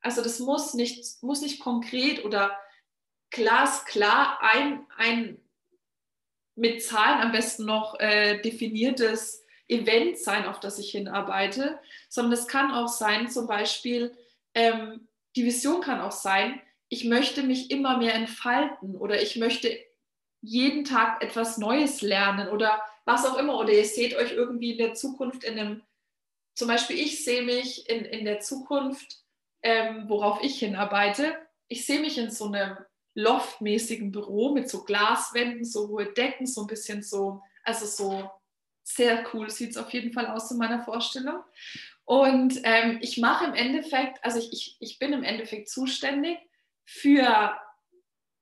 Also 0.00 0.22
das 0.22 0.38
muss 0.38 0.74
nicht, 0.74 1.22
muss 1.22 1.40
nicht 1.40 1.60
konkret 1.60 2.24
oder 2.24 2.56
glasklar 3.30 4.38
ein, 4.42 4.86
ein 4.96 5.40
mit 6.54 6.82
Zahlen 6.82 7.20
am 7.20 7.32
besten 7.32 7.64
noch 7.64 7.98
äh, 7.98 8.40
definiertes 8.40 9.44
Event 9.68 10.18
sein, 10.18 10.46
auf 10.46 10.60
das 10.60 10.78
ich 10.78 10.90
hinarbeite, 10.90 11.78
sondern 12.08 12.32
es 12.32 12.46
kann 12.46 12.70
auch 12.70 12.88
sein, 12.88 13.28
zum 13.28 13.46
Beispiel, 13.46 14.16
ähm, 14.54 15.08
die 15.34 15.44
Vision 15.44 15.80
kann 15.80 16.00
auch 16.00 16.12
sein, 16.12 16.60
ich 16.88 17.04
möchte 17.04 17.42
mich 17.42 17.70
immer 17.70 17.98
mehr 17.98 18.14
entfalten 18.14 18.96
oder 18.96 19.20
ich 19.20 19.36
möchte 19.36 19.76
jeden 20.40 20.84
Tag 20.84 21.22
etwas 21.22 21.58
Neues 21.58 22.02
lernen 22.02 22.48
oder 22.48 22.80
was 23.04 23.24
auch 23.24 23.38
immer. 23.38 23.58
Oder 23.58 23.72
ihr 23.72 23.84
seht 23.84 24.14
euch 24.14 24.32
irgendwie 24.32 24.72
in 24.72 24.78
der 24.78 24.94
Zukunft 24.94 25.44
in 25.44 25.58
einem, 25.58 25.82
zum 26.54 26.68
Beispiel 26.68 26.98
ich 26.98 27.24
sehe 27.24 27.42
mich 27.42 27.88
in, 27.88 28.04
in 28.04 28.24
der 28.24 28.40
Zukunft, 28.40 29.24
ähm, 29.62 30.04
worauf 30.08 30.42
ich 30.42 30.58
hinarbeite, 30.58 31.36
ich 31.68 31.84
sehe 31.84 32.00
mich 32.00 32.18
in 32.18 32.30
so 32.30 32.46
einem 32.46 32.76
loftmäßigen 33.14 34.12
Büro 34.12 34.52
mit 34.52 34.68
so 34.68 34.84
Glaswänden, 34.84 35.64
so 35.64 35.88
hohe 35.88 36.12
Decken, 36.12 36.46
so 36.46 36.62
ein 36.62 36.66
bisschen 36.66 37.02
so, 37.02 37.42
also 37.64 37.86
so 37.86 38.30
sehr 38.84 39.24
cool 39.32 39.50
sieht 39.50 39.70
es 39.70 39.76
auf 39.76 39.90
jeden 39.92 40.12
Fall 40.12 40.26
aus 40.26 40.50
in 40.50 40.58
meiner 40.58 40.84
Vorstellung. 40.84 41.42
Und 42.04 42.60
ähm, 42.62 42.98
ich 43.00 43.18
mache 43.18 43.46
im 43.46 43.54
Endeffekt, 43.54 44.22
also 44.22 44.38
ich, 44.38 44.52
ich, 44.52 44.76
ich 44.78 44.98
bin 45.00 45.12
im 45.12 45.24
Endeffekt 45.24 45.68
zuständig 45.68 46.38
für 46.86 47.54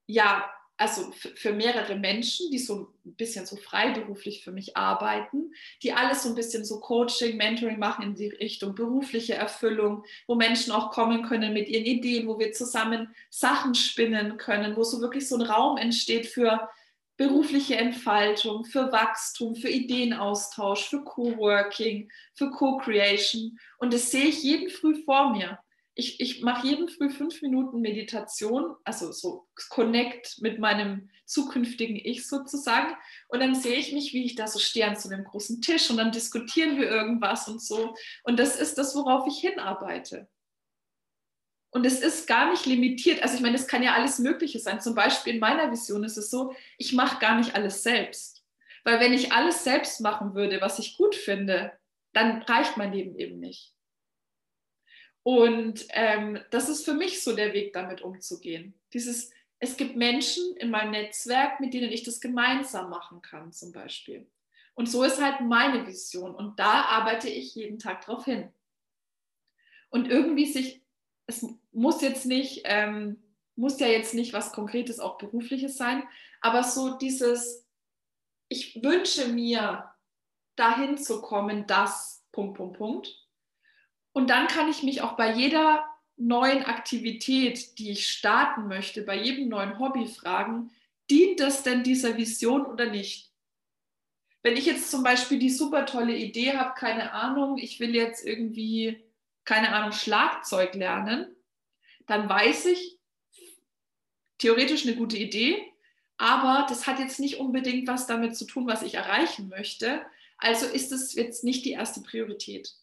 ja, 0.07 0.49
also 0.77 1.11
für 1.35 1.53
mehrere 1.53 1.95
Menschen, 1.95 2.51
die 2.51 2.59
so 2.59 2.93
ein 3.05 3.15
bisschen 3.15 3.45
so 3.45 3.55
freiberuflich 3.55 4.43
für 4.43 4.51
mich 4.51 4.75
arbeiten, 4.75 5.53
die 5.81 5.93
alles 5.93 6.23
so 6.23 6.29
ein 6.29 6.35
bisschen 6.35 6.65
so 6.65 6.81
Coaching, 6.81 7.37
Mentoring 7.37 7.79
machen 7.79 8.03
in 8.03 8.15
die 8.15 8.27
Richtung 8.27 8.75
berufliche 8.75 9.35
Erfüllung, 9.35 10.03
wo 10.27 10.35
Menschen 10.35 10.73
auch 10.73 10.91
kommen 10.91 11.23
können 11.23 11.53
mit 11.53 11.69
ihren 11.69 11.85
Ideen, 11.85 12.27
wo 12.27 12.37
wir 12.39 12.51
zusammen 12.51 13.15
Sachen 13.29 13.73
spinnen 13.73 14.37
können, 14.37 14.75
wo 14.75 14.83
so 14.83 14.99
wirklich 14.99 15.29
so 15.29 15.35
ein 15.37 15.43
Raum 15.43 15.77
entsteht 15.77 16.25
für 16.25 16.69
berufliche 17.15 17.77
Entfaltung, 17.77 18.65
für 18.65 18.91
Wachstum, 18.91 19.55
für 19.55 19.69
Ideenaustausch, 19.69 20.89
für 20.89 21.05
Coworking, 21.05 22.11
für 22.33 22.51
Co-Creation. 22.51 23.57
Und 23.77 23.93
das 23.93 24.11
sehe 24.11 24.25
ich 24.25 24.43
jeden 24.43 24.69
früh 24.69 25.01
vor 25.05 25.31
mir 25.31 25.57
ich, 25.95 26.19
ich 26.19 26.41
mache 26.41 26.67
jeden 26.67 26.89
Früh 26.89 27.09
fünf 27.09 27.41
Minuten 27.41 27.79
Meditation, 27.79 28.75
also 28.83 29.13
so 29.13 29.47
Connect 29.69 30.41
mit 30.41 30.59
meinem 30.59 31.09
zukünftigen 31.25 31.95
Ich 31.95 32.27
sozusagen. 32.27 32.93
Und 33.29 33.39
dann 33.39 33.55
sehe 33.55 33.77
ich 33.77 33.93
mich, 33.93 34.13
wie 34.13 34.25
ich 34.25 34.35
da 34.35 34.47
so 34.47 34.59
stehe 34.59 34.87
an 34.87 34.97
so 34.97 35.09
einem 35.09 35.23
großen 35.23 35.61
Tisch 35.61 35.89
und 35.89 35.97
dann 35.97 36.11
diskutieren 36.11 36.77
wir 36.77 36.89
irgendwas 36.89 37.47
und 37.47 37.61
so. 37.61 37.95
Und 38.23 38.37
das 38.39 38.57
ist 38.57 38.77
das, 38.77 38.93
worauf 38.93 39.25
ich 39.27 39.39
hinarbeite. 39.39 40.27
Und 41.71 41.85
es 41.85 42.01
ist 42.01 42.27
gar 42.27 42.51
nicht 42.51 42.65
limitiert. 42.65 43.23
Also 43.23 43.35
ich 43.35 43.41
meine, 43.41 43.55
es 43.55 43.67
kann 43.67 43.83
ja 43.83 43.93
alles 43.93 44.19
Mögliche 44.19 44.59
sein. 44.59 44.81
Zum 44.81 44.95
Beispiel 44.95 45.33
in 45.33 45.39
meiner 45.39 45.71
Vision 45.71 46.03
ist 46.03 46.17
es 46.17 46.29
so, 46.29 46.53
ich 46.77 46.91
mache 46.93 47.19
gar 47.19 47.37
nicht 47.37 47.55
alles 47.55 47.83
selbst. 47.83 48.45
Weil 48.83 48.99
wenn 48.99 49.13
ich 49.13 49.31
alles 49.31 49.63
selbst 49.63 50.01
machen 50.01 50.35
würde, 50.35 50.59
was 50.59 50.77
ich 50.77 50.97
gut 50.97 51.15
finde, 51.15 51.71
dann 52.13 52.41
reicht 52.43 52.75
mein 52.75 52.93
Leben 52.93 53.17
eben 53.17 53.39
nicht. 53.39 53.74
Und 55.25 55.87
ähm, 55.89 56.39
das 56.51 56.69
ist 56.69 56.85
für 56.85 56.93
mich 56.93 57.23
so 57.23 57.35
der 57.35 57.51
Weg, 57.51 57.73
damit 57.73 58.01
umzugehen. 58.01 58.75
Dieses, 58.93 59.31
es 59.57 59.75
gibt 59.75 59.95
Menschen 59.95 60.55
in 60.57 60.69
meinem 60.69 60.91
Netzwerk, 60.91 61.59
mit 61.59 61.73
denen 61.73 61.91
ich 61.91 62.03
das 62.03 62.21
gemeinsam 62.21 62.91
machen 62.91 63.23
kann, 63.23 63.51
zum 63.51 63.71
Beispiel. 63.71 64.27
Und 64.75 64.87
so 64.87 65.01
ist 65.01 65.19
halt 65.19 65.41
meine 65.41 65.87
Vision. 65.87 66.35
Und 66.35 66.59
da 66.59 66.83
arbeite 66.83 67.27
ich 67.27 67.55
jeden 67.55 67.79
Tag 67.79 68.05
drauf 68.05 68.25
hin. 68.25 68.53
Und 69.89 70.07
irgendwie 70.07 70.45
sich, 70.45 70.83
es 71.25 71.43
muss 71.71 72.03
jetzt 72.03 72.27
nicht, 72.27 72.61
ähm, 72.65 73.19
muss 73.55 73.79
ja 73.79 73.87
jetzt 73.87 74.13
nicht 74.13 74.31
was 74.31 74.51
Konkretes, 74.51 74.99
auch 74.99 75.17
berufliches 75.17 75.75
sein, 75.75 76.03
aber 76.39 76.61
so 76.61 76.99
dieses, 76.99 77.65
ich 78.47 78.83
wünsche 78.83 79.29
mir, 79.29 79.89
dahin 80.55 80.99
zu 80.99 81.21
kommen, 81.21 81.65
dass, 81.65 82.23
Punkt, 82.31 82.57
Punkt, 82.57 82.77
Punkt. 82.77 83.24
Und 84.15 84.29
dann 84.29 84.47
kann 84.47 84.69
ich 84.69 84.81
mich 84.81 85.01
auch 85.01 85.17
bei 85.17 85.33
jeder 85.33 85.83
neuen 86.15 86.63
Aktivität, 86.63 87.77
die 87.77 87.91
ich 87.91 88.07
starten 88.07 88.69
möchte, 88.69 89.01
bei 89.01 89.21
jedem 89.21 89.49
neuen 89.49 89.77
Hobby 89.77 90.07
fragen, 90.07 90.71
dient 91.11 91.41
das 91.41 91.63
denn 91.63 91.83
dieser 91.83 92.15
Vision 92.15 92.65
oder 92.65 92.85
nicht? 92.85 93.29
Wenn 94.41 94.55
ich 94.55 94.67
jetzt 94.67 94.89
zum 94.89 95.03
Beispiel 95.03 95.37
die 95.37 95.49
super 95.49 95.85
tolle 95.85 96.15
Idee 96.15 96.53
habe, 96.53 96.79
keine 96.79 97.11
Ahnung, 97.11 97.57
ich 97.57 97.81
will 97.81 97.93
jetzt 97.93 98.25
irgendwie, 98.25 99.03
keine 99.43 99.73
Ahnung, 99.73 99.91
Schlagzeug 99.91 100.75
lernen, 100.75 101.35
dann 102.07 102.29
weiß 102.29 102.67
ich, 102.67 102.97
theoretisch 104.37 104.85
eine 104.85 104.95
gute 104.95 105.17
Idee, 105.17 105.61
aber 106.15 106.65
das 106.69 106.87
hat 106.87 106.99
jetzt 106.99 107.19
nicht 107.19 107.35
unbedingt 107.35 107.85
was 107.89 108.07
damit 108.07 108.37
zu 108.37 108.45
tun, 108.45 108.65
was 108.65 108.81
ich 108.81 108.93
erreichen 108.93 109.49
möchte. 109.49 110.05
Also 110.37 110.67
ist 110.67 110.93
es 110.93 111.15
jetzt 111.15 111.43
nicht 111.43 111.65
die 111.65 111.71
erste 111.71 111.99
Priorität. 111.99 112.77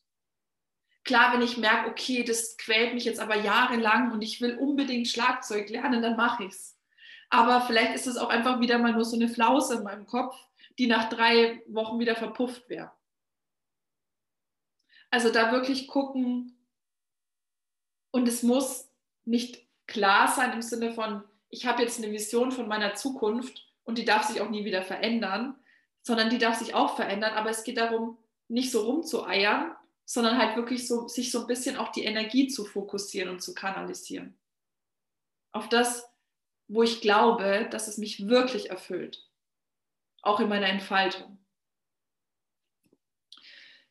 Klar, 1.05 1.33
wenn 1.33 1.43
ich 1.43 1.59
merke, 1.59 1.91
okay, 1.91 2.23
das 2.23 2.57
quält 2.57 2.95
mich 2.95 3.05
jetzt 3.05 3.21
aber 3.21 3.37
jahrelang 3.37 4.13
und 4.13 4.23
ich 4.23 4.41
will 4.41 4.57
unbedingt 4.57 5.09
Schlagzeug 5.09 5.69
lernen, 5.69 6.03
dann 6.03 6.17
mache 6.17 6.45
ich 6.45 6.53
es. 6.53 6.79
Aber 7.29 7.63
vielleicht 7.63 7.95
ist 7.95 8.07
es 8.07 8.17
auch 8.17 8.29
einfach 8.29 8.61
wieder 8.61 8.79
mal 8.79 8.93
nur 8.93 9.05
so 9.05 9.17
eine 9.17 9.29
Flause 9.29 9.77
in 9.77 9.83
meinem 9.83 10.07
Kopf, 10.07 10.37
die 10.79 10.87
nach 10.87 11.09
drei 11.09 11.63
Wochen 11.67 11.99
wieder 11.99 12.15
verpufft 12.15 12.69
wäre. 12.69 12.93
Also 15.11 15.31
da 15.31 15.53
wirklich 15.53 15.89
gucken 15.89 16.57
und 18.11 18.29
es 18.29 18.43
muss 18.43 18.89
nicht 19.25 19.67
klar 19.87 20.29
sein 20.29 20.53
im 20.53 20.63
Sinne 20.63 20.93
von, 20.93 21.25
ich 21.49 21.67
habe 21.67 21.83
jetzt 21.83 21.99
eine 21.99 22.13
Vision 22.13 22.53
von 22.53 22.69
meiner 22.69 22.95
Zukunft 22.95 23.67
und 23.85 23.99
die 23.99 24.05
darf 24.05 24.25
sich 24.25 24.41
auch 24.41 24.49
nie 24.49 24.65
wieder 24.65 24.83
verändern, 24.83 25.55
sondern 26.03 26.31
die 26.31 26.39
darf 26.39 26.59
sich 26.59 26.75
auch 26.75 26.97
verändern. 26.97 27.35
Aber 27.35 27.51
es 27.51 27.65
geht 27.65 27.77
darum, 27.77 28.19
nicht 28.49 28.71
so 28.71 28.83
rumzueiern, 28.83 29.75
sondern 30.13 30.37
halt 30.37 30.57
wirklich 30.57 30.87
so, 30.87 31.09
sich 31.09 31.31
so 31.31 31.41
ein 31.41 31.47
bisschen 31.47 31.79
auch 31.79 31.91
die 31.91 32.05
Energie 32.05 32.47
zu 32.47 32.67
fokussieren 32.67 33.31
und 33.31 33.41
zu 33.41 33.55
kanalisieren. 33.55 34.39
Auf 35.53 35.71
das, 35.71 36.07
wo 36.69 36.83
ich 36.83 37.01
glaube, 37.01 37.67
dass 37.71 37.89
es 37.89 37.97
mich 37.97 38.29
wirklich 38.29 38.69
erfüllt. 38.69 39.27
Auch 40.21 40.39
in 40.41 40.51
meiner 40.51 40.69
Entfaltung. 40.69 41.39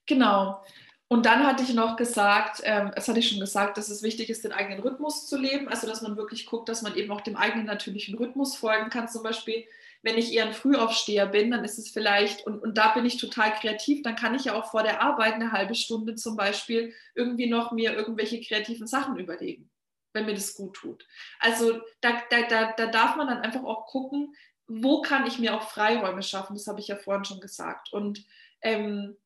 Genau. 0.06 0.64
Und 1.08 1.26
dann 1.26 1.44
hatte 1.44 1.64
ich 1.64 1.74
noch 1.74 1.96
gesagt, 1.96 2.62
ähm, 2.66 2.92
das 2.94 3.08
hatte 3.08 3.18
ich 3.18 3.28
schon 3.28 3.40
gesagt, 3.40 3.80
dass 3.80 3.90
es 3.90 4.04
wichtig 4.04 4.30
ist, 4.30 4.44
den 4.44 4.52
eigenen 4.52 4.80
Rhythmus 4.80 5.26
zu 5.26 5.40
leben. 5.40 5.70
Also, 5.70 5.88
dass 5.88 6.04
man 6.04 6.18
wirklich 6.18 6.46
guckt, 6.46 6.70
dass 6.70 6.84
man 6.84 6.96
eben 6.96 7.12
auch 7.12 7.22
dem 7.22 7.36
eigenen 7.36 7.66
natürlichen 7.66 8.16
Rhythmus 8.16 8.56
folgen 8.56 8.92
kann. 8.92 9.10
Zum 9.10 9.24
Beispiel, 9.24 9.66
wenn 10.04 10.18
ich 10.18 10.34
eher 10.34 10.46
ein 10.46 10.54
Frühaufsteher 10.54 11.28
bin, 11.28 11.52
dann 11.52 11.64
ist 11.64 11.78
es 11.78 11.90
vielleicht, 11.90 12.46
und, 12.48 12.60
und 12.60 12.78
da 12.78 12.94
bin 12.94 13.06
ich 13.06 13.18
total 13.18 13.54
kreativ, 13.54 14.02
dann 14.02 14.16
kann 14.16 14.34
ich 14.34 14.46
ja 14.46 14.56
auch 14.56 14.72
vor 14.72 14.84
der 14.84 15.02
Arbeit 15.02 15.36
eine 15.36 15.52
halbe 15.52 15.76
Stunde 15.76 16.16
zum 16.16 16.36
Beispiel 16.36 16.94
irgendwie 17.14 17.48
noch 17.48 17.72
mir 17.72 17.94
irgendwelche 17.94 18.42
kreativen 18.42 18.88
Sachen 18.88 19.18
überlegen, 19.18 19.70
wenn 20.14 20.26
mir 20.26 20.34
das 20.34 20.56
gut 20.56 20.76
tut. 20.76 21.08
Also 21.40 21.82
da, 22.02 22.22
da, 22.32 22.42
da, 22.44 22.72
da 22.72 22.88
darf 22.88 23.16
man 23.16 23.28
dann 23.28 23.42
einfach 23.42 23.64
auch 23.64 23.86
gucken, 23.86 24.36
wo 24.68 25.02
kann 25.02 25.28
ich 25.28 25.38
mir 25.38 25.56
auch 25.56 25.70
Freiräume 25.70 26.24
schaffen, 26.24 26.56
das 26.56 26.68
habe 26.68 26.80
ich 26.80 26.88
ja 26.88 26.96
vorhin 26.96 27.26
schon 27.26 27.42
gesagt. 27.42 27.94
Und 27.94 28.26
ähm, 28.62 29.18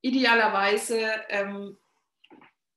idealerweise 0.00 1.10
ähm, 1.28 1.76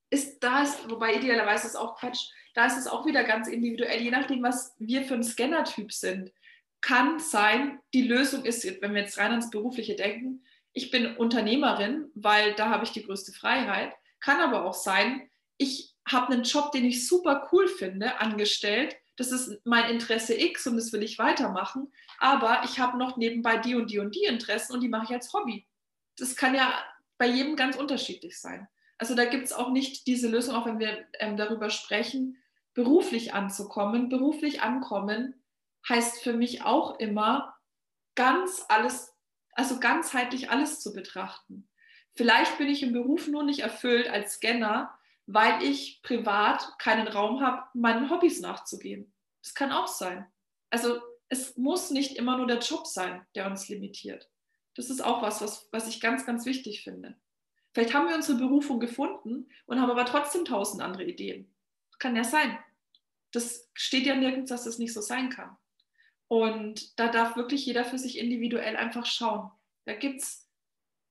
ist 0.10 0.44
das, 0.44 0.90
wobei 0.90 1.16
idealerweise 1.16 1.68
ist 1.68 1.76
auch 1.76 1.98
Quatsch, 1.98 2.32
da 2.54 2.66
ist 2.66 2.78
es 2.78 2.88
auch 2.88 3.06
wieder 3.06 3.24
ganz 3.24 3.48
individuell, 3.48 4.02
je 4.02 4.12
nachdem, 4.12 4.44
was 4.44 4.76
wir 4.78 5.04
für 5.04 5.14
ein 5.14 5.24
Scanner-Typ 5.24 5.92
sind 5.92 6.32
kann 6.82 7.20
sein, 7.20 7.80
die 7.94 8.08
Lösung 8.08 8.46
ist, 8.46 8.64
wenn 8.82 8.94
wir 8.94 9.02
jetzt 9.02 9.18
rein 9.18 9.32
ans 9.32 9.50
Berufliche 9.50 9.96
denken, 9.96 10.44
ich 10.74 10.92
bin 10.92 11.16
Unternehmerin, 11.16 12.12
weil 12.16 12.54
da 12.54 12.70
habe 12.70 12.84
ich 12.84 12.92
die 12.92 13.04
größte 13.04 13.32
Freiheit. 13.32 13.94
Kann 14.20 14.42
aber 14.42 14.66
auch 14.66 14.74
sein, 14.74 15.30
ich 15.58 15.96
habe 16.08 16.34
einen 16.34 16.44
Job, 16.44 16.72
den 16.74 16.86
ich 16.86 17.08
super 17.08 17.48
cool 17.52 17.68
finde, 17.68 18.20
angestellt. 18.20 18.96
Das 19.16 19.32
ist 19.32 19.60
mein 19.64 19.90
Interesse 19.90 20.40
X 20.40 20.68
und 20.68 20.76
das 20.76 20.92
will 20.92 21.02
ich 21.02 21.18
weitermachen. 21.18 21.92
Aber 22.20 22.64
ich 22.66 22.80
habe 22.80 22.98
noch 22.98 23.16
nebenbei 23.16 23.58
die 23.58 23.76
und 23.76 23.90
die 23.90 24.00
und 24.00 24.14
die 24.14 24.26
Interessen 24.26 24.74
und 24.74 24.82
die 24.82 24.90
mache 24.90 25.06
ich 25.06 25.12
als 25.12 25.34
Hobby. 25.34 25.66
Das 26.18 26.36
kann 26.36 26.54
ja 26.54 26.74
bei 27.18 27.26
jedem 27.28 27.56
ganz 27.56 27.78
unterschiedlich 27.78 28.40
sein. 28.40 28.68
Also 28.98 29.16
da 29.16 29.26
gibt 29.26 29.46
es 29.46 29.54
auch 29.54 29.72
nicht 29.72 30.08
diese 30.08 30.28
Lösung, 30.28 30.56
auch 30.56 30.66
wenn 30.66 30.80
wir 30.80 31.06
ähm, 31.20 31.38
darüber 31.38 31.70
sprechen, 31.70 32.38
beruflich 32.74 33.34
anzukommen. 33.34 34.10
Beruflich 34.10 34.62
ankommen 34.62 35.42
heißt 35.88 36.24
für 36.24 36.34
mich 36.34 36.64
auch 36.64 37.00
immer, 37.00 37.56
ganz 38.16 38.66
alles, 38.70 39.14
also 39.52 39.80
ganzheitlich 39.80 40.50
alles 40.50 40.80
zu 40.80 40.94
betrachten. 40.94 41.70
Vielleicht 42.16 42.58
bin 42.58 42.68
ich 42.68 42.82
im 42.82 42.94
Beruf 42.94 43.28
nur 43.28 43.44
nicht 43.44 43.60
erfüllt 43.60 44.08
als 44.08 44.36
Scanner, 44.36 44.98
weil 45.28 45.64
ich 45.64 46.02
privat 46.02 46.80
keinen 46.80 47.08
Raum 47.08 47.42
habe, 47.42 47.64
meinen 47.74 48.10
Hobbys 48.10 48.40
nachzugehen. 48.40 49.14
Das 49.44 49.54
kann 49.54 49.72
auch 49.72 49.88
sein. 49.88 50.26
Also 50.70 51.00
es 51.30 51.58
muss 51.58 51.92
nicht 51.92 52.16
immer 52.16 52.38
nur 52.38 52.48
der 52.48 52.60
Job 52.60 52.88
sein, 52.88 53.26
der 53.36 53.48
uns 53.48 53.68
limitiert. 53.68 54.30
Das 54.76 54.90
ist 54.90 55.04
auch 55.04 55.22
was, 55.22 55.42
was, 55.42 55.68
was 55.72 55.88
ich 55.88 56.02
ganz, 56.02 56.26
ganz 56.26 56.46
wichtig 56.46 56.84
finde. 56.84 57.16
Vielleicht 57.74 57.94
haben 57.94 58.08
wir 58.08 58.16
unsere 58.16 58.38
Berufung 58.38 58.80
gefunden 58.80 59.50
und 59.66 59.82
haben 59.82 59.92
aber 59.92 60.06
trotzdem 60.06 60.46
tausend 60.46 60.82
andere 60.82 61.04
Ideen. 61.04 61.54
Kann 62.00 62.16
ja 62.16 62.24
sein. 62.24 62.58
Das 63.32 63.70
steht 63.74 64.06
ja 64.06 64.16
nirgends, 64.16 64.50
dass 64.50 64.64
das 64.64 64.78
nicht 64.78 64.94
so 64.94 65.02
sein 65.02 65.30
kann. 65.30 65.58
Und 66.28 67.00
da 67.00 67.08
darf 67.08 67.36
wirklich 67.36 67.66
jeder 67.66 67.86
für 67.86 67.98
sich 67.98 68.18
individuell 68.18 68.76
einfach 68.76 69.06
schauen. 69.06 69.52
Da 69.86 69.94
gibt 69.94 70.22
es 70.22 70.50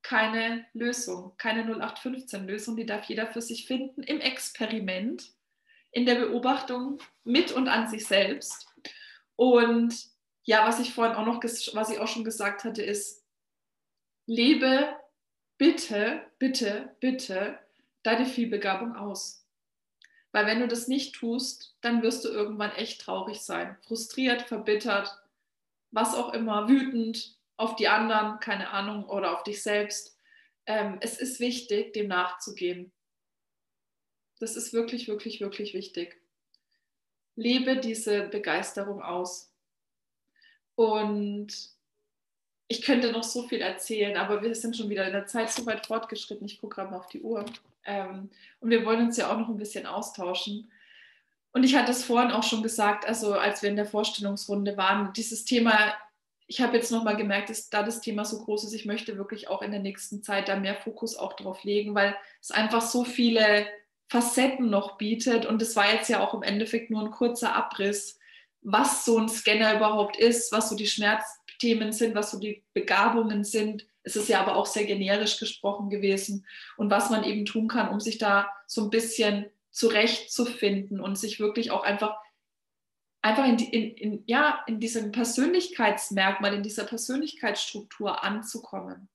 keine 0.02 0.66
Lösung, 0.74 1.34
keine 1.38 1.64
0815-Lösung, 1.64 2.76
die 2.76 2.86
darf 2.86 3.04
jeder 3.04 3.26
für 3.26 3.40
sich 3.40 3.66
finden 3.66 4.02
im 4.02 4.20
Experiment, 4.20 5.32
in 5.92 6.04
der 6.04 6.16
Beobachtung 6.16 6.98
mit 7.22 7.52
und 7.52 7.68
an 7.68 7.88
sich 7.88 8.06
selbst. 8.06 8.66
Und 9.36 9.94
ja, 10.44 10.66
was 10.66 10.80
ich 10.80 10.92
vorhin 10.92 11.16
auch 11.16 11.24
noch, 11.24 11.42
was 11.42 11.90
ich 11.90 11.98
auch 11.98 12.08
schon 12.08 12.24
gesagt 12.24 12.64
hatte, 12.64 12.82
ist, 12.82 13.24
lebe 14.26 14.94
bitte, 15.56 16.30
bitte, 16.38 16.94
bitte 17.00 17.58
deine 18.02 18.26
Vielbegabung 18.26 18.94
aus. 18.96 19.43
Weil 20.34 20.46
wenn 20.46 20.58
du 20.58 20.66
das 20.66 20.88
nicht 20.88 21.14
tust, 21.14 21.76
dann 21.80 22.02
wirst 22.02 22.24
du 22.24 22.28
irgendwann 22.28 22.72
echt 22.72 23.00
traurig 23.00 23.38
sein, 23.42 23.76
frustriert, 23.86 24.42
verbittert, 24.42 25.16
was 25.92 26.16
auch 26.16 26.32
immer, 26.34 26.68
wütend 26.68 27.38
auf 27.56 27.76
die 27.76 27.86
anderen, 27.86 28.40
keine 28.40 28.70
Ahnung, 28.70 29.04
oder 29.04 29.32
auf 29.32 29.44
dich 29.44 29.62
selbst. 29.62 30.18
Ähm, 30.66 30.98
es 31.00 31.20
ist 31.20 31.38
wichtig, 31.38 31.92
dem 31.92 32.08
nachzugehen. 32.08 32.90
Das 34.40 34.56
ist 34.56 34.72
wirklich, 34.72 35.06
wirklich, 35.06 35.40
wirklich 35.40 35.72
wichtig. 35.72 36.20
Lebe 37.36 37.76
diese 37.76 38.24
Begeisterung 38.24 39.02
aus. 39.02 39.54
Und 40.74 41.76
ich 42.66 42.82
könnte 42.82 43.12
noch 43.12 43.22
so 43.22 43.46
viel 43.46 43.60
erzählen, 43.60 44.16
aber 44.16 44.42
wir 44.42 44.52
sind 44.56 44.76
schon 44.76 44.88
wieder 44.90 45.06
in 45.06 45.12
der 45.12 45.26
Zeit 45.26 45.52
so 45.52 45.64
weit 45.64 45.86
fortgeschritten. 45.86 46.46
Ich 46.46 46.60
gucke 46.60 46.74
gerade 46.74 46.90
mal 46.90 46.98
auf 46.98 47.08
die 47.08 47.20
Uhr. 47.20 47.44
Ähm, 47.84 48.30
und 48.60 48.70
wir 48.70 48.84
wollen 48.84 49.06
uns 49.06 49.16
ja 49.16 49.32
auch 49.32 49.38
noch 49.38 49.48
ein 49.48 49.56
bisschen 49.56 49.86
austauschen. 49.86 50.70
Und 51.52 51.62
ich 51.62 51.76
hatte 51.76 51.92
es 51.92 52.04
vorhin 52.04 52.32
auch 52.32 52.42
schon 52.42 52.62
gesagt, 52.62 53.06
also 53.06 53.34
als 53.34 53.62
wir 53.62 53.70
in 53.70 53.76
der 53.76 53.86
Vorstellungsrunde 53.86 54.76
waren, 54.76 55.12
dieses 55.12 55.44
Thema, 55.44 55.94
ich 56.46 56.60
habe 56.60 56.76
jetzt 56.76 56.90
nochmal 56.90 57.16
gemerkt, 57.16 57.48
dass 57.48 57.70
da 57.70 57.82
das 57.82 58.00
Thema 58.00 58.24
so 58.24 58.42
groß 58.42 58.64
ist, 58.64 58.74
ich 58.74 58.86
möchte 58.86 59.16
wirklich 59.16 59.48
auch 59.48 59.62
in 59.62 59.70
der 59.70 59.80
nächsten 59.80 60.22
Zeit 60.22 60.48
da 60.48 60.56
mehr 60.56 60.74
Fokus 60.74 61.16
auch 61.16 61.34
drauf 61.34 61.62
legen, 61.62 61.94
weil 61.94 62.16
es 62.40 62.50
einfach 62.50 62.82
so 62.82 63.04
viele 63.04 63.66
Facetten 64.08 64.68
noch 64.68 64.98
bietet. 64.98 65.46
Und 65.46 65.62
es 65.62 65.76
war 65.76 65.92
jetzt 65.92 66.08
ja 66.08 66.20
auch 66.20 66.34
im 66.34 66.42
Endeffekt 66.42 66.90
nur 66.90 67.02
ein 67.02 67.10
kurzer 67.10 67.54
Abriss, 67.54 68.18
was 68.62 69.04
so 69.04 69.18
ein 69.18 69.28
Scanner 69.28 69.76
überhaupt 69.76 70.16
ist, 70.16 70.50
was 70.50 70.68
so 70.68 70.76
die 70.76 70.86
Schmerzthemen 71.64 71.92
sind, 71.92 72.14
was 72.14 72.30
so 72.30 72.38
die 72.38 72.62
Begabungen 72.74 73.44
sind, 73.44 73.86
es 74.02 74.16
ist 74.16 74.28
ja 74.28 74.40
aber 74.40 74.56
auch 74.56 74.66
sehr 74.66 74.84
generisch 74.84 75.38
gesprochen 75.38 75.88
gewesen 75.88 76.46
und 76.76 76.90
was 76.90 77.08
man 77.08 77.24
eben 77.24 77.46
tun 77.46 77.68
kann, 77.68 77.88
um 77.88 78.00
sich 78.00 78.18
da 78.18 78.52
so 78.66 78.84
ein 78.84 78.90
bisschen 78.90 79.46
zurechtzufinden 79.70 81.00
und 81.00 81.16
sich 81.16 81.40
wirklich 81.40 81.70
auch 81.70 81.82
einfach 81.82 82.16
einfach 83.22 83.46
in, 83.46 83.58
in, 83.58 83.94
in, 83.96 84.24
ja, 84.26 84.62
in 84.66 84.78
diesem 84.78 85.10
Persönlichkeitsmerkmal, 85.10 86.52
in 86.52 86.62
dieser 86.62 86.84
Persönlichkeitsstruktur 86.84 88.22
anzukommen 88.22 89.08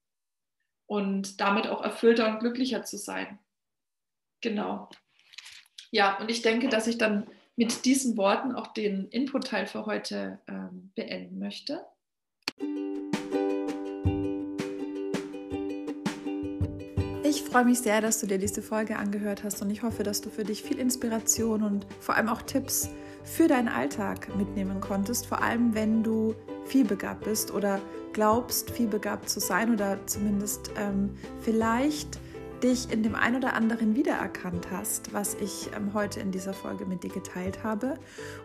und 0.87 1.39
damit 1.39 1.67
auch 1.67 1.83
erfüllter 1.83 2.27
und 2.27 2.39
glücklicher 2.39 2.83
zu 2.83 2.97
sein. 2.97 3.37
Genau. 4.41 4.89
Ja, 5.91 6.17
und 6.17 6.31
ich 6.31 6.41
denke, 6.41 6.69
dass 6.69 6.87
ich 6.87 6.97
dann 6.97 7.27
mit 7.55 7.85
diesen 7.85 8.17
Worten 8.17 8.55
auch 8.55 8.73
den 8.73 9.09
Input-Teil 9.09 9.67
für 9.67 9.85
heute 9.85 10.39
ähm, 10.47 10.91
beenden 10.95 11.37
möchte. 11.37 11.85
Ich 17.39 17.45
freue 17.45 17.63
mich 17.63 17.79
sehr, 17.79 18.01
dass 18.01 18.19
du 18.19 18.27
dir 18.27 18.37
diese 18.37 18.61
Folge 18.61 18.97
angehört 18.97 19.45
hast 19.45 19.61
und 19.61 19.69
ich 19.71 19.81
hoffe, 19.81 20.03
dass 20.03 20.19
du 20.19 20.29
für 20.29 20.43
dich 20.43 20.61
viel 20.61 20.77
Inspiration 20.77 21.63
und 21.63 21.87
vor 22.01 22.15
allem 22.15 22.27
auch 22.27 22.41
Tipps 22.41 22.89
für 23.23 23.47
deinen 23.47 23.69
Alltag 23.69 24.35
mitnehmen 24.35 24.81
konntest, 24.81 25.25
vor 25.25 25.41
allem 25.41 25.73
wenn 25.73 26.03
du 26.03 26.35
vielbegabt 26.65 27.23
bist 27.23 27.51
oder 27.51 27.79
glaubst, 28.11 28.71
vielbegabt 28.71 29.29
zu 29.29 29.39
sein 29.39 29.73
oder 29.73 29.97
zumindest 30.05 30.71
ähm, 30.77 31.11
vielleicht 31.41 32.19
dich 32.61 32.91
in 32.91 33.03
dem 33.03 33.15
einen 33.15 33.37
oder 33.37 33.53
anderen 33.53 33.95
wiedererkannt 33.95 34.67
hast, 34.69 35.13
was 35.13 35.35
ich 35.35 35.69
ähm, 35.77 35.93
heute 35.93 36.19
in 36.19 36.31
dieser 36.31 36.53
Folge 36.53 36.85
mit 36.85 37.03
dir 37.03 37.09
geteilt 37.09 37.63
habe. 37.63 37.97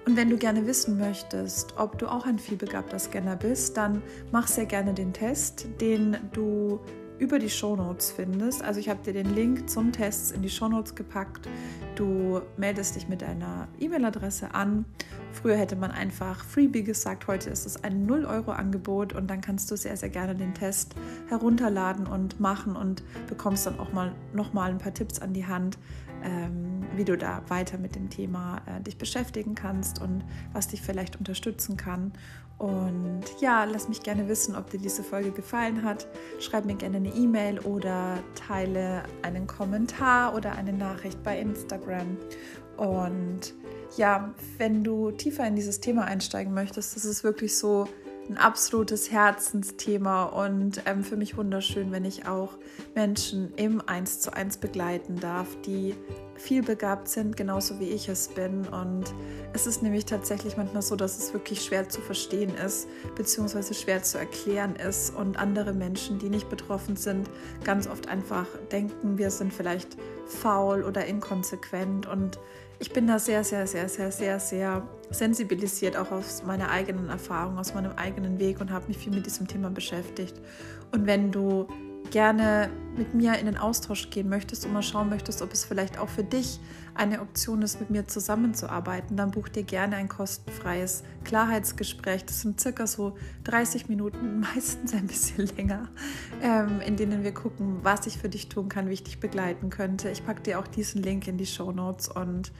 Und 0.07 0.17
wenn 0.17 0.31
du 0.31 0.39
gerne 0.39 0.69
wissen 0.69 0.99
möchtest, 0.99 1.75
ob 1.77 1.99
du 1.99 2.07
auch 2.07 2.27
ein 2.27 2.39
vielbegabter 2.39 3.01
Scanner 3.01 3.35
bist, 3.35 3.77
dann 3.77 4.03
mach 4.31 4.47
sehr 4.47 4.67
gerne 4.67 4.95
den 4.95 5.13
Test, 5.13 5.67
den 5.81 6.17
du 6.33 6.79
über 7.19 7.39
die 7.39 7.51
Shownotes 7.51 8.11
findest. 8.11 8.63
Also 8.63 8.81
ich 8.81 8.89
habe 8.89 9.03
dir 9.03 9.13
den 9.13 9.35
Link 9.35 9.71
zum 9.71 9.93
Test 9.93 10.33
in 10.33 10.43
die 10.43 10.51
Shownotes 10.51 10.95
gepackt. 10.95 11.49
Du 11.95 12.41
meldest 12.57 12.97
dich 12.97 13.09
mit 13.09 13.23
deiner 13.23 13.69
E-Mail-Adresse 13.79 14.55
an. 14.55 14.85
Früher 15.33 15.57
hätte 15.57 15.77
man 15.77 15.91
einfach 15.91 16.45
Freebie 16.45 16.83
gesagt, 16.83 17.27
heute 17.27 17.51
ist 17.51 17.67
es 17.67 17.83
ein 17.85 18.09
0-Euro-Angebot 18.09 19.13
und 19.13 19.29
dann 19.29 19.41
kannst 19.41 19.71
du 19.71 19.77
sehr, 19.77 19.97
sehr 19.97 20.09
gerne 20.09 20.35
den 20.35 20.55
Test 20.55 20.95
herunterladen 21.29 22.07
und 22.07 22.41
machen 22.41 22.77
und 22.77 23.03
bekommst 23.29 23.67
dann 23.67 23.79
auch 23.79 23.93
mal 23.93 24.13
nochmal 24.33 24.71
ein 24.71 24.79
paar 24.79 24.95
Tipps 24.95 25.21
an 25.21 25.33
die 25.33 25.47
Hand, 25.47 25.79
ähm, 26.25 26.85
wie 26.97 27.05
du 27.05 27.17
da 27.17 27.43
weiter 27.49 27.79
mit 27.79 27.95
dem 27.95 28.11
Thema 28.11 28.63
äh, 28.67 28.81
dich 28.81 28.99
beschäftigen 28.99 29.55
kannst 29.55 30.01
und 30.01 30.25
was 30.53 30.69
dich 30.69 30.83
vielleicht 30.83 31.17
unterstützen 31.17 31.77
kann. 31.77 32.13
Und 32.59 33.25
ja, 33.41 33.65
lass 33.65 33.89
mich 33.89 34.03
gerne 34.03 34.29
wissen, 34.29 34.55
ob 34.55 34.71
dir 34.71 34.79
diese 34.79 35.03
Folge 35.03 35.33
gefallen 35.33 35.83
hat. 35.83 36.07
Schreib 36.39 36.65
mir 36.65 36.77
gerne 36.77 36.99
eine 36.99 37.09
E-Mail 37.15 37.59
oder 37.61 38.19
teile 38.35 39.03
einen 39.23 39.47
Kommentar 39.47 40.35
oder 40.35 40.53
eine 40.53 40.73
Nachricht 40.73 41.23
bei 41.23 41.39
Instagram. 41.39 42.17
Und 42.77 43.55
ja, 43.97 44.33
wenn 44.59 44.85
du 44.85 45.11
tiefer 45.11 45.47
in 45.47 45.57
dieses 45.57 45.81
Thema 45.81 46.05
einsteigen 46.05 46.55
möchtest, 46.55 46.97
das 46.97 47.05
ist 47.05 47.25
wirklich 47.25 47.57
so 47.57 47.87
ein 48.29 48.39
absolutes 48.39 49.11
Herzensthema 49.11 50.25
und 50.25 50.83
ähm, 50.87 51.05
für 51.05 51.17
mich 51.17 51.37
wunderschön, 51.37 51.93
wenn 51.93 52.05
ich 52.05 52.27
auch 52.27 52.57
Menschen 52.95 53.53
im 53.57 53.83
Eins 53.87 54.21
zu 54.21 54.33
eins 54.33 54.57
begleiten 54.57 55.21
darf, 55.21 55.49
die 55.67 55.95
viel 56.37 56.63
begabt 56.63 57.09
sind, 57.09 57.37
genauso 57.37 57.81
wie 57.81 57.89
ich 57.89 58.09
es 58.09 58.29
bin. 58.29 58.67
Und 58.69 59.15
es 59.53 59.67
ist 59.67 59.83
nämlich 59.83 60.05
tatsächlich 60.05 60.57
manchmal 60.57 60.83
so, 60.83 60.97
dass 60.97 61.19
es 61.19 61.33
wirklich 61.33 61.63
schwer 61.63 61.89
zu 61.89 62.01
verstehen 62.01 62.53
ist, 62.65 62.89
beziehungsweise 63.15 63.75
schwer 63.75 64.03
zu 64.03 64.19
erklären 64.19 64.77
ist 64.77 65.15
und 65.15 65.39
andere 65.39 65.73
Menschen, 65.73 66.19
die 66.19 66.29
nicht 66.29 66.49
betroffen 66.49 66.97
sind, 66.97 67.29
ganz 67.65 67.87
oft 67.87 68.09
einfach 68.09 68.47
denken, 68.73 69.19
wir 69.19 69.31
sind 69.31 69.53
vielleicht 69.53 69.97
faul 70.27 70.83
oder 70.83 71.05
inkonsequent 71.07 72.07
und 72.07 72.39
ich 72.81 72.93
bin 72.93 73.07
da 73.07 73.19
sehr, 73.19 73.45
sehr, 73.45 73.67
sehr, 73.67 73.89
sehr, 73.89 74.11
sehr, 74.11 74.41
sehr 74.41 74.89
sensibilisiert, 75.11 75.97
auch 75.97 76.11
aus 76.11 76.43
meiner 76.45 76.71
eigenen 76.71 77.09
Erfahrung, 77.09 77.59
aus 77.59 77.73
meinem 77.73 77.93
eigenen 77.93 78.39
Weg 78.39 78.61
und 78.61 78.71
habe 78.71 78.89
mich 78.89 78.99
viel 78.99 79.13
mit 79.13 79.27
diesem 79.27 79.47
Thema 79.47 79.71
beschäftigt. 79.71 80.41
Und 80.91 81.07
wenn 81.07 81.31
du 81.31 81.69
gerne 82.15 82.71
mit 82.97 83.13
mir 83.13 83.37
in 83.41 83.47
den 83.47 83.59
Austausch 83.59 84.09
gehen 84.09 84.29
möchtest 84.29 84.65
und 84.65 84.73
mal 84.73 84.85
schauen 84.85 85.09
möchtest, 85.09 85.43
ob 85.43 85.53
es 85.53 85.65
vielleicht 85.65 85.99
auch 85.99 86.09
für 86.09 86.23
dich 86.23 86.61
eine 86.95 87.21
Option 87.21 87.63
ist, 87.63 87.81
mit 87.81 87.91
mir 87.91 88.07
zusammenzuarbeiten, 88.07 89.17
dann 89.17 89.31
buch 89.31 89.49
dir 89.49 89.65
gerne 89.65 89.97
ein 89.97 90.09
kostenfreies 90.09 91.03
Klarheitsgespräch. 91.25 92.25
Das 92.25 92.41
sind 92.41 92.61
circa 92.61 92.87
so 92.87 93.17
30 93.45 93.89
Minuten, 93.89 94.41
meistens 94.55 94.95
ein 94.95 95.07
bisschen 95.07 95.47
länger, 95.57 95.89
ähm, 96.43 96.81
in 96.81 96.97
denen 96.97 97.25
wir 97.25 97.33
gucken, 97.33 97.79
was 97.83 98.07
ich 98.07 98.19
für 98.19 98.29
dich 98.29 98.49
tun 98.49 98.69
kann, 98.69 98.89
wie 98.89 98.95
ich 98.95 99.05
dich 99.05 99.21
begleiten 99.21 99.71
könnte. 99.71 100.09
Ich 100.11 100.25
packe 100.25 100.43
dir 100.43 100.59
auch 100.59 100.67
diesen 100.67 101.03
Link 101.03 101.27
in 101.27 101.37
die 101.37 101.47
Show 101.47 101.73
Notes 101.73 102.09
und 102.09 102.53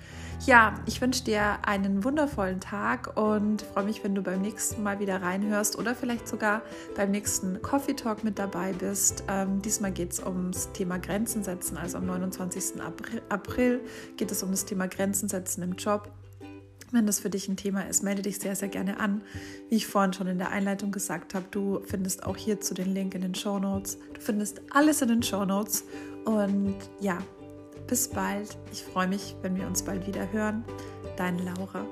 ja, 0.47 0.75
ich 0.85 1.01
wünsche 1.01 1.25
dir 1.25 1.59
einen 1.67 2.05
wundervollen 2.05 2.61
Tag 2.61 3.17
und 3.17 3.63
freue 3.63 3.85
mich, 3.85 4.05
wenn 4.05 4.15
du 4.15 4.23
beim 4.23 4.43
nächsten 4.43 4.83
Mal 4.83 4.99
wieder 4.99 5.23
reinhörst 5.23 5.79
oder 5.79 5.95
vielleicht 5.95 6.29
sogar 6.29 6.63
beim 6.97 7.13
nächsten 7.13 7.63
Coffee 7.63 7.95
Talk 7.95 8.25
mit 8.25 8.39
dabei 8.39 8.73
bist. 8.73 9.25
Ähm, 9.29 9.63
diesmal 9.63 9.93
geht 9.93 10.13
es 10.13 10.21
ums 10.21 10.71
Thema 10.73 10.99
Grenzen 10.99 11.45
setzen, 11.45 11.79
also 11.79 11.99
am 11.99 12.07
29. 12.07 12.81
April, 12.83 13.23
April 13.29 13.81
geht 14.25 14.33
es 14.33 14.43
um 14.43 14.53
das 14.53 14.65
Thema 14.65 14.89
Grenzen 14.89 15.29
setzen 15.29 15.63
im 15.63 15.75
Job. 15.75 16.11
Wenn 16.93 17.07
das 17.07 17.21
für 17.21 17.29
dich 17.29 17.47
ein 17.47 17.59
Thema 17.59 17.83
ist, 17.83 18.03
melde 18.03 18.23
dich 18.23 18.39
sehr, 18.39 18.57
sehr 18.57 18.69
gerne 18.69 18.99
an. 18.99 19.21
Wie 19.69 19.75
ich 19.75 19.87
vorhin 19.87 20.15
schon 20.15 20.29
in 20.29 20.39
der 20.39 20.49
Einleitung 20.49 20.93
gesagt 20.93 21.35
habe, 21.35 21.45
du 21.51 21.83
findest 21.85 22.25
auch 22.25 22.35
hierzu 22.35 22.73
den 22.73 22.95
Link 22.95 23.15
in 23.15 23.21
den 23.21 23.35
Show 23.35 23.59
Notes. 23.59 23.99
Du 24.15 24.21
findest 24.23 24.63
alles 24.71 25.03
in 25.03 25.09
den 25.09 25.23
Show 25.23 25.45
Notes. 25.45 25.85
Und 26.25 26.77
ja, 27.01 27.19
bis 27.87 28.09
bald. 28.09 28.57
Ich 28.73 28.83
freue 28.83 29.09
mich, 29.09 29.37
wenn 29.43 29.57
wir 29.57 29.67
uns 29.67 29.83
bald 29.83 30.07
wieder 30.07 30.33
hören. 30.33 30.65
Deine 31.19 31.43
Laura. 31.43 31.85